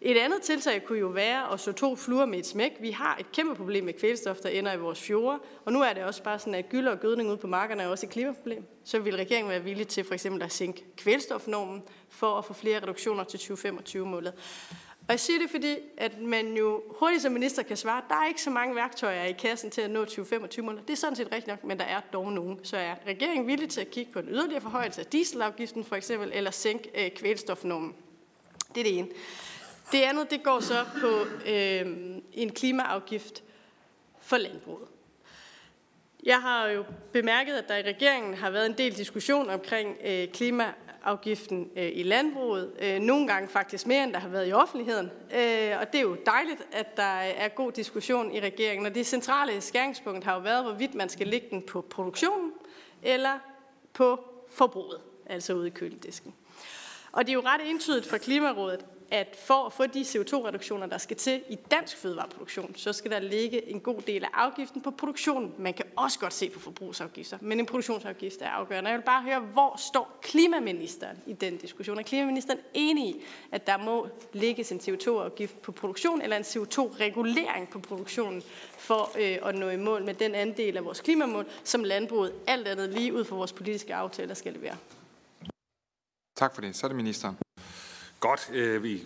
Et 0.00 0.16
andet 0.16 0.42
tiltag 0.42 0.84
kunne 0.84 0.98
jo 0.98 1.06
være 1.06 1.52
at 1.52 1.60
så 1.60 1.72
to 1.72 1.96
fluer 1.96 2.26
med 2.26 2.38
et 2.38 2.46
smæk. 2.46 2.72
Vi 2.80 2.90
har 2.90 3.16
et 3.20 3.32
kæmpe 3.32 3.54
problem 3.54 3.84
med 3.84 3.92
kvælstof, 3.92 4.36
der 4.36 4.48
ender 4.48 4.72
i 4.72 4.78
vores 4.78 5.02
fjorde, 5.02 5.38
og 5.64 5.72
nu 5.72 5.82
er 5.82 5.92
det 5.92 6.04
også 6.04 6.22
bare 6.22 6.38
sådan, 6.38 6.54
at 6.54 6.68
gylde 6.68 6.90
og 6.90 7.00
gødning 7.00 7.28
ude 7.28 7.36
på 7.36 7.46
markerne 7.46 7.82
er 7.82 7.86
også 7.86 8.06
et 8.06 8.12
klimaproblem. 8.12 8.64
Så 8.84 8.98
vil 8.98 9.16
regeringen 9.16 9.50
være 9.50 9.62
villig 9.62 9.88
til 9.88 10.04
for 10.04 10.14
eksempel 10.14 10.42
at 10.42 10.52
sænke 10.52 10.84
kvælstofnormen 10.96 11.82
for 12.08 12.38
at 12.38 12.44
få 12.44 12.52
flere 12.52 12.82
reduktioner 12.82 13.24
til 13.24 13.38
2025-målet. 13.38 14.32
Og 15.08 15.12
jeg 15.12 15.20
siger 15.20 15.38
det, 15.38 15.50
fordi 15.50 15.76
at 15.96 16.20
man 16.20 16.56
jo 16.56 16.82
hurtigt 16.98 17.22
som 17.22 17.32
minister 17.32 17.62
kan 17.62 17.76
svare, 17.76 17.98
at 17.98 18.04
der 18.08 18.14
er 18.14 18.28
ikke 18.28 18.42
så 18.42 18.50
mange 18.50 18.74
værktøjer 18.74 19.24
i 19.24 19.32
kassen 19.32 19.70
til 19.70 19.80
at 19.80 19.90
nå 19.90 20.04
2025-målet. 20.04 20.82
Det 20.88 20.92
er 20.92 20.96
sådan 20.96 21.16
set 21.16 21.26
rigtigt 21.32 21.46
nok, 21.46 21.64
men 21.64 21.78
der 21.78 21.84
er 21.84 22.00
dog 22.12 22.32
nogen. 22.32 22.60
Så 22.62 22.76
er 22.76 22.94
regeringen 23.06 23.46
villig 23.46 23.68
til 23.68 23.80
at 23.80 23.90
kigge 23.90 24.12
på 24.12 24.18
en 24.18 24.28
yderligere 24.28 24.60
forhøjelse 24.60 25.00
af 25.00 25.06
dieselafgiften 25.06 25.84
for 25.84 25.96
eksempel, 25.96 26.30
eller 26.34 26.50
sænke 26.50 27.04
øh, 27.04 27.10
kvælstofnormen. 27.10 27.94
Det 28.74 28.80
er 28.80 28.84
det 28.84 28.98
ene. 28.98 29.08
Det 29.92 30.02
andet, 30.02 30.30
det 30.30 30.42
går 30.42 30.60
så 30.60 30.84
på 31.00 31.26
øh, 31.46 31.96
en 32.32 32.52
klimaafgift 32.52 33.42
for 34.20 34.36
landbruget. 34.36 34.88
Jeg 36.24 36.42
har 36.42 36.68
jo 36.68 36.84
bemærket, 37.12 37.54
at 37.54 37.68
der 37.68 37.76
i 37.76 37.82
regeringen 37.82 38.34
har 38.34 38.50
været 38.50 38.66
en 38.66 38.78
del 38.78 38.96
diskussion 38.96 39.50
omkring 39.50 39.96
øh, 40.04 40.28
klimaafgiften 40.28 41.70
øh, 41.76 41.90
i 41.94 42.02
landbruget. 42.02 42.72
Øh, 42.82 42.98
nogle 42.98 43.26
gange 43.26 43.48
faktisk 43.48 43.86
mere, 43.86 44.04
end 44.04 44.12
der 44.12 44.18
har 44.18 44.28
været 44.28 44.48
i 44.48 44.52
offentligheden. 44.52 45.10
Øh, 45.34 45.80
og 45.80 45.92
det 45.92 45.98
er 45.98 46.02
jo 46.02 46.16
dejligt, 46.26 46.62
at 46.72 46.96
der 46.96 47.18
øh, 47.18 47.32
er 47.36 47.48
god 47.48 47.72
diskussion 47.72 48.34
i 48.34 48.40
regeringen. 48.40 48.86
Og 48.86 48.94
det 48.94 49.06
centrale 49.06 49.60
skæringspunkt 49.60 50.24
har 50.24 50.34
jo 50.34 50.40
været, 50.40 50.64
hvorvidt 50.64 50.94
man 50.94 51.08
skal 51.08 51.26
lægge 51.26 51.46
den 51.50 51.62
på 51.62 51.80
produktionen 51.80 52.52
eller 53.02 53.38
på 53.92 54.24
forbruget, 54.50 55.00
altså 55.26 55.54
ude 55.54 55.66
i 55.66 55.70
køledisken. 55.70 56.34
Og 57.12 57.26
det 57.26 57.30
er 57.30 57.34
jo 57.34 57.42
ret 57.44 57.70
entydigt 57.70 58.06
fra 58.06 58.18
Klimarådet, 58.18 58.84
at 59.10 59.36
for 59.38 59.66
at 59.66 59.72
få 59.72 59.86
de 59.86 60.00
CO2-reduktioner, 60.00 60.86
der 60.86 60.98
skal 60.98 61.16
til 61.16 61.42
i 61.48 61.58
dansk 61.70 61.96
fødevareproduktion, 61.96 62.74
så 62.76 62.92
skal 62.92 63.10
der 63.10 63.18
ligge 63.18 63.70
en 63.70 63.80
god 63.80 64.00
del 64.00 64.24
af 64.24 64.28
afgiften 64.34 64.80
på 64.80 64.90
produktionen. 64.90 65.54
Man 65.58 65.74
kan 65.74 65.84
også 65.96 66.18
godt 66.18 66.32
se 66.32 66.50
på 66.50 66.60
forbrugsafgifter, 66.60 67.38
men 67.40 67.60
en 67.60 67.66
produktionsafgift 67.66 68.42
er 68.42 68.48
afgørende. 68.48 68.90
Jeg 68.90 68.98
vil 68.98 69.04
bare 69.04 69.22
høre, 69.22 69.40
hvor 69.40 69.76
står 69.78 70.18
klimaministeren 70.22 71.16
i 71.26 71.32
den 71.32 71.56
diskussion? 71.56 71.98
Er 71.98 72.02
klimaministeren 72.02 72.58
enig 72.74 73.08
i, 73.08 73.22
at 73.52 73.66
der 73.66 73.76
må 73.76 74.08
ligge 74.32 74.72
en 74.72 74.80
CO2-afgift 74.80 75.62
på 75.62 75.72
produktion 75.72 76.22
eller 76.22 76.36
en 76.36 76.42
CO2-regulering 76.42 77.68
på 77.68 77.78
produktionen 77.78 78.42
for 78.78 79.10
øh, 79.18 79.48
at 79.48 79.54
nå 79.54 79.68
i 79.68 79.76
mål 79.76 80.04
med 80.04 80.14
den 80.14 80.34
andel 80.34 80.76
af 80.76 80.84
vores 80.84 81.00
klimamål, 81.00 81.46
som 81.64 81.84
landbruget 81.84 82.32
alt 82.46 82.68
andet 82.68 82.88
lige 82.90 83.14
ud 83.14 83.24
fra 83.24 83.36
vores 83.36 83.52
politiske 83.52 83.94
aftaler 83.94 84.34
skal 84.34 84.52
levere? 84.52 84.76
Tak 86.36 86.54
for 86.54 86.60
det. 86.60 86.76
Så 86.76 86.86
er 86.86 86.88
det 86.88 86.96
ministeren. 86.96 87.36
Godt. 88.20 88.50
Øh, 88.52 88.82
vi... 88.82 89.02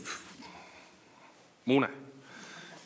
Mona. 1.65 1.87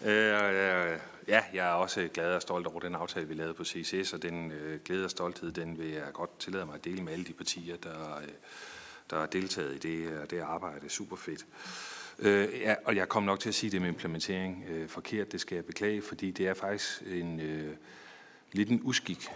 Øh, 0.05 0.99
ja, 1.29 1.43
jeg 1.55 1.67
er 1.69 1.73
også 1.73 2.09
glad 2.15 2.35
og 2.35 2.43
stolt 2.43 2.67
over 2.67 2.81
den 2.81 2.95
aftale, 2.95 3.29
vi 3.29 3.35
lavede 3.35 3.55
på 3.55 3.65
CCS, 3.65 4.13
og 4.13 4.23
den 4.23 4.51
øh, 4.51 4.81
glæde 4.81 5.05
og 5.05 5.11
stolthed, 5.11 5.53
den 5.53 5.79
vil 5.79 5.91
jeg 5.91 6.13
godt 6.13 6.39
tillade 6.39 6.67
mig 6.67 6.75
at 6.75 6.85
dele 6.85 7.03
med 7.03 7.13
alle 7.13 7.25
de 7.25 7.33
partier, 7.33 7.77
der, 7.77 8.17
øh, 8.17 8.29
der 9.11 9.19
har 9.19 9.27
deltaget 9.27 9.75
i 9.75 9.79
det, 9.79 10.19
og 10.19 10.31
det 10.31 10.41
arbejde. 10.41 10.85
er 10.85 10.89
Super 10.89 11.17
fedt. 11.17 11.47
Øh, 12.19 12.61
ja, 12.61 12.75
og 12.85 12.97
jeg 12.97 13.09
kom 13.09 13.23
nok 13.23 13.41
til 13.41 13.49
at 13.49 13.55
sige 13.55 13.71
det 13.71 13.81
med 13.81 13.89
implementering 13.89 14.65
øh, 14.69 14.89
forkert, 14.89 15.33
det 15.33 15.41
skal 15.41 15.55
jeg 15.55 15.65
beklage, 15.65 16.03
fordi 16.03 16.31
det 16.31 16.49
er 16.49 16.55
faktisk 16.55 17.03
en 17.07 17.41
øh, 17.41 17.77
lidt 18.53 18.69
en 18.69 18.81
uskik, 18.83 19.29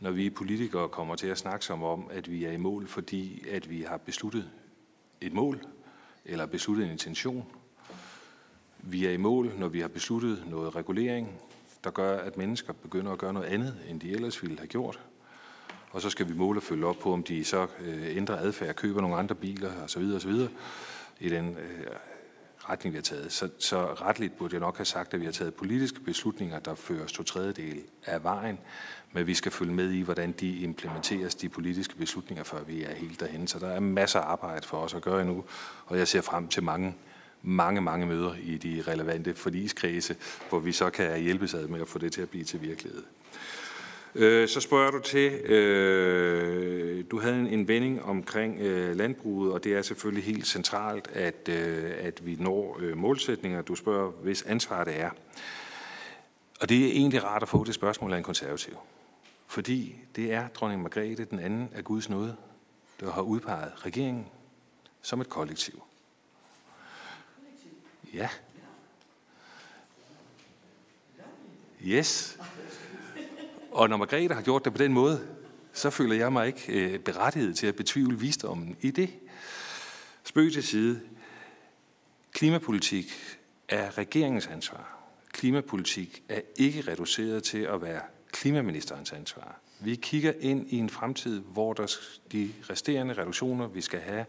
når 0.00 0.10
vi 0.10 0.30
politikere 0.30 0.88
kommer 0.88 1.16
til 1.16 1.26
at 1.26 1.38
snakke 1.38 1.64
som 1.64 1.82
om, 1.82 2.08
at 2.10 2.30
vi 2.30 2.44
er 2.44 2.52
i 2.52 2.56
mål, 2.56 2.86
fordi 2.86 3.48
at 3.48 3.70
vi 3.70 3.82
har 3.82 3.96
besluttet 3.96 4.50
et 5.20 5.32
mål 5.32 5.60
eller 6.24 6.46
besluttet 6.46 6.84
en 6.84 6.90
intention. 6.90 7.46
Vi 8.78 9.06
er 9.06 9.10
i 9.10 9.16
mål, 9.16 9.52
når 9.58 9.68
vi 9.68 9.80
har 9.80 9.88
besluttet 9.88 10.44
noget 10.46 10.76
regulering, 10.76 11.40
der 11.84 11.90
gør, 11.90 12.18
at 12.18 12.36
mennesker 12.36 12.72
begynder 12.72 13.12
at 13.12 13.18
gøre 13.18 13.32
noget 13.32 13.46
andet, 13.46 13.76
end 13.88 14.00
de 14.00 14.12
ellers 14.12 14.42
ville 14.42 14.58
have 14.58 14.66
gjort. 14.66 15.00
Og 15.90 16.02
så 16.02 16.10
skal 16.10 16.28
vi 16.28 16.34
måle 16.34 16.58
og 16.58 16.62
følge 16.62 16.86
op 16.86 16.98
på, 16.98 17.12
om 17.12 17.22
de 17.22 17.44
så 17.44 17.66
øh, 17.80 18.16
ændrer 18.16 18.36
adfærd, 18.36 18.74
køber 18.74 19.00
nogle 19.00 19.16
andre 19.16 19.34
biler 19.34 19.82
osv. 19.84 20.02
osv. 20.02 20.32
i 21.20 21.28
den 21.28 21.56
øh, 21.56 21.86
retning, 22.70 22.92
vi 22.92 22.96
har 22.96 23.02
taget. 23.02 23.32
Så, 23.32 23.48
så 23.58 23.84
retligt 23.84 24.38
burde 24.38 24.54
jeg 24.54 24.60
nok 24.60 24.76
have 24.76 24.84
sagt, 24.84 25.14
at 25.14 25.20
vi 25.20 25.24
har 25.24 25.32
taget 25.32 25.54
politiske 25.54 26.00
beslutninger, 26.00 26.58
der 26.58 26.74
fører 26.74 27.04
os 27.04 27.12
to 27.12 27.22
tredjedel 27.22 27.80
af 28.06 28.24
vejen, 28.24 28.58
men 29.12 29.26
vi 29.26 29.34
skal 29.34 29.52
følge 29.52 29.72
med 29.72 29.90
i, 29.90 30.00
hvordan 30.00 30.32
de 30.32 30.56
implementeres, 30.56 31.34
de 31.34 31.48
politiske 31.48 31.96
beslutninger, 31.96 32.44
før 32.44 32.62
vi 32.62 32.82
er 32.82 32.94
helt 32.94 33.20
derhen. 33.20 33.46
Så 33.46 33.58
der 33.58 33.68
er 33.68 33.80
masser 33.80 34.20
af 34.20 34.32
arbejde 34.32 34.66
for 34.66 34.76
os 34.76 34.94
at 34.94 35.02
gøre 35.02 35.20
endnu, 35.20 35.44
og 35.86 35.98
jeg 35.98 36.08
ser 36.08 36.20
frem 36.20 36.48
til 36.48 36.62
mange 36.62 36.94
mange, 37.42 37.80
mange 37.80 38.06
møder 38.06 38.34
i 38.42 38.58
de 38.58 38.82
relevante 38.88 39.34
forligskredse, 39.34 40.16
hvor 40.48 40.58
vi 40.58 40.72
så 40.72 40.90
kan 40.90 41.20
hjælpes 41.20 41.54
ad 41.54 41.68
med 41.68 41.80
at 41.80 41.88
få 41.88 41.98
det 41.98 42.12
til 42.12 42.22
at 42.22 42.30
blive 42.30 42.44
til 42.44 42.62
virkelighed. 42.62 43.02
Øh, 44.14 44.48
så 44.48 44.60
spørger 44.60 44.90
du 44.90 45.00
til, 45.00 45.32
øh, 45.32 47.04
du 47.10 47.20
havde 47.20 47.38
en, 47.40 47.46
en 47.46 47.68
vending 47.68 48.02
omkring 48.02 48.60
øh, 48.60 48.96
landbruget, 48.96 49.52
og 49.52 49.64
det 49.64 49.74
er 49.74 49.82
selvfølgelig 49.82 50.24
helt 50.24 50.46
centralt, 50.46 51.08
at, 51.12 51.48
øh, 51.48 51.92
at 51.98 52.26
vi 52.26 52.36
når 52.40 52.76
øh, 52.80 52.96
målsætninger. 52.96 53.62
Du 53.62 53.74
spørger, 53.74 54.10
hvis 54.10 54.42
ansvar 54.42 54.84
det 54.84 55.00
er. 55.00 55.10
Og 56.60 56.68
det 56.68 56.86
er 56.86 56.92
egentlig 56.92 57.24
rart 57.24 57.42
at 57.42 57.48
få 57.48 57.64
det 57.64 57.74
spørgsmål 57.74 58.12
af 58.12 58.16
en 58.16 58.22
konservativ. 58.22 58.76
Fordi 59.46 59.96
det 60.16 60.32
er 60.32 60.48
dronning 60.48 60.82
Margrethe 60.82 61.24
den 61.24 61.38
anden 61.38 61.68
af 61.74 61.84
Guds 61.84 62.08
nåde, 62.08 62.36
der 63.00 63.12
har 63.12 63.22
udpeget 63.22 63.86
regeringen 63.86 64.26
som 65.02 65.20
et 65.20 65.28
kollektiv. 65.28 65.82
Ja. 68.14 68.28
Yes. 71.84 72.38
Og 73.70 73.88
når 73.88 73.96
Margrethe 73.96 74.34
har 74.34 74.42
gjort 74.42 74.64
det 74.64 74.72
på 74.72 74.78
den 74.78 74.92
måde, 74.92 75.28
så 75.72 75.90
føler 75.90 76.16
jeg 76.16 76.32
mig 76.32 76.46
ikke 76.46 76.72
øh, 76.72 76.98
berettiget 76.98 77.56
til 77.56 77.66
at 77.66 77.76
betvivle 77.76 78.18
visdommen 78.18 78.76
i 78.80 78.90
det. 78.90 79.10
Spøg 80.24 80.52
til 80.52 80.62
side. 80.62 81.00
Klimapolitik 82.32 83.06
er 83.68 83.98
regeringens 83.98 84.46
ansvar. 84.46 84.98
Klimapolitik 85.32 86.22
er 86.28 86.40
ikke 86.56 86.80
reduceret 86.80 87.42
til 87.42 87.58
at 87.58 87.82
være 87.82 88.00
klimaministerens 88.32 89.12
ansvar. 89.12 89.60
Vi 89.80 89.94
kigger 89.94 90.32
ind 90.40 90.66
i 90.68 90.78
en 90.78 90.90
fremtid, 90.90 91.40
hvor 91.40 91.72
der 91.72 91.96
de 92.32 92.52
resterende 92.70 93.14
reduktioner, 93.14 93.66
vi 93.66 93.80
skal 93.80 94.00
have 94.00 94.24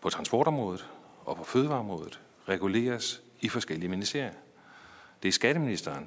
på 0.00 0.10
transportområdet 0.10 0.86
og 1.24 1.36
på 1.36 1.44
fødevareområdet, 1.44 2.20
reguleres 2.48 3.22
i 3.40 3.48
forskellige 3.48 3.88
ministerier. 3.88 4.32
Det 5.22 5.28
er 5.28 5.32
skatteministeren, 5.32 6.06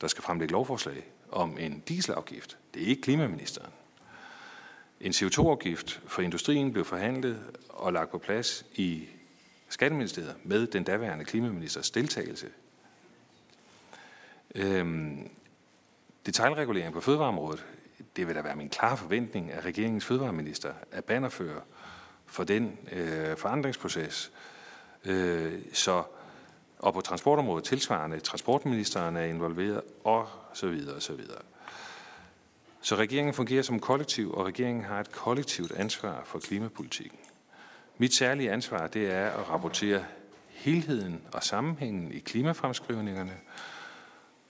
der 0.00 0.06
skal 0.06 0.22
fremlægge 0.22 0.52
lovforslag 0.52 1.10
om 1.30 1.58
en 1.58 1.82
dieselafgift. 1.88 2.58
Det 2.74 2.82
er 2.82 2.86
ikke 2.86 3.02
klimaministeren. 3.02 3.72
En 5.00 5.12
CO2-afgift 5.12 6.00
for 6.06 6.22
industrien 6.22 6.72
blev 6.72 6.84
forhandlet 6.84 7.42
og 7.68 7.92
lagt 7.92 8.10
på 8.10 8.18
plads 8.18 8.64
i 8.74 9.08
Skatteministeriet 9.68 10.36
med 10.44 10.66
den 10.66 10.84
daværende 10.84 11.24
klimaministers 11.24 11.90
deltagelse. 11.90 12.46
Øhm, 14.54 15.30
detaljregulering 16.26 16.92
på 16.92 17.00
fødevareområdet, 17.00 17.64
det 18.16 18.26
vil 18.26 18.34
da 18.34 18.40
være 18.40 18.56
min 18.56 18.68
klare 18.68 18.96
forventning, 18.96 19.52
at 19.52 19.64
regeringens 19.64 20.04
fødevareminister 20.04 20.72
er 20.92 21.00
bannerfører 21.00 21.60
for 22.26 22.44
den 22.44 22.78
øh, 22.92 23.36
forandringsproces. 23.36 24.32
Øh, 25.04 25.60
så, 25.72 26.02
og 26.80 26.94
på 26.94 27.00
transportområdet 27.00 27.64
tilsvarende, 27.64 28.20
transportministeren 28.20 29.16
er 29.16 29.24
involveret, 29.24 29.80
og 30.04 30.28
så 30.52 30.68
videre, 30.68 30.96
og 30.96 31.02
så 31.02 31.12
videre. 31.12 31.42
Så 32.80 32.96
regeringen 32.96 33.34
fungerer 33.34 33.62
som 33.62 33.80
kollektiv, 33.80 34.32
og 34.32 34.46
regeringen 34.46 34.84
har 34.84 35.00
et 35.00 35.12
kollektivt 35.12 35.72
ansvar 35.72 36.22
for 36.24 36.38
klimapolitikken. 36.38 37.18
Mit 37.98 38.14
særlige 38.14 38.52
ansvar 38.52 38.86
det 38.86 39.10
er 39.10 39.26
at 39.30 39.48
rapportere 39.48 40.04
helheden 40.48 41.20
og 41.32 41.42
sammenhængen 41.42 42.12
i 42.12 42.18
klimafremskrivningerne, 42.18 43.32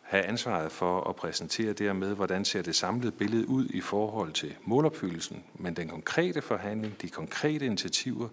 have 0.03 0.25
ansvaret 0.25 0.73
for 0.73 1.09
at 1.09 1.17
præsentere 1.17 1.73
dermed, 1.73 2.15
hvordan 2.15 2.45
ser 2.45 2.63
det 2.63 2.77
samlede 2.77 3.13
billede 3.13 3.49
ud 3.49 3.67
i 3.69 3.81
forhold 3.81 4.33
til 4.33 4.57
målopfyldelsen, 4.65 5.45
men 5.55 5.77
den 5.77 5.89
konkrete 5.89 6.43
forhandling, 6.43 7.03
de 7.03 7.09
konkrete 7.09 7.67
initiativer, 7.67 8.29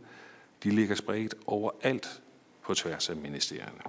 de 0.64 0.70
ligger 0.70 0.96
spredt 0.96 1.36
overalt 1.48 2.22
på 2.68 2.74
tværs 2.74 3.10
af 3.10 3.16
ministerierne. 3.16 3.80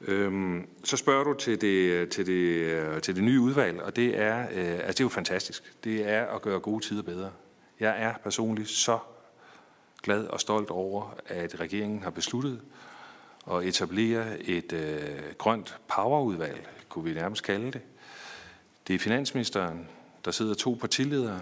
Øhm, 0.00 0.68
så 0.84 0.96
spørger 0.96 1.24
du 1.24 1.34
til 1.34 1.60
det, 1.60 2.08
til, 2.10 2.26
det, 2.26 2.32
øh, 2.32 3.00
til 3.00 3.16
det 3.16 3.24
nye 3.24 3.40
udvalg, 3.40 3.82
og 3.82 3.96
det 3.96 4.18
er, 4.18 4.40
øh, 4.40 4.72
altså 4.72 4.88
det 4.88 5.00
er 5.00 5.04
jo 5.04 5.08
fantastisk. 5.08 5.74
Det 5.84 6.08
er 6.08 6.26
at 6.26 6.42
gøre 6.42 6.60
gode 6.60 6.84
tider 6.84 7.02
bedre. 7.02 7.30
Jeg 7.80 8.02
er 8.02 8.14
personligt 8.22 8.68
så 8.68 8.98
glad 10.02 10.26
og 10.26 10.40
stolt 10.40 10.70
over, 10.70 11.14
at 11.26 11.60
regeringen 11.60 12.02
har 12.02 12.10
besluttet 12.10 12.60
at 13.52 13.64
etablere 13.64 14.42
et 14.42 14.72
øh, 14.72 15.34
grønt 15.38 15.78
powerudvalg, 15.88 16.68
kunne 16.88 17.04
vi 17.04 17.14
nærmest 17.14 17.42
kalde 17.42 17.72
det. 17.72 17.80
Det 18.86 18.94
er 18.94 18.98
finansministeren, 18.98 19.88
der 20.24 20.30
sidder 20.30 20.54
to 20.54 20.78
partiledere, 20.80 21.40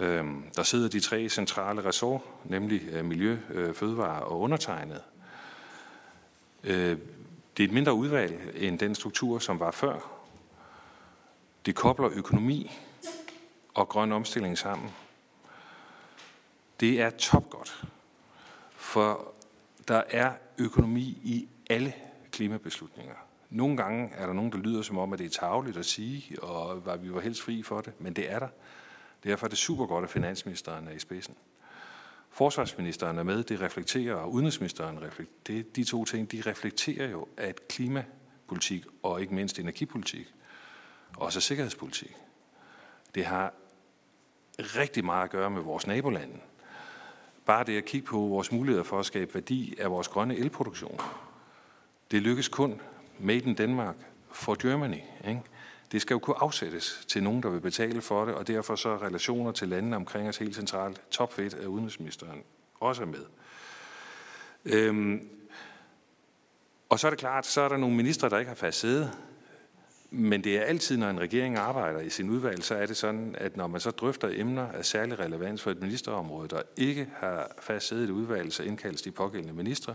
Øhm, 0.00 0.42
der 0.56 0.62
sidder 0.62 0.88
de 0.88 1.00
tre 1.00 1.28
centrale 1.28 1.84
ressort, 1.84 2.20
nemlig 2.44 2.82
øh, 2.92 3.04
miljø, 3.04 3.38
øh, 3.50 3.74
fødevare 3.74 4.22
og 4.22 4.40
undertegnet. 4.40 5.02
Øh, 6.64 6.98
det 7.56 7.62
er 7.62 7.68
et 7.68 7.72
mindre 7.74 7.94
udvalg 7.94 8.52
end 8.54 8.78
den 8.78 8.94
struktur, 8.94 9.38
som 9.38 9.60
var 9.60 9.70
før. 9.70 10.10
Det 11.66 11.74
kobler 11.74 12.08
økonomi 12.12 12.70
og 13.74 13.88
grøn 13.88 14.12
omstilling 14.12 14.58
sammen. 14.58 14.90
Det 16.80 17.00
er 17.00 17.10
topgodt, 17.10 17.84
for 18.76 19.32
der 19.88 20.02
er 20.10 20.32
økonomi 20.58 21.18
i 21.24 21.48
alle 21.70 21.94
klimabeslutninger. 22.32 23.14
Nogle 23.50 23.76
gange 23.76 24.10
er 24.14 24.26
der 24.26 24.32
nogen, 24.32 24.52
der 24.52 24.58
lyder 24.58 24.82
som 24.82 24.98
om, 24.98 25.12
at 25.12 25.18
det 25.18 25.26
er 25.26 25.48
tageligt 25.48 25.76
at 25.76 25.86
sige, 25.86 26.42
og 26.42 27.02
vi 27.02 27.14
var 27.14 27.20
helst 27.20 27.42
fri 27.42 27.62
for 27.62 27.80
det, 27.80 27.92
men 27.98 28.12
det 28.12 28.32
er 28.32 28.38
der. 28.38 28.48
Derfor 29.24 29.46
er 29.46 29.48
det 29.48 29.58
super 29.58 29.86
godt, 29.86 30.04
at 30.04 30.10
finansministeren 30.10 30.88
er 30.88 30.92
i 30.92 30.98
spidsen. 30.98 31.34
Forsvarsministeren 32.30 33.18
er 33.18 33.22
med, 33.22 33.44
det 33.44 33.60
reflekterer, 33.60 34.14
og 34.14 34.32
udenrigsministeren 34.32 35.02
reflekterer. 35.02 35.62
De 35.76 35.84
to 35.84 36.04
ting, 36.04 36.32
de 36.32 36.42
reflekterer 36.46 37.10
jo, 37.10 37.28
at 37.36 37.68
klimapolitik 37.68 38.84
og 39.02 39.20
ikke 39.20 39.34
mindst 39.34 39.58
energipolitik, 39.58 40.34
også 41.16 41.40
sikkerhedspolitik, 41.40 42.16
det 43.14 43.24
har 43.24 43.52
rigtig 44.58 45.04
meget 45.04 45.24
at 45.24 45.30
gøre 45.30 45.50
med 45.50 45.62
vores 45.62 45.86
nabolande. 45.86 46.40
Bare 47.46 47.64
det 47.64 47.76
at 47.78 47.84
kigge 47.84 48.06
på 48.06 48.18
vores 48.18 48.52
muligheder 48.52 48.84
for 48.84 48.98
at 48.98 49.06
skabe 49.06 49.34
værdi 49.34 49.74
af 49.78 49.90
vores 49.90 50.08
grønne 50.08 50.36
elproduktion. 50.36 51.00
Det 52.10 52.22
lykkes 52.22 52.48
kun 52.48 52.80
made 53.18 53.38
in 53.38 53.54
Denmark 53.54 53.96
for 54.32 54.68
Germany. 54.68 55.00
Ikke? 55.28 55.42
Det 55.92 56.02
skal 56.02 56.14
jo 56.14 56.18
kunne 56.18 56.38
afsættes 56.38 57.04
til 57.08 57.22
nogen, 57.22 57.42
der 57.42 57.50
vil 57.50 57.60
betale 57.60 58.00
for 58.00 58.24
det, 58.24 58.34
og 58.34 58.46
derfor 58.46 58.76
så 58.76 58.96
relationer 58.96 59.52
til 59.52 59.68
landene 59.68 59.96
omkring 59.96 60.28
os 60.28 60.36
helt 60.36 60.54
centralt. 60.54 61.02
Topfedt 61.10 61.54
af 61.54 61.66
udenrigsministeren 61.66 62.42
også 62.80 63.02
er 63.02 63.06
med. 63.06 63.24
Øhm, 64.64 65.28
og 66.88 66.98
så 66.98 67.06
er 67.06 67.10
det 67.10 67.18
klart, 67.18 67.46
så 67.46 67.60
er 67.60 67.68
der 67.68 67.76
nogle 67.76 67.96
ministre, 67.96 68.28
der 68.28 68.38
ikke 68.38 68.48
har 68.48 68.56
fast 68.56 68.78
sæde. 68.78 69.12
Men 70.10 70.44
det 70.44 70.56
er 70.56 70.62
altid, 70.62 70.96
når 70.96 71.10
en 71.10 71.20
regering 71.20 71.56
arbejder 71.56 72.00
i 72.00 72.10
sin 72.10 72.30
udvalg, 72.30 72.64
så 72.64 72.74
er 72.74 72.86
det 72.86 72.96
sådan, 72.96 73.34
at 73.38 73.56
når 73.56 73.66
man 73.66 73.80
så 73.80 73.90
drøfter 73.90 74.28
emner 74.32 74.68
af 74.68 74.84
særlig 74.84 75.18
relevans 75.18 75.62
for 75.62 75.70
et 75.70 75.80
ministerområde, 75.80 76.48
der 76.48 76.62
ikke 76.76 77.08
har 77.16 77.52
fast 77.60 77.86
sæde 77.86 78.00
i 78.00 78.04
et 78.04 78.10
udvalg, 78.10 78.52
så 78.52 78.62
indkaldes 78.62 79.02
de 79.02 79.10
pågældende 79.10 79.54
ministre. 79.54 79.94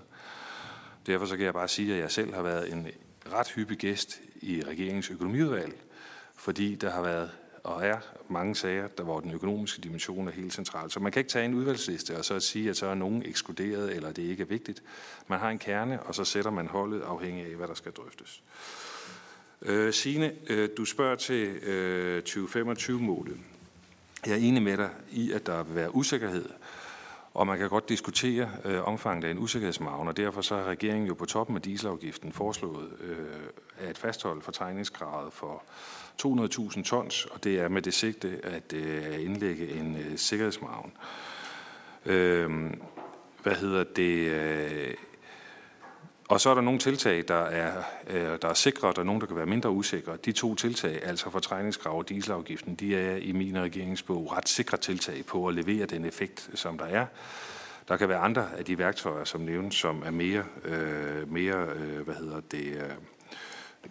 Derfor 1.07 1.25
så 1.25 1.37
kan 1.37 1.45
jeg 1.45 1.53
bare 1.53 1.67
sige, 1.67 1.93
at 1.93 1.99
jeg 1.99 2.11
selv 2.11 2.33
har 2.33 2.41
været 2.41 2.73
en 2.73 2.87
ret 3.33 3.51
hyppig 3.51 3.77
gæst 3.77 4.21
i 4.41 4.63
regeringens 4.67 5.09
økonomiudvalg, 5.09 5.73
fordi 6.35 6.75
der 6.75 6.91
har 6.91 7.01
været 7.01 7.31
og 7.65 7.85
er 7.85 7.97
mange 8.29 8.55
sager, 8.55 8.87
der 8.87 9.03
hvor 9.03 9.19
den 9.19 9.31
økonomiske 9.31 9.81
dimension 9.81 10.27
er 10.27 10.31
helt 10.31 10.53
central. 10.53 10.91
Så 10.91 10.99
man 10.99 11.11
kan 11.11 11.19
ikke 11.19 11.29
tage 11.29 11.45
en 11.45 11.53
udvalgsliste 11.53 12.17
og 12.17 12.25
så 12.25 12.39
sige, 12.39 12.69
at 12.69 12.77
så 12.77 12.87
er 12.87 12.95
nogen 12.95 13.23
ekskluderet, 13.25 13.95
eller 13.95 14.11
det 14.11 14.21
ikke 14.21 14.43
er 14.43 14.47
vigtigt. 14.47 14.83
Man 15.27 15.39
har 15.39 15.49
en 15.49 15.59
kerne, 15.59 16.03
og 16.03 16.15
så 16.15 16.23
sætter 16.23 16.51
man 16.51 16.67
holdet 16.67 17.01
afhængig 17.01 17.45
af, 17.45 17.55
hvad 17.55 17.67
der 17.67 17.73
skal 17.73 17.91
drøftes. 17.91 18.43
Øh, 19.61 19.93
Signe, 19.93 20.33
øh, 20.49 20.69
du 20.77 20.85
spørger 20.85 21.15
til 21.15 21.47
øh, 21.47 22.23
2025-målet. 22.27 23.37
Jeg 24.25 24.33
er 24.33 24.37
enig 24.37 24.63
med 24.63 24.77
dig 24.77 24.89
i, 25.11 25.31
at 25.31 25.45
der 25.45 25.63
vil 25.63 25.75
være 25.75 25.95
usikkerhed, 25.95 26.49
og 27.33 27.47
man 27.47 27.57
kan 27.57 27.69
godt 27.69 27.89
diskutere 27.89 28.49
øh, 28.65 28.87
omfanget 28.87 29.27
af 29.27 29.31
en 29.31 29.39
usikkerhedsmagen, 29.39 30.07
og 30.07 30.17
derfor 30.17 30.41
så 30.41 30.55
har 30.55 30.63
regeringen 30.63 31.07
jo 31.07 31.13
på 31.13 31.25
toppen 31.25 31.55
af 31.55 31.61
dieselafgiften 31.61 32.33
foreslået 32.33 32.89
øh, 33.01 33.17
at 33.77 33.97
fastholde 33.97 34.41
fortrængningsgradet 34.41 35.33
for 35.33 35.63
200.000 36.23 36.83
tons, 36.83 37.25
og 37.25 37.43
det 37.43 37.59
er 37.59 37.67
med 37.67 37.81
det 37.81 37.93
sigte 37.93 38.39
at 38.43 38.73
øh, 38.73 39.23
indlægge 39.23 39.69
en 39.69 39.97
øh, 39.97 40.17
sikkerhedsmagen. 40.17 40.91
Øh, 42.05 42.49
hvad 43.43 43.55
hedder 43.55 43.83
det? 43.83 44.31
Øh, 44.31 44.93
og 46.29 46.41
så 46.41 46.49
er 46.49 46.53
der 46.53 46.61
nogle 46.61 46.79
tiltag, 46.79 47.23
der 47.27 47.43
er, 47.43 47.83
øh, 48.07 48.37
der 48.41 48.47
er 48.49 48.53
sikre, 48.53 48.87
og 48.87 48.95
der 48.95 49.01
er 49.01 49.05
nogle, 49.05 49.21
der 49.21 49.27
kan 49.27 49.35
være 49.35 49.45
mindre 49.45 49.69
usikre. 49.69 50.17
De 50.25 50.31
to 50.31 50.55
tiltag, 50.55 51.03
altså 51.03 51.29
fortrængningskrav 51.29 51.97
og 51.97 52.09
dieselafgiften, 52.09 52.75
de 52.75 52.95
er 52.95 53.15
i 53.15 53.31
min 53.31 53.59
regeringsbog 53.61 54.31
ret 54.37 54.49
sikre 54.49 54.77
tiltag 54.77 55.25
på 55.25 55.47
at 55.47 55.55
levere 55.55 55.85
den 55.85 56.05
effekt, 56.05 56.49
som 56.53 56.77
der 56.77 56.85
er. 56.85 57.05
Der 57.87 57.97
kan 57.97 58.09
være 58.09 58.17
andre 58.17 58.47
af 58.57 58.65
de 58.65 58.77
værktøjer, 58.77 59.23
som 59.23 59.41
nævnes, 59.41 59.75
som 59.75 60.03
er 60.05 60.11
mere, 60.11 60.43
øh, 60.63 61.31
mere 61.31 61.67
øh, 61.75 62.01
hvad 62.01 62.15
hedder 62.15 62.39
det, 62.51 62.65
øh, 62.65 62.89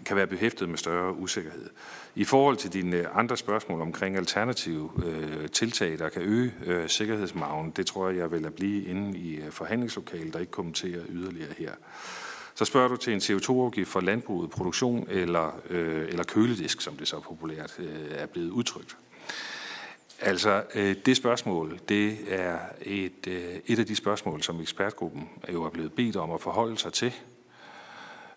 kan 0.06 0.16
være 0.16 0.26
behæftet 0.26 0.68
med 0.68 0.78
større 0.78 1.16
usikkerhed. 1.16 1.70
I 2.14 2.24
forhold 2.24 2.56
til 2.56 2.72
dine 2.72 2.96
øh, 2.96 3.18
andre 3.18 3.36
spørgsmål 3.36 3.80
omkring 3.80 4.16
alternative 4.16 4.90
øh, 5.04 5.48
tiltag, 5.48 5.98
der 5.98 6.08
kan 6.08 6.22
øge 6.22 6.54
øh, 6.66 6.88
sikkerhedsmagen, 6.88 7.70
det 7.70 7.86
tror 7.86 8.08
jeg, 8.08 8.18
jeg 8.18 8.30
vil 8.30 8.46
at 8.46 8.54
blive 8.54 8.84
inde 8.84 9.18
i 9.18 9.34
øh, 9.34 9.50
forhandlingslokalet, 9.50 10.32
der 10.32 10.38
ikke 10.38 10.52
kommenterer 10.52 11.02
yderligere 11.08 11.52
her. 11.58 11.72
Så 12.54 12.64
spørger 12.64 12.88
du 12.88 12.96
til 12.96 13.12
en 13.12 13.18
CO2-afgift 13.18 13.90
for 13.90 14.00
landbruget, 14.00 14.50
produktion 14.50 15.06
eller, 15.10 15.60
øh, 15.70 16.08
eller 16.08 16.24
køledisk, 16.24 16.80
som 16.80 16.96
det 16.96 17.08
så 17.08 17.20
populært 17.20 17.76
øh, 17.78 17.86
er 18.10 18.26
blevet 18.26 18.50
udtrykt. 18.50 18.96
Altså, 20.20 20.62
øh, 20.74 20.96
det 21.06 21.16
spørgsmål, 21.16 21.80
det 21.88 22.18
er 22.28 22.58
et, 22.82 23.26
øh, 23.26 23.56
et 23.66 23.78
af 23.78 23.86
de 23.86 23.96
spørgsmål, 23.96 24.42
som 24.42 24.60
ekspertgruppen 24.60 25.28
jo 25.52 25.64
er 25.64 25.70
blevet 25.70 25.92
bedt 25.92 26.16
om 26.16 26.30
at 26.30 26.40
forholde 26.40 26.78
sig 26.78 26.92
til. 26.92 27.12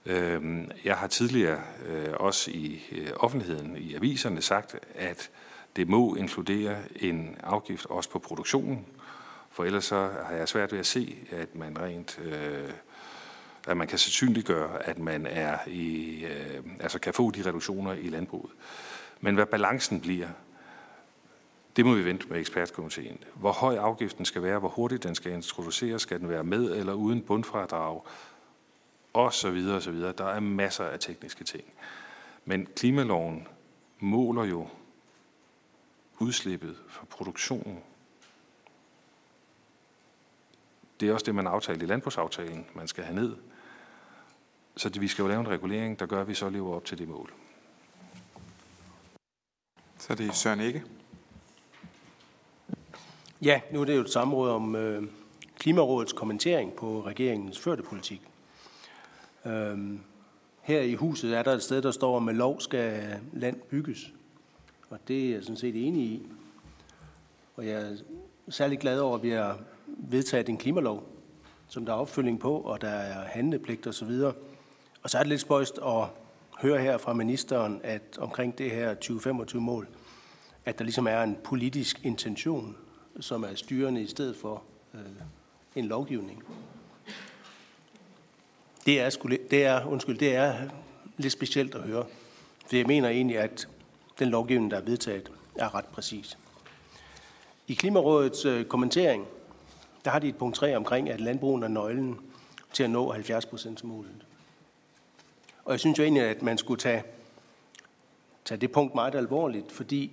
Øh, 0.08 0.68
jeg 0.86 0.97
har 0.97 1.08
tidligere 1.08 1.62
øh, 1.86 2.14
også 2.14 2.51
i 2.51 2.84
øh, 2.91 3.10
offentligheden, 3.16 3.78
i 3.78 3.95
aviserne, 3.95 4.41
sagt, 4.41 4.76
at 4.95 5.30
det 5.76 5.89
må 5.89 6.16
inkludere 6.16 6.78
en 6.95 7.38
afgift 7.43 7.86
også 7.86 8.10
på 8.10 8.20
produktionen, 8.20 8.86
for 9.51 9.64
ellers 9.64 9.86
så 9.86 10.10
har 10.26 10.36
jeg 10.36 10.47
svært 10.47 10.72
ved 10.72 10.80
at 10.80 10.86
se, 10.86 11.18
at 11.32 11.55
man 11.55 11.80
rent 11.82 12.20
øh, 12.24 12.70
at 13.68 13.78
man 13.78 13.88
kan 13.88 13.97
sandsynliggøre, 13.97 14.84
at 14.84 14.99
man 14.99 15.26
er 15.26 15.58
i, 15.68 16.24
øh, 16.26 16.64
altså 16.80 16.99
kan 16.99 17.14
få 17.14 17.32
de 17.32 17.41
reduktioner 17.45 17.93
i 17.93 18.10
landbruget. 18.10 18.51
Men 19.22 19.36
hvad 19.36 19.45
balancen 19.45 20.01
bliver, 20.01 20.28
det 21.76 21.86
må 21.86 21.93
vi 21.93 22.05
vente 22.05 22.28
med 22.30 22.39
ekspertkomiteen. 22.39 23.18
Hvor 23.36 23.51
høj 23.51 23.76
afgiften 23.76 24.26
skal 24.26 24.43
være, 24.43 24.60
hvor 24.60 24.70
hurtigt 24.70 25.03
den 25.03 25.16
skal 25.16 25.32
introduceres, 25.32 26.01
skal 26.01 26.20
den 26.20 26.30
være 26.30 26.43
med 26.43 26.76
eller 26.76 26.93
uden 26.93 27.22
bundfradrag, 27.22 28.01
og 29.14 29.34
så 29.34 29.49
videre 29.49 29.76
og 29.76 29.82
så 29.82 29.91
videre. 29.91 30.14
Der 30.18 30.26
er 30.26 30.39
masser 30.39 30.86
af 30.86 30.99
tekniske 30.99 31.43
ting. 31.43 31.64
Men 32.45 32.68
klimaloven 32.76 33.47
måler 33.99 34.43
jo 34.43 34.68
udslippet 36.20 36.78
fra 36.88 37.05
produktionen. 37.10 37.80
Det 40.99 41.10
er 41.10 41.14
også 41.14 41.26
det, 41.26 41.36
man 41.36 41.47
aftalte 41.47 41.86
i 41.86 41.88
landbrugsaftalen, 41.88 42.66
man 42.74 42.88
skal 42.88 43.03
have 43.03 43.16
ned. 43.16 43.36
Så 44.76 44.89
det, 44.89 45.01
vi 45.01 45.08
skal 45.08 45.24
jo 45.24 45.28
lave 45.28 45.39
en 45.39 45.47
regulering, 45.47 45.99
der 45.99 46.05
gør, 46.05 46.22
at 46.22 46.28
vi 46.28 46.34
så 46.34 46.49
lever 46.49 46.76
op 46.76 46.86
til 46.86 46.97
det 46.97 47.08
mål. 47.08 47.34
Så 49.97 50.14
er 50.14 50.18
det 50.18 50.36
Søren 50.36 50.60
Ikke. 50.60 50.84
Ja, 53.41 53.62
nu 53.72 53.82
er 53.82 53.86
det 53.86 53.95
jo 53.95 54.01
et 54.01 54.10
samråd 54.10 54.49
om 54.49 54.76
øh, 54.76 55.03
Klimarådets 55.60 56.14
kommentering 56.14 56.74
på 56.74 57.01
regeringens 57.05 57.60
førte 57.60 57.84
politik. 57.84 58.22
Øhm, 59.45 59.99
her 60.61 60.81
i 60.81 60.93
huset 60.93 61.38
er 61.38 61.43
der 61.43 61.53
et 61.53 61.63
sted, 61.63 61.81
der 61.81 61.91
står, 61.91 62.17
at 62.17 62.23
med 62.23 62.33
lov 62.33 62.61
skal 62.61 63.19
land 63.33 63.59
bygges. 63.59 64.13
Og 64.89 64.99
det 65.07 65.25
er 65.25 65.33
jeg 65.33 65.43
sådan 65.43 65.57
set 65.57 65.88
enig 65.88 66.03
i. 66.03 66.27
Og 67.55 67.67
jeg 67.67 67.81
er 67.81 67.95
særlig 68.49 68.79
glad 68.79 68.99
over, 68.99 69.15
at 69.15 69.23
vi 69.23 69.29
har 69.29 69.59
vedtaget 69.88 70.49
en 70.49 70.57
klimalov, 70.57 71.03
som 71.67 71.85
der 71.85 71.93
er 71.93 71.97
opfølging 71.97 72.39
på, 72.39 72.57
og 72.57 72.81
der 72.81 72.89
er 72.89 73.27
handlepligt 73.27 73.88
osv. 73.88 74.09
Og, 74.09 74.35
og 75.03 75.09
så 75.09 75.17
er 75.17 75.21
det 75.21 75.29
lidt 75.29 75.41
spøjst 75.41 75.77
at 75.77 76.05
høre 76.61 76.79
her 76.79 76.97
fra 76.97 77.13
ministeren, 77.13 77.81
at 77.83 78.17
omkring 78.19 78.57
det 78.57 78.71
her 78.71 78.95
2025-mål, 79.05 79.88
at 80.65 80.77
der 80.77 80.83
ligesom 80.83 81.07
er 81.07 81.23
en 81.23 81.38
politisk 81.43 82.05
intention, 82.05 82.77
som 83.19 83.43
er 83.43 83.55
styrende 83.55 84.01
i 84.01 84.07
stedet 84.07 84.35
for 84.35 84.63
øh, 84.93 85.01
en 85.75 85.85
lovgivning. 85.85 86.43
Det 88.88 88.99
er, 88.99 89.09
skulle, 89.09 89.38
det 89.51 89.65
er, 89.65 89.85
undskyld, 89.85 90.17
det 90.17 90.35
er 90.35 90.53
lidt 91.17 91.33
specielt 91.33 91.75
at 91.75 91.81
høre. 91.81 92.05
For 92.67 92.75
jeg 92.75 92.85
mener 92.85 93.09
egentlig, 93.09 93.38
at 93.38 93.67
den 94.19 94.29
lovgivning, 94.29 94.71
der 94.71 94.77
er 94.77 94.81
vedtaget, 94.81 95.31
er 95.55 95.75
ret 95.75 95.85
præcis. 95.85 96.38
I 97.67 97.73
Klimarådets 97.73 98.45
øh, 98.45 98.65
kommentering, 98.65 99.25
der 100.05 100.11
har 100.11 100.19
de 100.19 100.27
et 100.27 100.35
punkt 100.35 100.55
3 100.55 100.77
omkring, 100.77 101.09
at 101.09 101.21
landbrugen 101.21 101.63
er 101.63 101.67
nøglen 101.67 102.19
til 102.73 102.83
at 102.83 102.89
nå 102.89 103.13
70%-målet. 103.13 104.25
Og 105.65 105.71
jeg 105.71 105.79
synes 105.79 105.99
jo 105.99 106.03
egentlig, 106.03 106.23
at 106.23 106.41
man 106.41 106.57
skulle 106.57 106.79
tage, 106.79 107.03
tage 108.45 108.61
det 108.61 108.71
punkt 108.71 108.95
meget 108.95 109.15
alvorligt, 109.15 109.71
fordi 109.71 110.11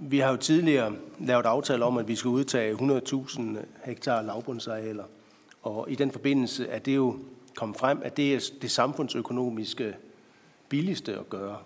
vi 0.00 0.18
har 0.18 0.30
jo 0.30 0.36
tidligere 0.36 0.96
lavet 1.18 1.46
aftale 1.46 1.84
om, 1.84 1.98
at 1.98 2.08
vi 2.08 2.16
skal 2.16 2.28
udtage 2.28 2.74
100.000 2.74 3.42
hektar 3.84 4.22
lavbundsarealer. 4.22 5.04
Og 5.62 5.90
i 5.90 5.94
den 5.94 6.10
forbindelse 6.10 6.68
er 6.68 6.78
det 6.78 6.96
jo 6.96 7.18
kom 7.58 7.74
frem, 7.74 8.00
at 8.04 8.16
det 8.16 8.34
er 8.34 8.50
det 8.62 8.70
samfundsøkonomiske 8.70 9.94
billigste 10.68 11.18
at 11.18 11.28
gøre. 11.28 11.58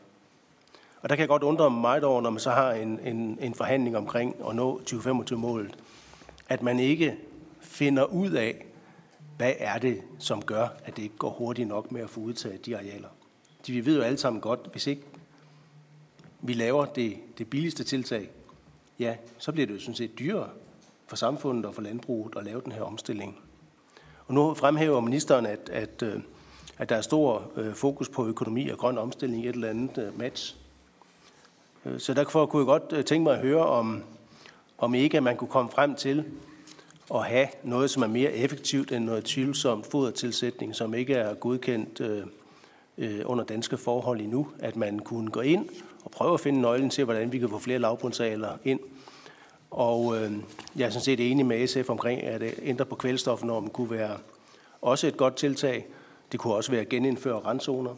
Og 1.02 1.08
der 1.08 1.16
kan 1.16 1.20
jeg 1.20 1.28
godt 1.28 1.42
undre 1.42 1.70
mig 1.70 1.80
meget 1.80 2.04
over, 2.04 2.20
når 2.20 2.30
man 2.30 2.40
så 2.40 2.50
har 2.50 2.72
en, 2.72 3.00
en, 3.04 3.38
en 3.40 3.54
forhandling 3.54 3.96
omkring 3.96 4.36
at 4.48 4.56
nå 4.56 4.80
2025-målet, 4.90 5.78
at 6.48 6.62
man 6.62 6.78
ikke 6.78 7.16
finder 7.60 8.04
ud 8.04 8.30
af, 8.30 8.66
hvad 9.36 9.52
er 9.58 9.78
det, 9.78 10.02
som 10.18 10.42
gør, 10.42 10.68
at 10.84 10.96
det 10.96 11.02
ikke 11.02 11.16
går 11.16 11.30
hurtigt 11.30 11.68
nok 11.68 11.92
med 11.92 12.00
at 12.00 12.10
få 12.10 12.20
udtaget 12.20 12.66
de 12.66 12.76
arealer. 12.76 13.08
De, 13.66 13.72
vi 13.72 13.86
ved 13.86 13.96
jo 13.96 14.02
alle 14.02 14.18
sammen 14.18 14.40
godt, 14.40 14.60
hvis 14.72 14.86
ikke 14.86 15.02
vi 16.40 16.52
laver 16.52 16.84
det, 16.84 17.16
det 17.38 17.50
billigste 17.50 17.84
tiltag, 17.84 18.28
ja, 18.98 19.16
så 19.38 19.52
bliver 19.52 19.66
det 19.66 19.74
jo 19.74 19.80
sådan 19.80 19.94
set 19.94 20.18
dyrere 20.18 20.50
for 21.06 21.16
samfundet 21.16 21.66
og 21.66 21.74
for 21.74 21.82
landbruget 21.82 22.36
at 22.36 22.44
lave 22.44 22.60
den 22.60 22.72
her 22.72 22.82
omstilling. 22.82 23.41
Og 24.32 24.36
nu 24.36 24.54
fremhæver 24.54 25.00
ministeren, 25.00 25.46
at, 25.46 25.70
at, 25.72 26.02
øh, 26.02 26.20
at 26.78 26.88
der 26.88 26.96
er 26.96 27.00
stor 27.00 27.50
øh, 27.56 27.74
fokus 27.74 28.08
på 28.08 28.26
økonomi 28.26 28.68
og 28.68 28.78
grøn 28.78 28.98
omstilling 28.98 29.44
i 29.44 29.48
et 29.48 29.54
eller 29.54 29.68
andet 29.68 29.98
øh, 29.98 30.18
match. 30.18 30.56
Så 31.98 32.14
derfor 32.14 32.46
kunne 32.46 32.60
jeg 32.60 32.66
godt 32.66 33.06
tænke 33.06 33.22
mig 33.24 33.34
at 33.34 33.40
høre, 33.40 33.66
om, 33.66 34.02
om 34.78 34.94
ikke 34.94 35.16
at 35.16 35.22
man 35.22 35.36
kunne 35.36 35.48
komme 35.48 35.70
frem 35.70 35.94
til 35.94 36.24
at 37.14 37.24
have 37.24 37.46
noget, 37.62 37.90
som 37.90 38.02
er 38.02 38.06
mere 38.06 38.32
effektivt 38.32 38.92
end 38.92 39.04
noget 39.04 39.24
tvivlsomt 39.24 39.86
fodertilsætning, 39.86 40.74
som 40.74 40.94
ikke 40.94 41.14
er 41.14 41.34
godkendt 41.34 42.00
øh, 42.98 43.20
under 43.24 43.44
danske 43.44 43.76
forhold 43.76 44.20
endnu, 44.20 44.48
at 44.58 44.76
man 44.76 44.98
kunne 44.98 45.30
gå 45.30 45.40
ind 45.40 45.68
og 46.04 46.10
prøve 46.10 46.34
at 46.34 46.40
finde 46.40 46.60
nøglen 46.60 46.90
til, 46.90 47.04
hvordan 47.04 47.32
vi 47.32 47.38
kan 47.38 47.48
få 47.48 47.58
flere 47.58 47.78
lavbundsaler 47.78 48.58
ind. 48.64 48.80
Og 49.72 50.16
øh, 50.16 50.32
jeg 50.76 50.86
er 50.86 50.90
sådan 50.90 51.04
set 51.04 51.30
enig 51.30 51.46
med 51.46 51.66
SF 51.66 51.90
omkring, 51.90 52.22
at 52.22 52.42
øh, 52.42 52.52
ændre 52.62 52.84
på 52.84 52.94
kvælstofnormen 52.94 53.70
kunne 53.70 53.90
være 53.90 54.16
også 54.82 55.06
et 55.06 55.16
godt 55.16 55.36
tiltag. 55.36 55.86
Det 56.32 56.40
kunne 56.40 56.54
også 56.54 56.70
være 56.70 56.80
at 56.80 56.88
genindføre 56.88 57.38
randzoner. 57.38 57.94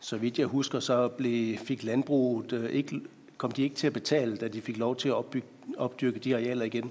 Så 0.00 0.16
vidt 0.16 0.38
jeg 0.38 0.46
husker, 0.46 0.80
så 0.80 1.08
blev, 1.08 1.58
fik 1.58 1.82
landbruget 1.82 2.52
øh, 2.52 2.70
ikke, 2.70 3.00
kom 3.38 3.52
de 3.52 3.62
ikke 3.62 3.76
til 3.76 3.86
at 3.86 3.92
betale, 3.92 4.36
da 4.36 4.48
de 4.48 4.60
fik 4.60 4.76
lov 4.76 4.96
til 4.96 5.08
at 5.08 5.14
opbygge, 5.14 5.46
opdyrke 5.76 6.18
de 6.18 6.34
arealer 6.34 6.64
igen. 6.64 6.90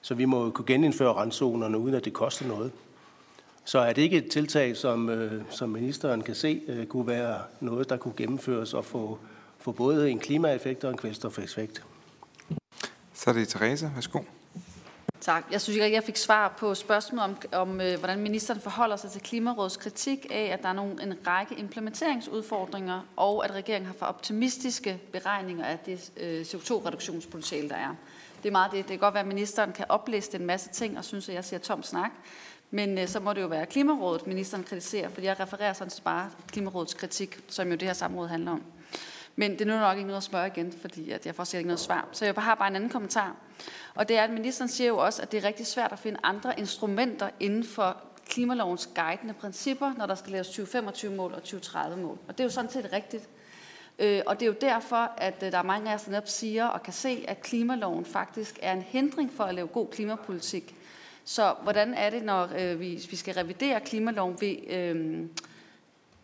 Så 0.00 0.14
vi 0.14 0.24
må 0.24 0.50
kunne 0.50 0.66
genindføre 0.66 1.12
randzonerne, 1.12 1.78
uden 1.78 1.94
at 1.94 2.04
det 2.04 2.12
koster 2.12 2.46
noget. 2.46 2.72
Så 3.64 3.78
er 3.78 3.92
det 3.92 4.02
ikke 4.02 4.16
et 4.16 4.30
tiltag, 4.30 4.76
som, 4.76 5.08
øh, 5.08 5.42
som 5.50 5.68
ministeren 5.68 6.22
kan 6.22 6.34
se, 6.34 6.62
øh, 6.68 6.86
kunne 6.86 7.06
være 7.06 7.38
noget, 7.60 7.88
der 7.88 7.96
kunne 7.96 8.14
gennemføres 8.16 8.74
og 8.74 8.84
få, 8.84 9.18
få 9.58 9.72
både 9.72 10.10
en 10.10 10.18
klimaeffekt 10.18 10.84
og 10.84 10.90
en 10.90 10.96
kvælstofeffekt? 10.96 11.84
Så 13.14 13.30
er 13.30 13.34
det 13.34 13.48
Therese. 13.48 13.90
Værsgo. 13.94 14.20
Tak. 15.22 15.44
Jeg 15.50 15.60
synes 15.60 15.74
ikke, 15.74 15.86
at 15.86 15.92
jeg 15.92 16.04
fik 16.04 16.16
svar 16.16 16.54
på 16.58 16.74
spørgsmålet 16.74 17.24
om, 17.24 17.36
om 17.52 17.80
øh, 17.80 17.98
hvordan 17.98 18.18
ministeren 18.18 18.60
forholder 18.60 18.96
sig 18.96 19.10
til 19.10 19.20
Klimarådets 19.20 19.76
kritik 19.76 20.26
af, 20.30 20.50
at 20.52 20.62
der 20.62 20.68
er 20.68 20.72
nogle, 20.72 21.02
en 21.02 21.14
række 21.26 21.54
implementeringsudfordringer, 21.54 23.00
og 23.16 23.44
at 23.44 23.50
regeringen 23.50 23.86
har 23.86 23.94
for 23.98 24.06
optimistiske 24.06 25.00
beregninger 25.12 25.64
af 25.64 25.78
det 25.78 26.12
øh, 26.16 26.40
CO2-reduktionspotentiale, 26.40 27.68
der 27.68 27.76
er. 27.76 27.94
Det 28.42 28.48
er 28.48 28.52
meget 28.52 28.72
det. 28.72 28.78
Det 28.78 28.88
kan 28.88 28.98
godt 28.98 29.14
være, 29.14 29.22
at 29.22 29.28
ministeren 29.28 29.72
kan 29.72 29.86
opliste 29.88 30.38
en 30.38 30.46
masse 30.46 30.68
ting 30.68 30.98
og 30.98 31.04
synes, 31.04 31.28
at 31.28 31.34
jeg 31.34 31.44
siger 31.44 31.60
tom 31.60 31.82
snak. 31.82 32.10
Men 32.70 32.98
øh, 32.98 33.08
så 33.08 33.20
må 33.20 33.32
det 33.32 33.42
jo 33.42 33.46
være 33.46 33.66
Klimarådet, 33.66 34.26
ministeren 34.26 34.64
kritiserer, 34.64 35.08
fordi 35.08 35.26
jeg 35.26 35.40
refererer 35.40 35.72
sådan 35.72 35.90
set 35.90 36.04
bare 36.04 36.30
Klimarådets 36.48 36.94
kritik, 36.94 37.40
som 37.48 37.68
jo 37.68 37.74
det 37.74 37.82
her 37.82 37.92
samråd 37.92 38.28
handler 38.28 38.52
om. 38.52 38.62
Men 39.36 39.52
det 39.52 39.60
er 39.60 39.64
nu 39.64 39.78
nok 39.78 39.96
ikke 39.96 40.06
noget 40.06 40.16
at 40.16 40.22
spørge 40.22 40.46
igen, 40.46 40.72
fordi 40.80 41.10
at 41.10 41.26
jeg 41.26 41.34
får 41.34 41.44
slet 41.44 41.58
ikke 41.58 41.68
noget 41.68 41.80
svar. 41.80 42.08
Så 42.12 42.24
jeg 42.24 42.34
har 42.34 42.54
bare 42.54 42.68
en 42.68 42.76
anden 42.76 42.90
kommentar. 42.90 43.36
Og 43.94 44.08
det 44.08 44.18
er, 44.18 44.22
at 44.22 44.30
ministeren 44.30 44.68
siger 44.68 44.88
jo 44.88 44.98
også, 44.98 45.22
at 45.22 45.32
det 45.32 45.44
er 45.44 45.48
rigtig 45.48 45.66
svært 45.66 45.92
at 45.92 45.98
finde 45.98 46.18
andre 46.22 46.58
instrumenter 46.58 47.30
inden 47.40 47.64
for 47.64 47.96
klimalovens 48.28 48.88
guidende 48.94 49.34
principper, 49.34 49.92
når 49.98 50.06
der 50.06 50.14
skal 50.14 50.32
laves 50.32 50.48
2025-mål 50.48 51.32
og 51.32 51.42
2030-mål. 51.46 52.18
Og 52.28 52.38
det 52.38 52.40
er 52.40 52.44
jo 52.44 52.50
sådan 52.50 52.70
set 52.70 52.92
rigtigt. 52.92 53.28
Øh, 53.98 54.22
og 54.26 54.40
det 54.40 54.46
er 54.46 54.50
jo 54.50 54.56
derfor, 54.60 55.10
at 55.16 55.42
øh, 55.42 55.52
der 55.52 55.58
er 55.58 55.62
mange 55.62 55.90
af 55.90 55.94
os, 55.94 56.02
der 56.02 56.10
netop 56.10 56.28
siger 56.28 56.66
og 56.66 56.82
kan 56.82 56.92
se, 56.92 57.24
at 57.28 57.42
klimaloven 57.42 58.04
faktisk 58.04 58.58
er 58.62 58.72
en 58.72 58.82
hindring 58.82 59.32
for 59.32 59.44
at 59.44 59.54
lave 59.54 59.66
god 59.66 59.88
klimapolitik. 59.88 60.74
Så 61.24 61.54
hvordan 61.62 61.94
er 61.94 62.10
det, 62.10 62.22
når 62.22 62.48
øh, 62.58 62.80
vi, 62.80 63.06
vi 63.10 63.16
skal 63.16 63.34
revidere 63.34 63.80
klimaloven? 63.80 64.40
Vil, 64.40 64.64
øh, 64.70 65.26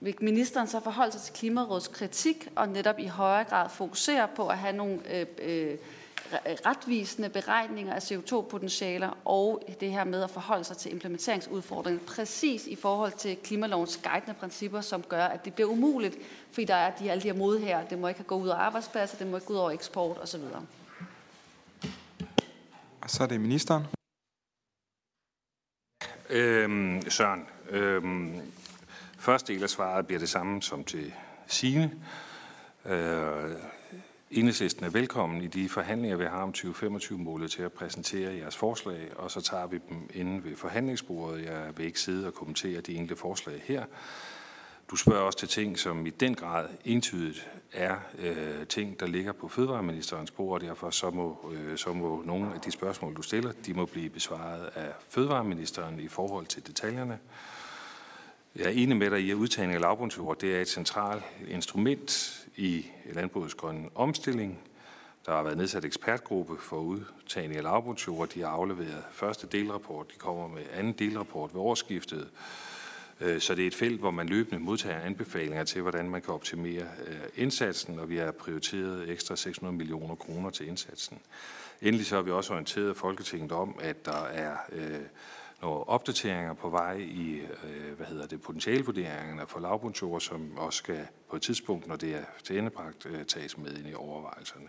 vil 0.01 0.15
ministeren 0.21 0.67
så 0.67 0.81
forholde 0.81 1.13
sig 1.13 1.21
til 1.21 1.35
Klimarådets 1.35 1.89
kritik 1.89 2.49
og 2.57 2.69
netop 2.69 2.99
i 2.99 3.07
højere 3.07 3.45
grad 3.45 3.69
fokusere 3.71 4.29
på 4.37 4.49
at 4.49 4.59
have 4.59 4.77
nogle 4.77 5.15
øh, 5.15 5.27
øh, 5.43 5.79
retvisende 6.67 7.29
beregninger 7.29 7.95
af 7.95 8.11
CO2-potentialer 8.11 9.19
og 9.25 9.63
det 9.81 9.91
her 9.93 10.05
med 10.05 10.23
at 10.23 10.31
forholde 10.31 10.65
sig 10.65 10.77
til 10.77 10.93
implementeringsudfordringen 10.93 12.07
præcis 12.07 12.67
i 12.67 12.77
forhold 12.77 13.13
til 13.13 13.37
klimalovens 13.37 14.01
guidende 14.05 14.35
principper, 14.35 14.81
som 14.81 15.03
gør, 15.03 15.25
at 15.25 15.45
det 15.45 15.55
bliver 15.55 15.71
umuligt, 15.71 16.17
fordi 16.53 16.65
der 16.65 16.75
er 16.75 16.97
de, 16.97 17.11
alle 17.11 17.23
de 17.23 17.29
her 17.29 17.39
mod 17.39 17.59
her. 17.59 17.89
Det 17.89 17.99
må 17.99 18.09
ikke 18.09 18.23
gå 18.23 18.37
ud 18.37 18.49
over 18.49 18.59
arbejdspladser, 18.59 19.17
det 19.17 19.27
må 19.27 19.37
ikke 19.37 19.47
gå 19.47 19.53
ud 19.53 19.59
over 19.59 19.71
eksport 19.71 20.19
osv. 20.19 20.41
Og 23.01 23.11
så 23.11 23.23
er 23.23 23.27
det 23.27 23.41
ministeren. 23.41 23.85
Øhm, 26.31 27.11
Søren, 27.11 27.47
øhm, 27.71 28.41
første 29.19 29.53
del 29.53 29.63
af 29.63 29.71
svaret 29.71 30.07
bliver 30.07 30.19
det 30.19 30.29
samme 30.29 30.63
som 30.63 30.85
til 30.85 31.13
Signe. 31.47 31.93
Øh, 32.87 33.51
Enhedslisten 34.31 34.85
er 34.85 34.91
velkommen 34.91 35.43
i 35.43 35.47
de 35.47 35.69
forhandlinger, 35.69 36.17
vi 36.17 36.25
har 36.25 36.43
om 36.43 36.55
2025-målet 36.57 37.51
til 37.51 37.63
at 37.63 37.73
præsentere 37.73 38.37
jeres 38.37 38.57
forslag, 38.57 39.11
og 39.17 39.31
så 39.31 39.41
tager 39.41 39.67
vi 39.67 39.79
dem 39.89 40.11
inde 40.15 40.45
ved 40.45 40.57
forhandlingsbordet. 40.57 41.45
Jeg 41.45 41.73
vil 41.77 41.87
ikke 41.87 42.01
sidde 42.01 42.27
og 42.27 42.35
kommentere 42.35 42.81
de 42.81 42.95
enkelte 42.95 43.21
forslag 43.21 43.63
her. 43.65 43.85
Du 44.91 44.97
spørger 44.97 45.23
også 45.23 45.39
til 45.39 45.49
ting, 45.49 45.79
som 45.79 46.07
i 46.07 46.11
den 46.11 46.35
grad 46.35 46.69
entydigt 46.85 47.51
er 47.73 47.97
øh, 48.19 48.67
ting, 48.67 49.01
der 49.01 49.07
ligger 49.07 49.33
på 49.33 49.49
Fødevareministerens 49.49 50.31
bord, 50.31 50.63
og 50.63 50.69
derfor 50.69 50.91
så 50.91 51.11
må, 51.11 51.53
øh, 51.53 51.79
så 51.79 51.93
må 51.93 52.23
nogle 52.27 52.55
af 52.55 52.61
de 52.61 52.71
spørgsmål, 52.71 53.17
du 53.17 53.23
stiller, 53.23 53.53
de 53.67 53.75
må 53.75 53.87
blive 53.87 54.11
besvaret 54.11 54.71
af 54.75 54.93
Fødevareministeren 55.09 56.01
i 56.01 56.09
forhold 56.09 56.47
til 56.47 56.67
detaljerne. 56.67 57.19
Jeg 58.59 58.67
er 58.67 58.71
enig 58.71 58.97
med 58.97 59.11
dig 59.11 59.21
i, 59.21 59.31
at 59.31 59.35
udtagning 59.35 59.75
af 59.75 59.81
lavbundsjord 59.81 60.39
det 60.39 60.57
er 60.57 60.61
et 60.61 60.69
centralt 60.69 61.23
instrument 61.49 62.41
i 62.57 62.87
landbrugets 63.13 63.55
grønne 63.55 63.89
omstilling. 63.95 64.59
Der 65.27 65.33
har 65.33 65.43
været 65.43 65.57
nedsat 65.57 65.85
ekspertgruppe 65.85 66.57
for 66.61 66.77
udtagning 66.77 67.57
af 67.57 67.63
lavbundsjord. 67.63 68.29
De 68.29 68.41
har 68.41 68.49
afleveret 68.49 69.05
første 69.13 69.47
delrapport. 69.47 70.13
De 70.13 70.19
kommer 70.19 70.49
med 70.49 70.63
anden 70.73 70.93
delrapport 70.93 71.55
ved 71.55 71.61
årsskiftet. 71.61 72.29
Øh, 73.21 73.41
så 73.41 73.55
det 73.55 73.63
er 73.63 73.67
et 73.67 73.75
felt, 73.75 74.01
hvor 74.01 74.11
man 74.11 74.29
løbende 74.29 74.61
modtager 74.61 75.01
anbefalinger 75.01 75.65
til, 75.65 75.83
hvordan 75.83 76.11
man 76.11 76.23
kan 76.23 76.35
optimere 76.35 76.87
øh, 77.07 77.17
indsatsen, 77.37 77.99
og 77.99 78.09
vi 78.09 78.17
har 78.17 78.33
prioriteret 78.33 79.11
ekstra 79.11 79.37
600 79.37 79.77
millioner 79.77 80.15
kroner 80.15 80.51
til 80.51 80.69
indsatsen. 80.69 81.19
Endelig 81.83 82.07
så 82.07 82.15
har 82.15 82.23
vi 82.23 82.31
også 82.31 82.53
orienteret 82.53 82.97
Folketinget 82.97 83.53
om, 83.53 83.79
at 83.81 84.05
der 84.05 84.25
er 84.25 84.57
øh, 84.73 85.01
nogle 85.63 85.89
opdateringer 85.89 86.55
på 86.55 86.69
vej 86.69 86.97
i 86.97 87.41
øh, 87.65 87.97
hvad 87.97 88.07
hedder 88.07 88.27
det, 88.27 88.43
potentialvurderingerne 88.43 89.47
for 89.47 89.61
lavbundsjord, 89.61 90.21
som 90.21 90.59
også 90.59 90.77
skal 90.77 91.07
på 91.31 91.37
et 91.37 91.43
tidspunkt, 91.43 91.87
når 91.87 91.97
det 91.97 92.15
er 92.15 92.25
tilendebragt, 92.45 93.07
øh, 93.07 93.25
tages 93.25 93.59
med 93.59 93.77
ind 93.79 93.89
i 93.89 93.95
overvejelserne. 93.95 94.69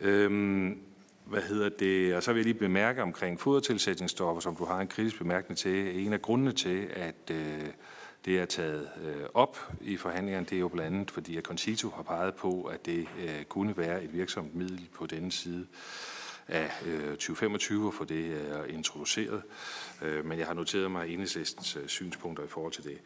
Øhm, 0.00 0.82
hvad 1.24 1.42
hedder 1.42 1.68
det? 1.68 2.14
Og 2.14 2.22
så 2.22 2.32
vil 2.32 2.38
jeg 2.38 2.44
lige 2.44 2.58
bemærke 2.58 3.02
omkring 3.02 3.40
fodertilsætningsstoffer, 3.40 4.40
som 4.40 4.56
du 4.56 4.64
har 4.64 4.80
en 4.80 4.88
kritisk 4.88 5.18
bemærkning 5.18 5.58
til. 5.58 6.06
En 6.06 6.12
af 6.12 6.22
grundene 6.22 6.52
til, 6.52 6.88
at 6.92 7.30
øh, 7.30 7.66
det 8.24 8.40
er 8.40 8.44
taget 8.44 8.88
øh, 9.04 9.26
op 9.34 9.72
i 9.80 9.96
forhandlingerne, 9.96 10.46
det 10.46 10.56
er 10.56 10.60
jo 10.60 10.68
blandt 10.68 10.96
andet, 10.96 11.10
fordi 11.10 11.36
at 11.36 11.44
Concito 11.44 11.88
har 11.88 12.02
peget 12.02 12.34
på, 12.34 12.62
at 12.62 12.86
det 12.86 13.06
øh, 13.18 13.44
kunne 13.44 13.76
være 13.76 14.04
et 14.04 14.12
virksomt 14.12 14.54
middel 14.54 14.88
på 14.94 15.06
denne 15.06 15.32
side 15.32 15.66
af 16.50 16.70
øh, 16.86 17.10
2025 17.10 17.86
og 17.86 17.94
få 17.94 18.04
det 18.04 18.66
introduceret. 18.68 19.42
Øh, 20.02 20.24
men 20.24 20.38
jeg 20.38 20.46
har 20.46 20.54
noteret 20.54 20.90
mig 20.90 21.08
enhedslistens 21.08 21.76
øh, 21.76 21.88
synspunkter 21.88 22.44
i 22.44 22.48
forhold 22.48 22.72
til 22.72 22.84
det. 22.84 22.98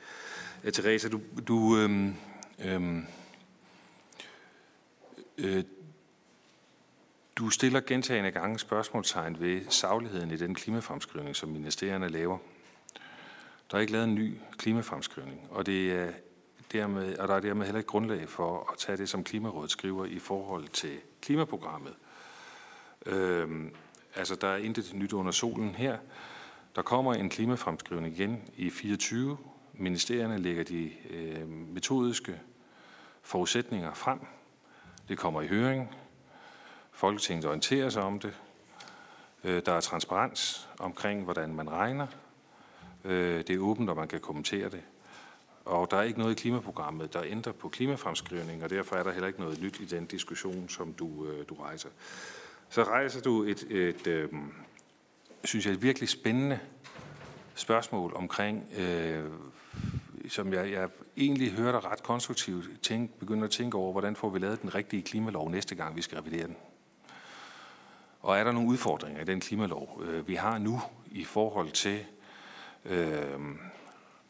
Teresa, 0.74 1.08
du, 1.08 1.20
du 1.48 1.76
øhm, 1.78 2.14
øhm, 2.64 3.06
øh, 5.38 5.64
du 7.36 7.50
stiller 7.50 7.80
gentagende 7.80 8.30
gange 8.30 8.58
spørgsmålstegn 8.58 9.40
ved 9.40 9.60
sagligheden 9.68 10.30
i 10.30 10.36
den 10.36 10.54
klimafremskrivning, 10.54 11.36
som 11.36 11.48
ministerierne 11.48 12.08
laver. 12.08 12.38
Der 13.70 13.76
er 13.76 13.80
ikke 13.80 13.92
lavet 13.92 14.04
en 14.04 14.14
ny 14.14 14.34
klimafremskrivning, 14.58 15.40
og, 15.50 15.66
det 15.66 15.92
er 15.92 16.12
dermed, 16.72 17.18
og 17.18 17.28
der 17.28 17.34
er 17.34 17.40
dermed 17.40 17.66
heller 17.66 17.78
ikke 17.78 17.88
grundlag 17.88 18.28
for 18.28 18.70
at 18.72 18.78
tage 18.78 18.98
det, 18.98 19.08
som 19.08 19.24
Klimarådet 19.24 19.70
skriver 19.70 20.04
i 20.06 20.18
forhold 20.18 20.68
til 20.68 20.98
klimaprogrammet. 21.22 21.94
Øhm, 23.06 23.74
altså, 24.14 24.34
der 24.34 24.48
er 24.48 24.56
intet 24.56 24.94
nyt 24.94 25.12
under 25.12 25.32
solen 25.32 25.74
her. 25.74 25.98
Der 26.76 26.82
kommer 26.82 27.14
en 27.14 27.28
klimafremskrivning 27.28 28.14
igen 28.14 28.42
i 28.56 28.70
24. 28.70 29.38
Ministerierne 29.72 30.38
lægger 30.38 30.64
de 30.64 30.90
øh, 31.10 31.48
metodiske 31.48 32.40
forudsætninger 33.22 33.94
frem. 33.94 34.18
Det 35.08 35.18
kommer 35.18 35.42
i 35.42 35.46
høring. 35.46 35.94
Folketinget 36.92 37.44
orienterer 37.44 37.88
sig 37.88 38.02
om 38.02 38.18
det. 38.18 38.32
Øh, 39.44 39.62
der 39.66 39.72
er 39.72 39.80
transparens 39.80 40.68
omkring, 40.78 41.24
hvordan 41.24 41.54
man 41.54 41.70
regner. 41.70 42.06
Øh, 43.04 43.38
det 43.46 43.50
er 43.50 43.58
åbent, 43.58 43.90
og 43.90 43.96
man 43.96 44.08
kan 44.08 44.20
kommentere 44.20 44.68
det. 44.68 44.82
Og 45.64 45.90
der 45.90 45.96
er 45.96 46.02
ikke 46.02 46.18
noget 46.18 46.32
i 46.32 46.40
klimaprogrammet, 46.40 47.12
der 47.12 47.22
ændrer 47.22 47.52
på 47.52 47.68
klimafremskrivning, 47.68 48.64
og 48.64 48.70
derfor 48.70 48.96
er 48.96 49.02
der 49.02 49.12
heller 49.12 49.26
ikke 49.26 49.40
noget 49.40 49.62
nyt 49.62 49.80
i 49.80 49.84
den 49.84 50.06
diskussion, 50.06 50.68
som 50.68 50.92
du, 50.92 51.26
øh, 51.26 51.48
du 51.48 51.54
rejser. 51.54 51.88
Så 52.74 52.82
rejser 52.82 53.20
du 53.20 53.42
et, 53.42 53.62
et 53.70 54.06
øh, 54.06 54.28
synes 55.44 55.66
jeg, 55.66 55.72
et 55.72 55.82
virkelig 55.82 56.08
spændende 56.08 56.60
spørgsmål 57.54 58.12
omkring, 58.16 58.68
øh, 58.76 59.24
som 60.28 60.52
jeg, 60.52 60.72
jeg 60.72 60.88
egentlig 61.16 61.52
hører 61.52 61.72
dig 61.80 61.90
ret 61.90 62.02
konstruktivt 62.02 62.82
tænke, 62.82 63.18
begynder 63.18 63.44
at 63.44 63.50
tænke 63.50 63.76
over, 63.76 63.92
hvordan 63.92 64.16
får 64.16 64.28
vi 64.28 64.38
lavet 64.38 64.62
den 64.62 64.74
rigtige 64.74 65.02
klimalov 65.02 65.50
næste 65.50 65.74
gang, 65.74 65.96
vi 65.96 66.02
skal 66.02 66.18
revidere 66.18 66.46
den. 66.46 66.56
Og 68.20 68.38
er 68.38 68.44
der 68.44 68.52
nogle 68.52 68.68
udfordringer 68.68 69.20
i 69.20 69.24
den 69.24 69.40
klimalov, 69.40 70.02
øh, 70.04 70.28
vi 70.28 70.34
har 70.34 70.58
nu 70.58 70.80
i 71.06 71.24
forhold 71.24 71.70
til 71.70 72.04
øh, 72.84 73.38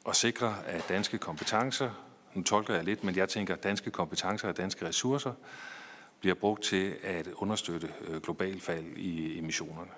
at 0.09 0.17
sikre, 0.17 0.57
at 0.67 0.85
danske 0.89 1.19
kompetencer, 1.19 1.91
nu 2.35 2.43
tolker 2.43 2.75
jeg 2.75 2.85
lidt, 2.85 3.05
men 3.05 3.17
jeg 3.17 3.29
tænker, 3.29 3.57
danske 3.57 3.91
kompetencer 3.91 4.49
og 4.49 4.57
danske 4.57 4.87
ressourcer 4.87 5.33
bliver 6.25 6.35
brugt 6.35 6.63
til 6.63 6.95
at 7.03 7.29
understøtte 7.37 7.89
øh, 8.09 8.21
global 8.21 8.61
fald 8.61 8.85
i 8.97 9.39
emissionerne. 9.39 9.91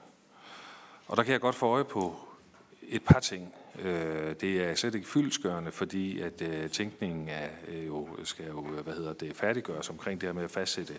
Og 1.06 1.16
der 1.16 1.22
kan 1.22 1.32
jeg 1.32 1.40
godt 1.40 1.54
få 1.54 1.66
øje 1.66 1.84
på 1.84 2.16
et 2.88 3.02
par 3.04 3.20
ting. 3.20 3.54
Øh, 3.78 4.34
det 4.40 4.64
er 4.64 4.74
slet 4.74 4.94
ikke 4.94 5.08
fyldskørende, 5.08 5.72
fordi 5.72 6.20
at 6.20 6.42
øh, 6.42 6.70
tænkningen 6.70 7.28
er, 7.28 7.48
jo, 7.86 8.08
skal 8.24 8.46
jo 8.46 8.60
hvad 8.60 8.94
hedder 8.94 9.12
det, 9.12 9.36
færdiggøres 9.36 9.90
omkring 9.90 10.20
det 10.20 10.28
her 10.28 10.34
med 10.34 10.44
at 10.44 10.50
fastsætte 10.50 10.94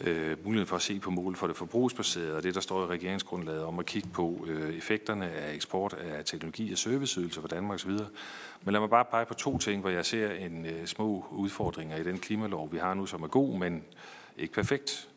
øh, 0.00 0.44
muligheden 0.44 0.68
for 0.68 0.76
at 0.76 0.82
se 0.82 1.00
på 1.00 1.10
mål 1.10 1.36
for 1.36 1.46
det 1.46 1.56
forbrugsbaserede, 1.56 2.36
og 2.36 2.42
det, 2.42 2.54
der 2.54 2.60
står 2.60 2.84
i 2.84 2.86
regeringsgrundlaget 2.86 3.64
om 3.64 3.78
at 3.78 3.86
kigge 3.86 4.08
på 4.08 4.46
øh, 4.48 4.74
effekterne 4.74 5.30
af 5.30 5.54
eksport 5.54 5.92
af 5.92 6.24
teknologi 6.24 6.72
og 6.72 6.78
serviceydelser 6.78 7.40
for 7.40 7.48
Danmark 7.48 7.74
osv. 7.74 7.90
Men 8.62 8.72
lad 8.72 8.80
mig 8.80 8.90
bare 8.90 9.04
pege 9.04 9.26
på 9.26 9.34
to 9.34 9.58
ting, 9.58 9.80
hvor 9.80 9.90
jeg 9.90 10.06
ser 10.06 10.30
en 10.30 10.66
øh, 10.66 10.86
små 10.86 11.26
udfordringer 11.30 11.96
i 11.96 12.04
den 12.04 12.18
klimalov, 12.18 12.72
vi 12.72 12.78
har 12.78 12.94
nu, 12.94 13.06
som 13.06 13.22
er 13.22 13.28
god, 13.28 13.58
men 13.58 13.84
ikke 14.36 14.54
perfekt. 14.54 15.08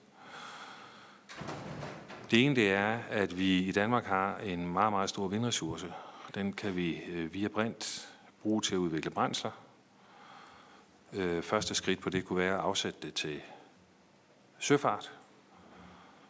Det 2.32 2.46
ene 2.46 2.56
det 2.56 2.72
er, 2.72 3.00
at 3.10 3.40
vi 3.40 3.60
i 3.60 3.72
Danmark 3.72 4.06
har 4.06 4.38
en 4.38 4.68
meget, 4.68 4.94
meget 4.94 5.10
stor 5.10 5.28
vindressource. 5.28 5.94
Den 6.36 6.54
kan 6.54 6.76
vi 6.76 7.02
øh, 7.04 7.34
via 7.34 7.48
brint 7.48 8.10
bruge 8.42 8.62
til 8.62 8.76
at 8.76 8.80
udvikle 8.80 9.12
brændsler. 9.12 9.52
Øh, 11.14 11.44
første 11.44 11.76
skridt 11.76 12.00
på 12.00 12.10
det 12.10 12.26
kunne 12.26 12.40
være 12.40 12.54
at 12.54 12.60
afsætte 12.60 13.00
det 13.02 13.14
til 13.14 13.42
søfart. 14.60 15.12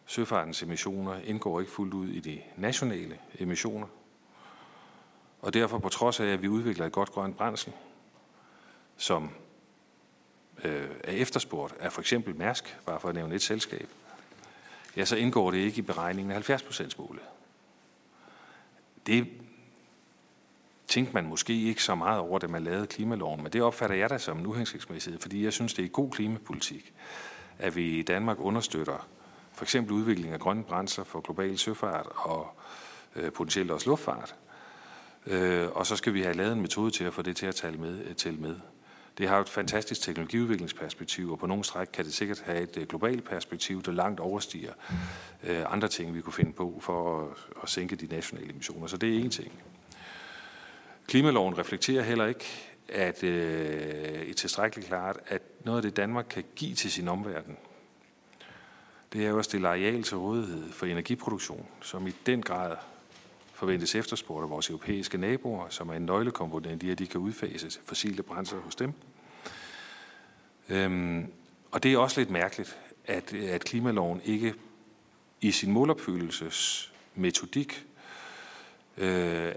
Søfartens 0.06 0.62
emissioner 0.62 1.20
indgår 1.20 1.60
ikke 1.60 1.72
fuldt 1.72 1.94
ud 1.94 2.08
i 2.08 2.20
de 2.20 2.42
nationale 2.56 3.18
emissioner. 3.38 3.86
Og 5.40 5.54
derfor 5.54 5.78
på 5.78 5.88
trods 5.88 6.20
af, 6.20 6.26
at 6.26 6.42
vi 6.42 6.48
udvikler 6.48 6.86
et 6.86 6.92
godt 6.92 7.10
grønt 7.10 7.36
brændsel, 7.36 7.72
som 8.96 9.30
øh, 10.64 10.88
er 11.04 11.12
efterspurgt 11.12 11.74
af 11.80 11.92
for 11.92 12.00
eksempel 12.00 12.36
Mærsk, 12.36 12.78
bare 12.86 13.00
for 13.00 13.08
at 13.08 13.14
nævne 13.14 13.34
et 13.34 13.42
selskab, 13.42 13.88
ja, 14.96 15.04
så 15.04 15.16
indgår 15.16 15.50
det 15.50 15.58
ikke 15.58 15.78
i 15.78 15.82
beregningen 15.82 16.32
af 16.32 16.50
70% 16.50 16.90
målet. 16.98 17.22
Det 19.06 19.28
tænkte 20.88 21.14
man 21.14 21.26
måske 21.26 21.62
ikke 21.62 21.82
så 21.82 21.94
meget 21.94 22.20
over, 22.20 22.38
da 22.38 22.46
man 22.46 22.64
lavede 22.64 22.86
klimaloven, 22.86 23.42
men 23.42 23.52
det 23.52 23.62
opfatter 23.62 23.96
jeg 23.96 24.10
da 24.10 24.18
som 24.18 24.38
en 24.38 24.46
uhensigtsmæssighed, 24.46 25.20
fordi 25.20 25.44
jeg 25.44 25.52
synes, 25.52 25.74
det 25.74 25.84
er 25.84 25.88
god 25.88 26.10
klimapolitik, 26.10 26.92
at 27.58 27.76
vi 27.76 27.98
i 27.98 28.02
Danmark 28.02 28.40
understøtter 28.40 29.08
for 29.52 29.64
eksempel 29.64 29.92
udvikling 29.92 30.32
af 30.32 30.40
grønne 30.40 30.64
brændsler 30.64 31.04
for 31.04 31.20
global 31.20 31.58
søfart 31.58 32.06
og 32.14 32.50
øh, 33.16 33.32
potentielt 33.32 33.70
også 33.70 33.90
luftfart. 33.90 34.34
Øh, 35.26 35.68
og 35.68 35.86
så 35.86 35.96
skal 35.96 36.14
vi 36.14 36.22
have 36.22 36.34
lavet 36.34 36.52
en 36.52 36.60
metode 36.60 36.90
til 36.90 37.04
at 37.04 37.14
få 37.14 37.22
det 37.22 37.36
til 37.36 37.46
at 37.46 37.54
tale 37.54 37.76
med, 37.76 38.14
til 38.14 38.40
med. 38.40 38.56
Det 39.18 39.28
har 39.28 39.40
et 39.40 39.48
fantastisk 39.48 40.00
teknologiudviklingsperspektiv, 40.00 41.32
og 41.32 41.38
på 41.38 41.46
nogle 41.46 41.64
stræk 41.64 41.86
kan 41.92 42.04
det 42.04 42.14
sikkert 42.14 42.40
have 42.40 42.60
et 42.60 42.76
øh, 42.76 42.86
globalt 42.86 43.24
perspektiv, 43.24 43.82
der 43.82 43.92
langt 43.92 44.20
overstiger 44.20 44.72
øh, 45.44 45.72
andre 45.72 45.88
ting, 45.88 46.14
vi 46.14 46.20
kunne 46.20 46.32
finde 46.32 46.52
på 46.52 46.78
for 46.80 47.22
at, 47.22 47.28
at 47.62 47.68
sænke 47.68 47.96
de 47.96 48.06
nationale 48.06 48.50
emissioner. 48.50 48.86
Så 48.86 48.96
det 48.96 49.14
er 49.14 49.20
en 49.20 49.30
ting. 49.30 49.52
Klimaloven 51.06 51.58
reflekterer 51.58 52.02
heller 52.02 52.26
ikke, 52.26 52.44
at 52.88 53.24
øh, 53.24 54.22
et 54.22 54.36
tilstrækkeligt 54.36 54.88
klart, 54.88 55.18
at 55.26 55.42
noget 55.64 55.78
af 55.78 55.82
det 55.82 55.96
Danmark 55.96 56.26
kan 56.30 56.44
give 56.56 56.74
til 56.74 56.90
sin 56.90 57.08
omverden, 57.08 57.56
det 59.12 59.24
er 59.24 59.28
jo 59.28 59.38
at 59.38 59.44
stille 59.44 59.68
areal 59.68 60.02
til 60.02 60.16
rådighed 60.16 60.72
for 60.72 60.86
energiproduktion, 60.86 61.66
som 61.80 62.06
i 62.06 62.12
den 62.26 62.42
grad 62.42 62.76
forventes 63.52 63.94
efterspurgt 63.94 64.42
af 64.42 64.50
vores 64.50 64.68
europæiske 64.68 65.18
naboer, 65.18 65.68
som 65.68 65.88
er 65.88 65.94
en 65.94 66.02
nøglekomponent 66.02 66.82
i, 66.82 66.90
at 66.90 66.98
de 66.98 67.06
kan 67.06 67.20
udfase 67.20 67.80
fossile 67.84 68.22
brændsler 68.22 68.60
hos 68.60 68.74
dem. 68.74 68.92
Øhm, 70.68 71.32
og 71.70 71.82
det 71.82 71.92
er 71.92 71.98
også 71.98 72.20
lidt 72.20 72.30
mærkeligt, 72.30 72.78
at, 73.04 73.34
øh, 73.34 73.50
at 73.50 73.64
klimaloven 73.64 74.20
ikke 74.24 74.54
i 75.40 75.50
sin 75.50 75.72
målopfyldelsesmetodik 75.72 77.86
øh, 78.96 79.52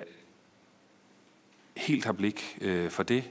helt 1.77 2.05
har 2.05 2.13
blik 2.13 2.57
øh, 2.61 2.89
for 2.89 3.03
det, 3.03 3.23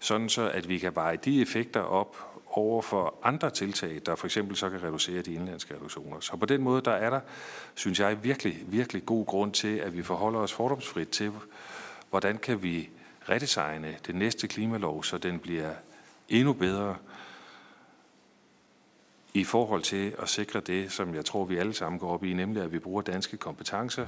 sådan 0.00 0.28
så 0.28 0.50
at 0.50 0.68
vi 0.68 0.78
kan 0.78 0.94
veje 0.94 1.16
de 1.16 1.42
effekter 1.42 1.80
op 1.80 2.16
over 2.46 2.82
for 2.82 3.14
andre 3.22 3.50
tiltag, 3.50 4.00
der 4.06 4.14
for 4.14 4.26
eksempel 4.26 4.56
så 4.56 4.70
kan 4.70 4.82
reducere 4.82 5.22
de 5.22 5.34
indlandske 5.34 5.74
reduktioner. 5.74 6.20
Så 6.20 6.36
på 6.36 6.46
den 6.46 6.62
måde, 6.62 6.82
der 6.82 6.90
er 6.90 7.10
der, 7.10 7.20
synes 7.74 8.00
jeg, 8.00 8.24
virkelig, 8.24 8.64
virkelig 8.66 9.06
god 9.06 9.26
grund 9.26 9.52
til, 9.52 9.76
at 9.76 9.96
vi 9.96 10.02
forholder 10.02 10.40
os 10.40 10.52
fordomsfrit 10.52 11.08
til, 11.08 11.32
hvordan 12.10 12.38
kan 12.38 12.62
vi 12.62 12.88
redesigne 13.28 13.96
den 14.06 14.14
næste 14.14 14.48
klimalov, 14.48 15.04
så 15.04 15.18
den 15.18 15.38
bliver 15.38 15.70
endnu 16.28 16.52
bedre 16.52 16.96
i 19.34 19.44
forhold 19.44 19.82
til 19.82 20.14
at 20.18 20.28
sikre 20.28 20.60
det, 20.60 20.92
som 20.92 21.14
jeg 21.14 21.24
tror, 21.24 21.44
vi 21.44 21.56
alle 21.56 21.74
sammen 21.74 21.98
går 21.98 22.10
op 22.12 22.24
i, 22.24 22.32
nemlig 22.32 22.62
at 22.62 22.72
vi 22.72 22.78
bruger 22.78 23.02
danske 23.02 23.36
kompetencer, 23.36 24.06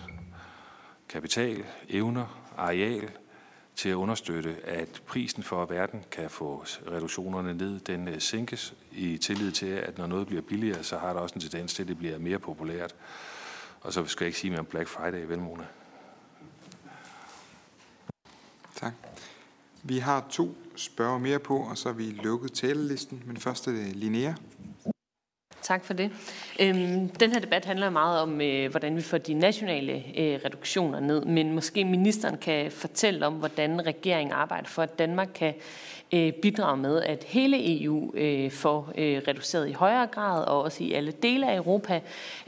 kapital, 1.08 1.64
evner, 1.88 2.50
areal 2.56 3.10
til 3.76 3.88
at 3.88 3.94
understøtte, 3.94 4.56
at 4.64 5.02
prisen 5.06 5.42
for, 5.42 5.62
at 5.62 5.70
verden 5.70 6.04
kan 6.10 6.30
få 6.30 6.64
reduktionerne 6.90 7.54
ned, 7.54 7.80
den 7.80 8.08
øh, 8.08 8.20
sænkes 8.20 8.74
i 8.92 9.18
tillid 9.18 9.52
til, 9.52 9.66
at 9.66 9.98
når 9.98 10.06
noget 10.06 10.26
bliver 10.26 10.42
billigere, 10.42 10.82
så 10.82 10.98
har 10.98 11.12
der 11.12 11.20
også 11.20 11.34
en 11.34 11.40
tendens 11.40 11.74
til, 11.74 11.82
at 11.82 11.88
det 11.88 11.98
bliver 11.98 12.18
mere 12.18 12.38
populært. 12.38 12.94
Og 13.80 13.92
så 13.92 14.06
skal 14.06 14.24
jeg 14.24 14.28
ikke 14.28 14.38
sige 14.38 14.50
mere 14.50 14.60
om 14.60 14.66
Black 14.66 14.88
Friday, 14.88 15.24
vel, 15.26 15.38
Mona? 15.38 15.64
Tak. 18.76 18.92
Vi 19.82 19.98
har 19.98 20.26
to 20.30 20.54
spørger 20.76 21.18
mere 21.18 21.38
på, 21.38 21.56
og 21.58 21.78
så 21.78 21.88
er 21.88 21.92
vi 21.92 22.02
lukket 22.02 22.52
talelisten. 22.52 23.22
Men 23.26 23.36
først 23.36 23.68
er 23.68 23.72
det 23.72 23.96
Linnea. 23.96 24.34
Tak 25.62 25.84
for 25.84 25.94
det. 25.94 26.10
Øhm, 26.60 27.08
den 27.08 27.32
her 27.32 27.40
debat 27.40 27.64
handler 27.64 27.90
meget 27.90 28.20
om, 28.20 28.40
øh, 28.40 28.70
hvordan 28.70 28.96
vi 28.96 29.02
får 29.02 29.18
de 29.18 29.34
nationale 29.34 29.92
øh, 30.18 30.40
reduktioner 30.44 31.00
ned, 31.00 31.24
men 31.24 31.54
måske 31.54 31.84
ministeren 31.84 32.36
kan 32.36 32.70
fortælle 32.70 33.26
om, 33.26 33.34
hvordan 33.34 33.86
regeringen 33.86 34.32
arbejder 34.32 34.68
for, 34.68 34.82
at 34.82 34.98
Danmark 34.98 35.28
kan 35.34 35.54
øh, 36.12 36.32
bidrage 36.32 36.76
med, 36.76 37.02
at 37.02 37.24
hele 37.24 37.82
EU 37.82 38.14
øh, 38.14 38.50
får 38.50 38.92
øh, 38.98 39.22
reduceret 39.28 39.68
i 39.68 39.72
højere 39.72 40.06
grad, 40.06 40.44
og 40.44 40.62
også 40.62 40.84
i 40.84 40.92
alle 40.92 41.12
dele 41.12 41.50
af 41.50 41.56
Europa, 41.56 42.00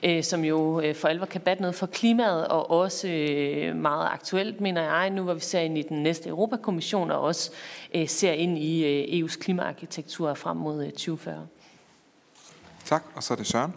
øh, 0.03 0.23
som 0.23 0.45
jo 0.45 0.81
øh, 0.81 0.95
for 0.95 1.09
alvor 1.09 1.27
kan 1.27 1.41
batte 1.41 1.63
noget 1.63 1.75
for 1.75 1.87
klimaet, 1.87 2.49
og 2.49 2.71
også 2.71 3.09
øh, 3.09 3.77
meget 3.77 4.09
aktuelt, 4.13 4.61
mener 4.61 4.83
jeg, 4.83 5.11
nu 5.11 5.23
hvor 5.23 5.35
vi 5.35 5.41
ser 5.41 5.61
ind 5.61 5.79
i 5.79 5.83
den 5.83 6.03
næste 6.03 6.29
Europakommission, 6.29 7.11
og 7.11 7.21
også 7.21 7.51
øh, 7.95 8.09
ser 8.09 8.33
ind 8.33 8.59
i 8.59 8.85
øh, 8.85 9.25
EU's 9.25 9.39
klimaarkitektur 9.39 10.35
frem 10.35 10.57
mod 10.57 10.85
øh, 10.85 10.91
2040. 10.91 11.47
Tak, 12.85 13.05
og 13.15 13.23
så 13.23 13.35
er 13.35 13.37
det 13.37 13.47
Søren. 13.47 13.73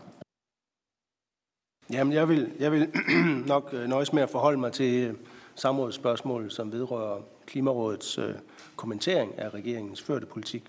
Jamen, 1.92 2.14
jeg 2.14 2.30
vil, 2.30 2.52
jeg 2.60 2.72
vil 2.72 2.90
nok 3.54 3.70
øh, 3.74 3.88
nøjes 3.88 4.14
med 4.14 4.24
at 4.24 4.30
forholde 4.30 4.60
mig 4.60 4.72
til 4.72 5.18
samrådsspørgsmålet, 5.56 6.52
samrådsspørgsmål, 6.52 6.52
som 6.52 6.72
vedrører 6.72 7.22
Klimarådets 7.46 8.18
øh, 8.18 8.34
kommentering 8.76 9.40
af 9.40 9.50
regeringens 9.50 10.02
førte 10.02 10.26
politik. 10.26 10.64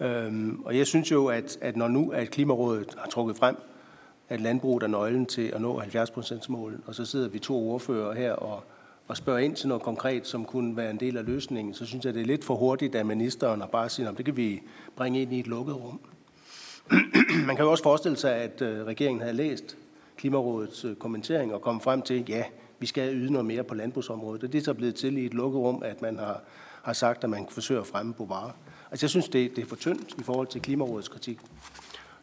Øhm, 0.00 0.62
og 0.64 0.76
jeg 0.76 0.86
synes 0.86 1.10
jo, 1.10 1.26
at, 1.26 1.58
at 1.60 1.76
når 1.76 1.88
nu 1.88 2.10
at 2.10 2.30
Klimarådet 2.30 2.94
har 2.98 3.06
trukket 3.06 3.36
frem, 3.36 3.56
at 4.28 4.40
landbruget 4.40 4.82
er 4.82 4.86
nøglen 4.86 5.26
til 5.26 5.42
at 5.42 5.60
nå 5.60 5.80
70%-målet, 5.80 6.80
og 6.86 6.94
så 6.94 7.04
sidder 7.04 7.28
vi 7.28 7.38
to 7.38 7.70
ordfører 7.70 8.14
her 8.14 8.32
og, 8.32 8.64
og 9.08 9.16
spørger 9.16 9.38
ind 9.38 9.56
til 9.56 9.68
noget 9.68 9.82
konkret, 9.82 10.26
som 10.26 10.44
kunne 10.44 10.76
være 10.76 10.90
en 10.90 11.00
del 11.00 11.16
af 11.16 11.24
løsningen, 11.24 11.74
så 11.74 11.86
synes 11.86 12.04
jeg, 12.04 12.14
det 12.14 12.22
er 12.22 12.26
lidt 12.26 12.44
for 12.44 12.54
hurtigt 12.54 12.94
at 12.94 13.06
ministeren 13.06 13.62
at 13.62 13.70
bare 13.70 13.88
sige, 13.88 14.08
at 14.08 14.16
det 14.16 14.24
kan 14.24 14.36
vi 14.36 14.62
bringe 14.96 15.22
ind 15.22 15.32
i 15.32 15.40
et 15.40 15.46
lukket 15.46 15.76
rum. 15.76 16.00
Man 17.46 17.56
kan 17.56 17.64
jo 17.64 17.70
også 17.70 17.82
forestille 17.82 18.16
sig, 18.16 18.34
at 18.34 18.62
øh, 18.62 18.86
regeringen 18.86 19.20
havde 19.20 19.36
læst 19.36 19.76
Klimarådets 20.16 20.84
øh, 20.84 20.96
kommentering 20.96 21.54
og 21.54 21.60
kommet 21.60 21.82
frem 21.82 22.02
til, 22.02 22.24
ja, 22.28 22.44
vi 22.78 22.86
skal 22.86 23.14
yde 23.14 23.32
noget 23.32 23.46
mere 23.46 23.64
på 23.64 23.74
landbrugsområdet. 23.74 24.44
Og 24.44 24.52
det 24.52 24.58
er 24.58 24.64
så 24.64 24.74
blevet 24.74 24.94
til 24.94 25.18
i 25.18 25.26
et 25.26 25.34
lukket 25.34 25.60
rum, 25.60 25.82
at 25.84 26.02
man 26.02 26.18
har, 26.18 26.40
har 26.82 26.92
sagt, 26.92 27.24
at 27.24 27.30
man 27.30 27.46
forsøger 27.50 27.80
at 27.80 27.86
fremme 27.86 28.14
Bovar. 28.14 28.54
Altså 28.90 29.04
jeg 29.04 29.10
synes, 29.10 29.28
det, 29.28 29.56
det 29.56 29.64
er 29.64 29.68
for 29.68 29.76
tyndt 29.76 30.14
i 30.18 30.22
forhold 30.22 30.46
til 30.46 30.62
Klimarådets 30.62 31.08
kritik. 31.08 31.38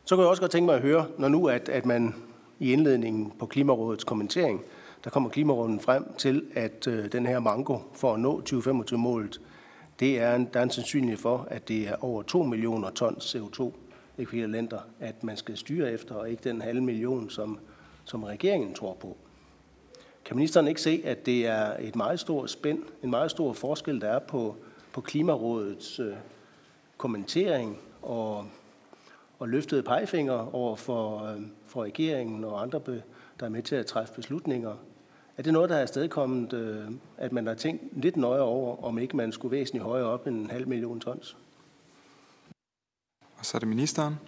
Så 0.05 0.16
kan 0.16 0.22
jeg 0.22 0.30
også 0.30 0.41
godt 0.41 0.51
tænke 0.51 0.66
mig 0.66 0.76
at 0.76 0.82
høre, 0.82 1.05
når 1.18 1.28
nu 1.28 1.47
at, 1.47 1.70
at 1.70 1.86
man 1.86 2.16
i 2.59 2.74
indledningen 2.74 3.34
på 3.39 3.45
Klimarådets 3.45 4.03
kommentering, 4.03 4.61
der 5.03 5.09
kommer 5.09 5.30
Klimarådet 5.30 5.82
frem 5.82 6.05
til, 6.18 6.45
at 6.55 6.88
øh, 6.88 7.11
den 7.11 7.26
her 7.26 7.39
mango 7.39 7.78
for 7.93 8.14
at 8.14 8.20
nå 8.20 8.41
2025-målet, 8.49 9.41
det 9.99 10.22
er 10.22 10.36
en, 10.36 10.49
der 10.53 10.59
er 10.59 10.64
en 10.64 10.70
sandsynlighed 10.70 11.18
for, 11.18 11.47
at 11.49 11.68
det 11.68 11.88
er 11.88 11.95
over 12.01 12.22
2 12.22 12.43
millioner 12.43 12.89
tons 12.89 13.36
CO2 13.36 13.72
ekvivalenter, 14.18 14.80
at 14.99 15.24
man 15.24 15.38
skal 15.38 15.57
styre 15.57 15.91
efter, 15.91 16.16
og 16.16 16.30
ikke 16.30 16.49
den 16.49 16.61
halve 16.61 16.82
million, 16.82 17.30
som, 17.30 17.59
som 18.03 18.24
regeringen 18.24 18.74
tror 18.74 18.93
på. 18.93 19.18
Kan 20.26 20.36
ministeren 20.36 20.68
ikke 20.68 20.82
se, 20.82 21.01
at 21.05 21.26
det 21.26 21.47
er 21.47 21.78
et 21.80 21.95
meget 21.95 22.20
stort 22.20 22.49
spænd, 22.49 22.84
en 23.03 23.09
meget 23.09 23.32
stor 23.32 23.53
forskel, 23.53 24.01
der 24.01 24.09
er 24.09 24.20
på, 24.20 24.55
på 24.93 25.01
Klimarådets 25.01 25.99
øh, 25.99 26.14
kommentering 26.97 27.78
og, 28.01 28.45
og 29.39 29.49
løftede 29.49 29.84
pegefinger 29.84 30.55
over 30.55 30.76
for, 30.76 31.26
øh, 31.26 31.41
for 31.66 31.84
regeringen 31.84 32.43
og 32.43 32.61
andre, 32.61 32.80
be, 32.80 33.03
der 33.39 33.45
er 33.45 33.49
med 33.49 33.61
til 33.61 33.76
at 33.76 33.86
træffe 33.86 34.14
beslutninger? 34.14 34.76
Er 35.38 35.43
det 35.43 35.53
noget, 35.53 35.70
der 35.70 35.76
er 35.76 35.82
afstedkommet, 35.82 36.53
øh, 36.53 36.91
at 37.18 37.32
man 37.32 37.47
har 37.47 37.53
tænkt 37.53 38.03
lidt 38.03 38.18
nøje 38.18 38.41
over, 38.41 38.84
om 38.84 38.97
ikke 38.97 39.18
man 39.18 39.32
skulle 39.32 39.51
væsentligt 39.51 39.86
højere 39.86 40.07
op 40.07 40.28
end 40.28 40.36
en 40.36 40.49
halv 40.49 40.68
million 40.68 40.99
tons? 40.99 41.38
Og 43.43 43.47
så 43.47 43.57
er 43.57 43.59
det 43.59 43.67
ministeren. 43.67 44.19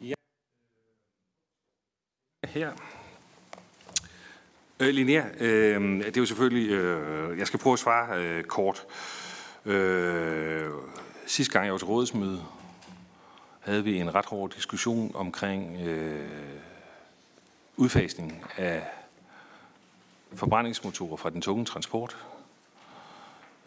Ja. 0.00 0.14
Her. 2.44 2.72
Øh, 4.80 4.88
Linnea, 4.88 5.24
øh, 5.40 5.98
det 5.98 6.16
er 6.16 6.20
jo 6.20 6.26
selvfølgelig, 6.26 6.70
øh, 6.70 7.38
jeg 7.38 7.46
skal 7.46 7.60
prøve 7.60 7.72
at 7.72 7.78
svare 7.78 8.22
øh, 8.22 8.44
kort. 8.44 8.86
Øh, 9.64 10.70
sidste 11.26 11.52
gang 11.52 11.64
jeg 11.64 11.72
var 11.72 11.78
til 11.78 11.86
rådsmøde, 11.86 12.42
havde 13.60 13.84
vi 13.84 14.00
en 14.00 14.14
ret 14.14 14.26
hård 14.26 14.50
diskussion 14.50 15.12
omkring 15.14 15.86
øh, 15.86 16.30
udfasning 17.76 18.44
af 18.56 18.82
forbrændingsmotorer 20.32 21.16
fra 21.16 21.30
den 21.30 21.42
tunge 21.42 21.64
transport. 21.64 22.16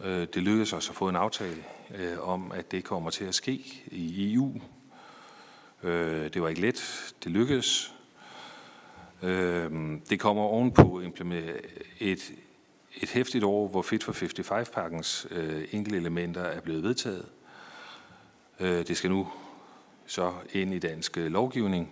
Øh, 0.03 0.27
det 0.33 0.43
lykkedes 0.43 0.73
os 0.73 0.89
at 0.89 0.95
få 0.95 1.09
en 1.09 1.15
aftale 1.15 1.63
øh, 1.95 2.29
om, 2.29 2.51
at 2.51 2.71
det 2.71 2.83
kommer 2.83 3.09
til 3.09 3.25
at 3.25 3.35
ske 3.35 3.83
i 3.91 4.33
EU. 4.33 4.61
Øh, 5.83 6.33
det 6.33 6.41
var 6.41 6.49
ikke 6.49 6.61
let. 6.61 7.13
Det 7.23 7.31
lykkedes. 7.31 7.95
Øh, 9.23 9.71
det 10.09 10.19
kommer 10.19 10.43
ovenpå 10.43 11.01
et, 11.99 12.31
et 13.01 13.09
hæftigt 13.09 13.43
år, 13.43 13.67
hvor 13.67 13.81
Fit 13.81 14.03
for 14.03 14.13
55-pakkens 14.13 15.27
øh, 15.31 15.67
enkelte 15.71 15.97
elementer 15.97 16.41
er 16.41 16.61
blevet 16.61 16.83
vedtaget. 16.83 17.25
Det 18.59 18.97
skal 18.97 19.09
nu 19.09 19.27
så 20.05 20.33
ind 20.53 20.73
i 20.73 20.79
dansk 20.79 21.17
lovgivning. 21.17 21.91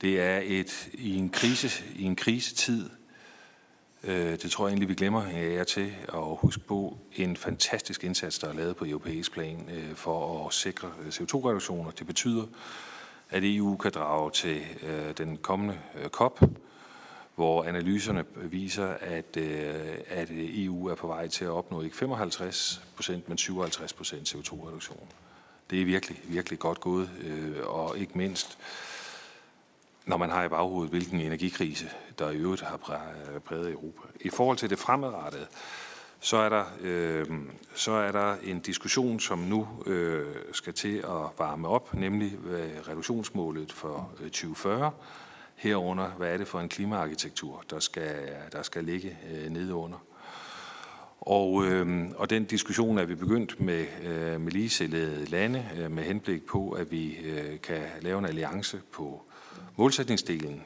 Det 0.00 0.20
er 0.20 0.40
et 0.44 0.88
i 0.92 1.16
en 1.16 1.30
krise 1.30 1.84
i 1.96 2.02
en 2.02 2.16
krisetid 2.16 2.90
Øh, 4.04 4.30
det 4.30 4.50
tror 4.50 4.66
jeg 4.66 4.70
egentlig, 4.70 4.88
vi 4.88 4.94
glemmer 4.94 5.26
jer 5.28 5.64
til 5.64 5.94
at 6.08 6.36
huske 6.38 6.60
på 6.60 6.98
en 7.12 7.36
fantastisk 7.36 8.04
indsats, 8.04 8.38
der 8.38 8.48
er 8.48 8.52
lavet 8.52 8.76
på 8.76 8.84
europæisk 8.84 9.32
plan 9.32 9.68
øh, 9.74 9.94
for 9.94 10.46
at 10.46 10.52
sikre 10.52 10.90
øh, 11.00 11.08
CO2-reduktioner. 11.08 11.90
Det 11.90 12.06
betyder, 12.06 12.44
at 13.30 13.42
EU 13.44 13.76
kan 13.76 13.90
drage 13.90 14.30
til 14.30 14.62
den 15.18 15.36
kommende 15.36 15.78
COP, 16.06 16.40
hvor 17.34 17.64
analyserne 17.64 18.24
viser, 18.36 18.86
at, 18.86 19.36
at 20.08 20.28
EU 20.30 20.86
er 20.86 20.94
på 20.94 21.06
vej 21.06 21.28
til 21.28 21.44
at 21.44 21.50
opnå 21.50 21.82
ikke 21.82 21.96
55 21.96 22.82
procent, 22.96 23.28
men 23.28 23.38
57 23.38 23.92
procent 23.92 24.34
CO2-reduktion. 24.34 25.08
Det 25.70 25.80
er 25.80 25.84
virkelig, 25.84 26.20
virkelig 26.24 26.58
godt 26.58 26.80
gået, 26.80 27.10
og 27.64 27.98
ikke 27.98 28.18
mindst 28.18 28.58
når 30.06 30.16
man 30.16 30.30
har 30.30 30.44
i 30.44 30.48
baghovedet, 30.48 30.90
hvilken 30.90 31.20
energikrise, 31.20 31.90
der 32.18 32.30
i 32.30 32.36
øvrigt 32.36 32.62
har 32.62 32.74
øh, 33.34 33.40
præget 33.40 33.72
Europa. 33.72 34.08
I 34.20 34.28
forhold 34.28 34.56
til 34.56 34.70
det 34.70 34.78
fremadrettede, 34.78 35.46
så 36.20 36.36
er 36.36 36.48
der, 36.48 36.64
øh, 36.80 37.26
så 37.74 37.92
er 37.92 38.12
der 38.12 38.36
en 38.42 38.60
diskussion, 38.60 39.20
som 39.20 39.38
nu 39.38 39.68
øh, 39.86 40.26
skal 40.52 40.74
til 40.74 40.96
at 40.96 41.38
varme 41.38 41.68
op, 41.68 41.94
nemlig 41.94 42.32
reduktionsmålet 42.88 43.72
for 43.72 44.10
øh, 44.20 44.26
2040. 44.26 44.90
Herunder, 45.54 46.08
hvad 46.08 46.32
er 46.32 46.36
det 46.36 46.48
for 46.48 46.60
en 46.60 46.68
klimaarkitektur, 46.68 47.64
der 47.70 47.78
skal, 47.78 48.28
der 48.52 48.62
skal 48.62 48.84
ligge 48.84 49.18
øh, 49.32 49.50
nede 49.50 49.74
under. 49.74 49.98
Og, 51.20 51.66
øh, 51.66 52.10
og 52.16 52.30
den 52.30 52.44
diskussion 52.44 52.98
er 52.98 53.04
vi 53.04 53.14
begyndt 53.14 53.60
med, 53.60 53.86
øh, 54.02 54.40
med 54.40 54.52
ligesættede 54.52 55.24
lande, 55.24 55.68
øh, 55.78 55.90
med 55.90 56.04
henblik 56.04 56.46
på, 56.46 56.70
at 56.70 56.90
vi 56.90 57.16
øh, 57.16 57.60
kan 57.60 57.82
lave 58.00 58.18
en 58.18 58.24
alliance 58.24 58.80
på 58.92 59.22
Målsætningsdelen. 59.76 60.62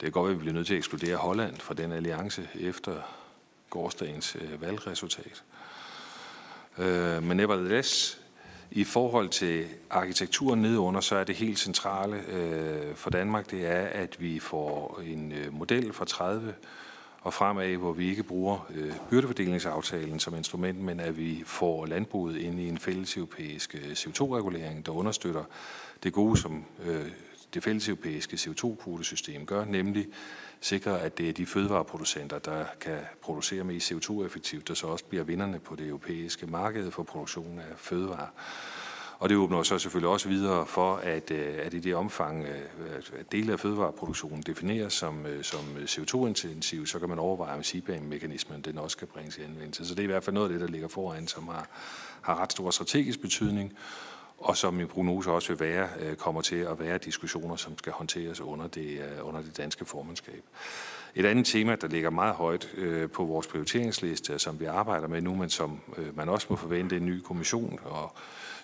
Det 0.00 0.06
er 0.06 0.10
godt 0.10 0.30
at 0.30 0.36
vi 0.36 0.40
bliver 0.40 0.54
nødt 0.54 0.66
til 0.66 0.74
at 0.74 0.78
ekskludere 0.78 1.16
Holland 1.16 1.56
fra 1.56 1.74
den 1.74 1.92
alliance 1.92 2.48
efter 2.54 3.02
gårdsdagens 3.70 4.36
øh, 4.40 4.62
valgresultat. 4.62 5.44
Øh, 6.78 7.22
men 7.22 7.36
nevertheless, 7.36 8.20
i 8.70 8.84
forhold 8.84 9.28
til 9.28 9.66
arkitekturen 9.90 10.62
nedunder, 10.62 11.00
så 11.00 11.16
er 11.16 11.24
det 11.24 11.34
helt 11.34 11.58
centrale 11.58 12.16
øh, 12.28 12.94
for 12.94 13.10
Danmark, 13.10 13.50
det 13.50 13.66
er, 13.66 13.86
at 13.86 14.20
vi 14.20 14.38
får 14.38 15.00
en 15.04 15.32
øh, 15.32 15.52
model 15.52 15.92
fra 15.92 16.04
30 16.04 16.54
og 17.22 17.34
fremad, 17.34 17.76
hvor 17.76 17.92
vi 17.92 18.08
ikke 18.10 18.22
bruger 18.22 18.66
øh, 18.74 18.92
byrdefordelingsaftalen 19.10 20.20
som 20.20 20.34
instrument, 20.34 20.80
men 20.80 21.00
at 21.00 21.18
vi 21.18 21.42
får 21.46 21.86
landbruget 21.86 22.36
ind 22.36 22.60
i 22.60 22.68
en 22.68 22.78
fælles 22.78 23.16
europæisk 23.16 23.74
øh, 23.74 23.92
CO2-regulering, 23.92 24.86
der 24.86 24.92
understøtter 24.92 25.44
det 26.02 26.12
gode, 26.12 26.36
som 26.36 26.64
øh, 26.84 27.06
det 27.54 27.62
fælles 27.64 27.88
europæiske 27.88 28.36
CO2-kvotesystem 28.36 29.44
gør, 29.44 29.64
nemlig 29.64 30.06
sikre, 30.60 31.00
at 31.00 31.18
det 31.18 31.28
er 31.28 31.32
de 31.32 31.46
fødevareproducenter, 31.46 32.38
der 32.38 32.64
kan 32.80 32.98
producere 33.22 33.64
mest 33.64 33.92
CO2-effektivt, 33.92 34.68
der 34.68 34.74
så 34.74 34.86
også 34.86 35.04
bliver 35.04 35.24
vinderne 35.24 35.58
på 35.58 35.76
det 35.76 35.86
europæiske 35.86 36.46
marked 36.46 36.90
for 36.90 37.02
produktion 37.02 37.58
af 37.58 37.76
fødevarer. 37.76 38.28
Og 39.18 39.28
det 39.28 39.36
åbner 39.36 39.62
så 39.62 39.78
selvfølgelig 39.78 40.10
også 40.10 40.28
videre 40.28 40.66
for, 40.66 40.96
at, 40.96 41.30
øh, 41.30 41.54
at 41.58 41.74
i 41.74 41.78
det 41.78 41.94
omfang, 41.94 42.46
øh, 42.46 43.18
at 43.18 43.32
dele 43.32 43.52
af 43.52 43.60
fødevareproduktionen 43.60 44.42
defineres 44.42 44.92
som, 44.92 45.26
øh, 45.26 45.44
som 45.44 45.60
CO2-intensiv, 45.84 46.86
så 46.86 46.98
kan 46.98 47.08
man 47.08 47.18
overveje, 47.18 47.56
om 47.56 47.62
CBAM-mekanismen 47.62 48.60
den 48.60 48.78
også 48.78 48.96
kan 48.96 49.08
bringes 49.08 49.38
i 49.38 49.42
anvendelse. 49.42 49.86
Så 49.86 49.94
det 49.94 50.00
er 50.00 50.04
i 50.04 50.06
hvert 50.06 50.24
fald 50.24 50.34
noget 50.34 50.48
af 50.48 50.52
det, 50.52 50.60
der 50.60 50.66
ligger 50.66 50.88
foran, 50.88 51.26
som 51.26 51.48
har, 51.48 51.68
har 52.22 52.42
ret 52.42 52.52
stor 52.52 52.70
strategisk 52.70 53.20
betydning, 53.20 53.72
og 54.38 54.56
som 54.56 54.74
min 54.74 54.86
prognose 54.86 55.30
også 55.30 55.48
vil 55.48 55.60
være, 55.60 56.14
kommer 56.16 56.40
til 56.40 56.56
at 56.56 56.80
være 56.80 56.98
diskussioner, 56.98 57.56
som 57.56 57.78
skal 57.78 57.92
håndteres 57.92 58.40
under 58.40 58.66
det, 58.66 59.00
under 59.22 59.42
det 59.42 59.56
danske 59.56 59.84
formandskab. 59.84 60.42
Et 61.14 61.26
andet 61.26 61.46
tema, 61.46 61.76
der 61.76 61.88
ligger 61.88 62.10
meget 62.10 62.34
højt 62.34 62.68
på 63.12 63.24
vores 63.24 63.46
prioriteringsliste, 63.46 64.38
som 64.38 64.60
vi 64.60 64.64
arbejder 64.64 65.08
med 65.08 65.20
nu, 65.20 65.34
men 65.34 65.50
som 65.50 65.80
man 66.14 66.28
også 66.28 66.46
må 66.50 66.56
forvente 66.56 66.96
en 66.96 67.06
ny 67.06 67.20
kommission 67.20 67.78
og 67.84 68.12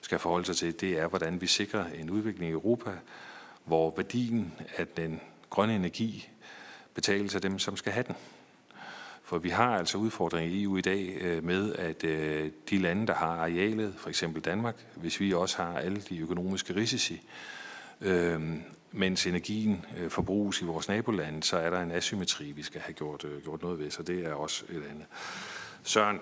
skal 0.05 0.19
forholde 0.19 0.47
sig 0.47 0.57
til, 0.57 0.81
det 0.81 0.99
er, 0.99 1.07
hvordan 1.07 1.41
vi 1.41 1.47
sikrer 1.47 1.85
en 1.87 2.11
udvikling 2.11 2.51
i 2.51 2.53
Europa, 2.53 2.91
hvor 3.65 3.95
værdien 3.97 4.53
af 4.77 4.87
den 4.87 5.21
grønne 5.51 5.77
energi 5.77 6.29
betales 6.95 7.35
af 7.35 7.41
dem, 7.41 7.59
som 7.59 7.77
skal 7.77 7.93
have 7.93 8.05
den. 8.07 8.15
For 9.23 9.39
vi 9.39 9.49
har 9.49 9.79
altså 9.79 9.99
udfordringer 9.99 10.55
i 10.55 10.63
EU 10.63 10.77
i 10.77 10.81
dag 10.81 11.17
øh, 11.21 11.45
med, 11.45 11.75
at 11.75 12.05
øh, 12.05 12.51
de 12.71 12.79
lande, 12.79 13.07
der 13.07 13.15
har 13.15 13.27
arealet, 13.27 13.95
for 13.97 14.09
eksempel 14.09 14.43
Danmark, 14.43 14.75
hvis 14.95 15.21
vi 15.21 15.33
også 15.33 15.57
har 15.63 15.79
alle 15.79 16.01
de 16.01 16.19
økonomiske 16.19 16.77
risici, 16.77 17.23
øh, 18.01 18.41
mens 18.93 19.27
energien 19.27 19.85
forbruges 20.09 20.61
i 20.61 20.65
vores 20.65 20.89
nabolande, 20.89 21.43
så 21.43 21.57
er 21.57 21.71
der 21.71 21.81
en 21.81 21.91
asymmetri, 21.91 22.53
vi 22.53 22.63
skal 22.63 22.81
have 22.81 22.95
gjort, 22.95 23.27
gjort 23.43 23.63
noget 23.63 23.79
ved, 23.79 23.91
så 23.91 24.03
det 24.03 24.27
er 24.27 24.33
også 24.33 24.65
et 24.69 24.83
andet. 24.91 25.07
Søren, 25.83 26.21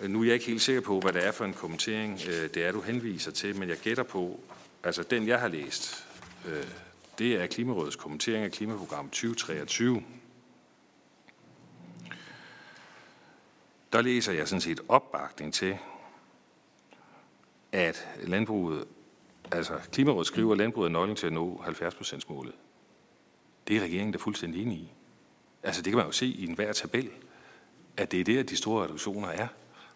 Øh, 0.00 0.10
nu 0.10 0.20
er 0.20 0.24
jeg 0.24 0.34
ikke 0.34 0.46
helt 0.46 0.62
sikker 0.62 0.82
på, 0.82 1.00
hvad 1.00 1.12
det 1.12 1.26
er 1.26 1.32
for 1.32 1.44
en 1.44 1.54
kommentering, 1.54 2.20
øh, 2.28 2.50
det 2.54 2.56
er, 2.56 2.72
du 2.72 2.80
henviser 2.80 3.30
til, 3.30 3.56
men 3.56 3.68
jeg 3.68 3.76
gætter 3.76 4.02
på, 4.02 4.40
altså 4.84 5.02
den, 5.02 5.28
jeg 5.28 5.40
har 5.40 5.48
læst, 5.48 6.06
øh, 6.46 6.64
det 7.18 7.42
er 7.42 7.46
Klimarådets 7.46 7.96
kommentering 7.96 8.44
af 8.44 8.52
klimaprogram 8.52 9.08
2023. 9.10 10.02
Der 13.92 14.02
læser 14.02 14.32
jeg 14.32 14.48
sådan 14.48 14.60
set 14.60 14.80
opbakning 14.88 15.54
til, 15.54 15.78
at 17.72 18.08
landbruget, 18.22 18.84
altså 19.52 19.78
Klimarådet 19.92 20.26
skriver, 20.26 20.52
at 20.52 20.58
landbruget 20.58 20.88
er 20.88 20.92
nøglen 20.92 21.16
til 21.16 21.26
at 21.26 21.32
nå 21.32 21.62
70% 21.66 22.20
målet. 22.28 22.54
Det 23.68 23.76
er 23.76 23.80
regeringen 23.80 24.12
der 24.12 24.18
fuldstændig 24.18 24.62
enig 24.62 24.78
i. 24.78 24.92
Altså 25.62 25.82
det 25.82 25.90
kan 25.90 25.96
man 25.96 26.06
jo 26.06 26.12
se 26.12 26.26
i 26.26 26.46
enhver 26.46 26.72
tabel, 26.72 27.10
at 27.96 28.12
det 28.12 28.20
er 28.20 28.24
der, 28.24 28.42
de 28.42 28.56
store 28.56 28.84
reduktioner 28.84 29.28
er. 29.28 29.48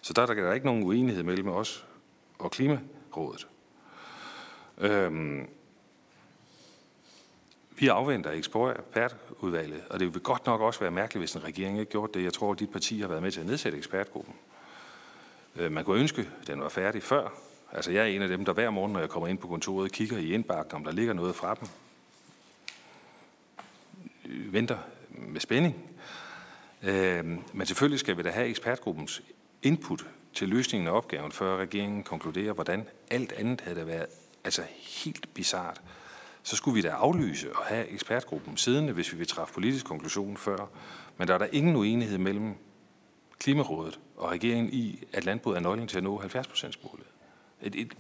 Så 0.02 0.12
der 0.12 0.22
er 0.22 0.26
der 0.26 0.52
ikke 0.52 0.66
nogen 0.66 0.82
uenighed 0.82 1.22
mellem 1.22 1.48
os 1.48 1.86
og 2.38 2.50
Klimarådet. 2.50 3.46
Øhm, 4.78 5.48
vi 7.78 7.88
afventer 7.88 8.30
ekspertudvalget, 8.30 9.84
og 9.90 10.00
det 10.00 10.14
vil 10.14 10.22
godt 10.22 10.46
nok 10.46 10.60
også 10.60 10.80
være 10.80 10.90
mærkeligt, 10.90 11.20
hvis 11.20 11.34
en 11.34 11.44
regering 11.44 11.80
ikke 11.80 11.90
gjort 11.92 12.14
det. 12.14 12.24
Jeg 12.24 12.32
tror, 12.32 12.52
at 12.52 12.58
dit 12.58 12.70
parti 12.70 13.00
har 13.00 13.08
været 13.08 13.22
med 13.22 13.30
til 13.30 13.40
at 13.40 13.46
nedsætte 13.46 13.78
ekspertgruppen. 13.78 14.34
Øh, 15.56 15.72
man 15.72 15.84
kunne 15.84 16.00
ønske, 16.00 16.28
at 16.40 16.46
den 16.46 16.60
var 16.60 16.68
færdig 16.68 17.02
før. 17.02 17.28
Altså, 17.72 17.92
jeg 17.92 18.02
er 18.02 18.06
en 18.06 18.22
af 18.22 18.28
dem, 18.28 18.44
der 18.44 18.52
hver 18.52 18.70
morgen, 18.70 18.92
når 18.92 19.00
jeg 19.00 19.08
kommer 19.08 19.28
ind 19.28 19.38
på 19.38 19.46
kontoret, 19.46 19.92
kigger 19.92 20.18
i 20.18 20.32
indbakken, 20.32 20.74
om 20.74 20.84
der 20.84 20.92
ligger 20.92 21.12
noget 21.12 21.34
fra 21.34 21.54
dem. 21.54 21.68
Øh, 24.24 24.52
venter 24.52 24.78
med 25.10 25.40
spænding. 25.40 25.76
Øh, 26.82 27.24
men 27.52 27.66
selvfølgelig 27.66 28.00
skal 28.00 28.16
vi 28.16 28.22
da 28.22 28.30
have 28.30 28.46
ekspertgruppens 28.46 29.22
input 29.62 30.06
til 30.34 30.48
løsningen 30.48 30.88
af 30.88 30.92
opgaven, 30.92 31.32
før 31.32 31.56
regeringen 31.56 32.02
konkluderer, 32.02 32.52
hvordan 32.52 32.88
alt 33.10 33.32
andet 33.32 33.60
havde 33.60 33.78
det 33.78 33.86
været 33.86 34.06
altså 34.44 34.62
helt 34.78 35.34
bizart. 35.34 35.80
Så 36.42 36.56
skulle 36.56 36.74
vi 36.74 36.82
da 36.82 36.88
aflyse 36.88 37.56
og 37.56 37.64
have 37.64 37.88
ekspertgruppen 37.88 38.56
siddende, 38.56 38.92
hvis 38.92 39.12
vi 39.12 39.18
vil 39.18 39.26
træffe 39.26 39.54
politisk 39.54 39.86
konklusion 39.86 40.36
før. 40.36 40.68
Men 41.16 41.28
der 41.28 41.34
er 41.34 41.38
der 41.38 41.48
ingen 41.52 41.76
uenighed 41.76 42.18
mellem 42.18 42.54
Klimarådet 43.38 44.00
og 44.16 44.30
regeringen 44.30 44.72
i, 44.72 45.04
at 45.12 45.24
landbruget 45.24 45.56
er 45.56 45.60
nøglen 45.60 45.88
til 45.88 45.96
at 45.96 46.02
nå 46.02 46.18
70 46.18 46.82
målet. 46.82 47.06
Et, 47.62 47.74
et, 47.74 47.92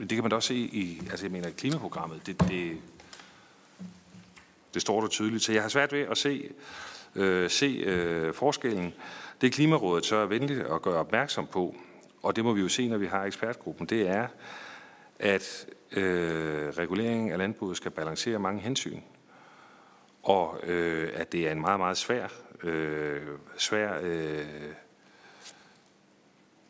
det 0.00 0.08
kan 0.08 0.22
man 0.22 0.30
da 0.30 0.36
også 0.36 0.48
se 0.48 0.54
i, 0.54 1.02
altså 1.10 1.24
jeg 1.24 1.32
mener, 1.32 1.50
klimaprogrammet, 1.50 2.26
det, 2.26 2.40
det, 2.40 2.78
det 4.74 4.82
står 4.82 5.00
der 5.00 5.08
tydeligt. 5.08 5.44
Så 5.44 5.52
jeg 5.52 5.62
har 5.62 5.68
svært 5.68 5.92
ved 5.92 6.00
at 6.00 6.18
se, 6.18 6.50
øh, 7.14 7.50
se 7.50 7.66
øh, 7.66 8.34
forskellen. 8.34 8.94
Det 9.40 9.52
Klimarådet 9.52 10.06
så 10.06 10.16
er 10.16 10.26
venligt 10.26 10.60
at 10.60 10.82
gøre 10.82 10.94
opmærksom 10.94 11.46
på, 11.46 11.76
og 12.22 12.36
det 12.36 12.44
må 12.44 12.52
vi 12.52 12.60
jo 12.60 12.68
se, 12.68 12.88
når 12.88 12.98
vi 12.98 13.06
har 13.06 13.24
ekspertgruppen, 13.24 13.86
det 13.86 14.08
er, 14.08 14.28
at 15.18 15.66
øh, 15.92 16.68
reguleringen 16.68 17.32
af 17.32 17.38
landbruget 17.38 17.76
skal 17.76 17.90
balancere 17.90 18.38
mange 18.38 18.60
hensyn, 18.60 19.00
og 20.22 20.60
øh, 20.62 21.10
at 21.14 21.32
det 21.32 21.48
er 21.48 21.52
en 21.52 21.60
meget, 21.60 21.80
meget 21.80 21.96
svær, 21.96 22.28
øh, 22.62 23.22
svær 23.56 23.98
øh, 24.02 24.46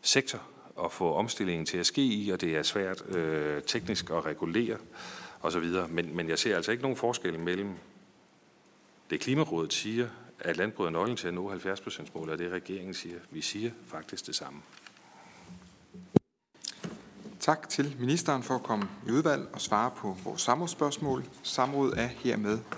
sektor 0.02 0.42
at 0.84 0.92
få 0.92 1.14
omstillingen 1.14 1.66
til 1.66 1.78
at 1.78 1.86
ske 1.86 2.02
i, 2.02 2.30
og 2.30 2.40
det 2.40 2.56
er 2.56 2.62
svært 2.62 3.16
øh, 3.16 3.62
teknisk 3.62 4.10
at 4.10 4.26
regulere 4.26 4.78
osv. 5.42 5.64
Men, 5.88 6.16
men 6.16 6.28
jeg 6.28 6.38
ser 6.38 6.56
altså 6.56 6.70
ikke 6.72 6.82
nogen 6.82 6.96
forskel 6.96 7.38
mellem 7.38 7.74
det 9.10 9.20
Klimarådet 9.20 9.72
siger, 9.72 10.08
at 10.40 10.56
landbruget 10.56 10.88
er 10.88 10.92
nøglen 10.92 11.16
til 11.16 11.28
at 11.28 11.34
nå 11.34 11.48
70 11.50 12.14
målet, 12.14 12.32
og 12.32 12.38
det 12.38 12.52
regeringen 12.52 12.94
siger. 12.94 13.18
Vi 13.30 13.40
siger 13.40 13.70
faktisk 13.86 14.26
det 14.26 14.34
samme. 14.34 14.62
Tak 17.40 17.68
til 17.68 17.96
ministeren 17.98 18.42
for 18.42 18.54
at 18.54 18.62
komme 18.62 18.88
i 19.06 19.10
udvalg 19.10 19.48
og 19.52 19.60
svare 19.60 19.90
på 19.96 20.16
vores 20.24 20.42
samrådsspørgsmål. 20.42 21.24
Samrådet 21.42 22.00
er 22.00 22.06
hermed 22.06 22.58
af 22.72 22.76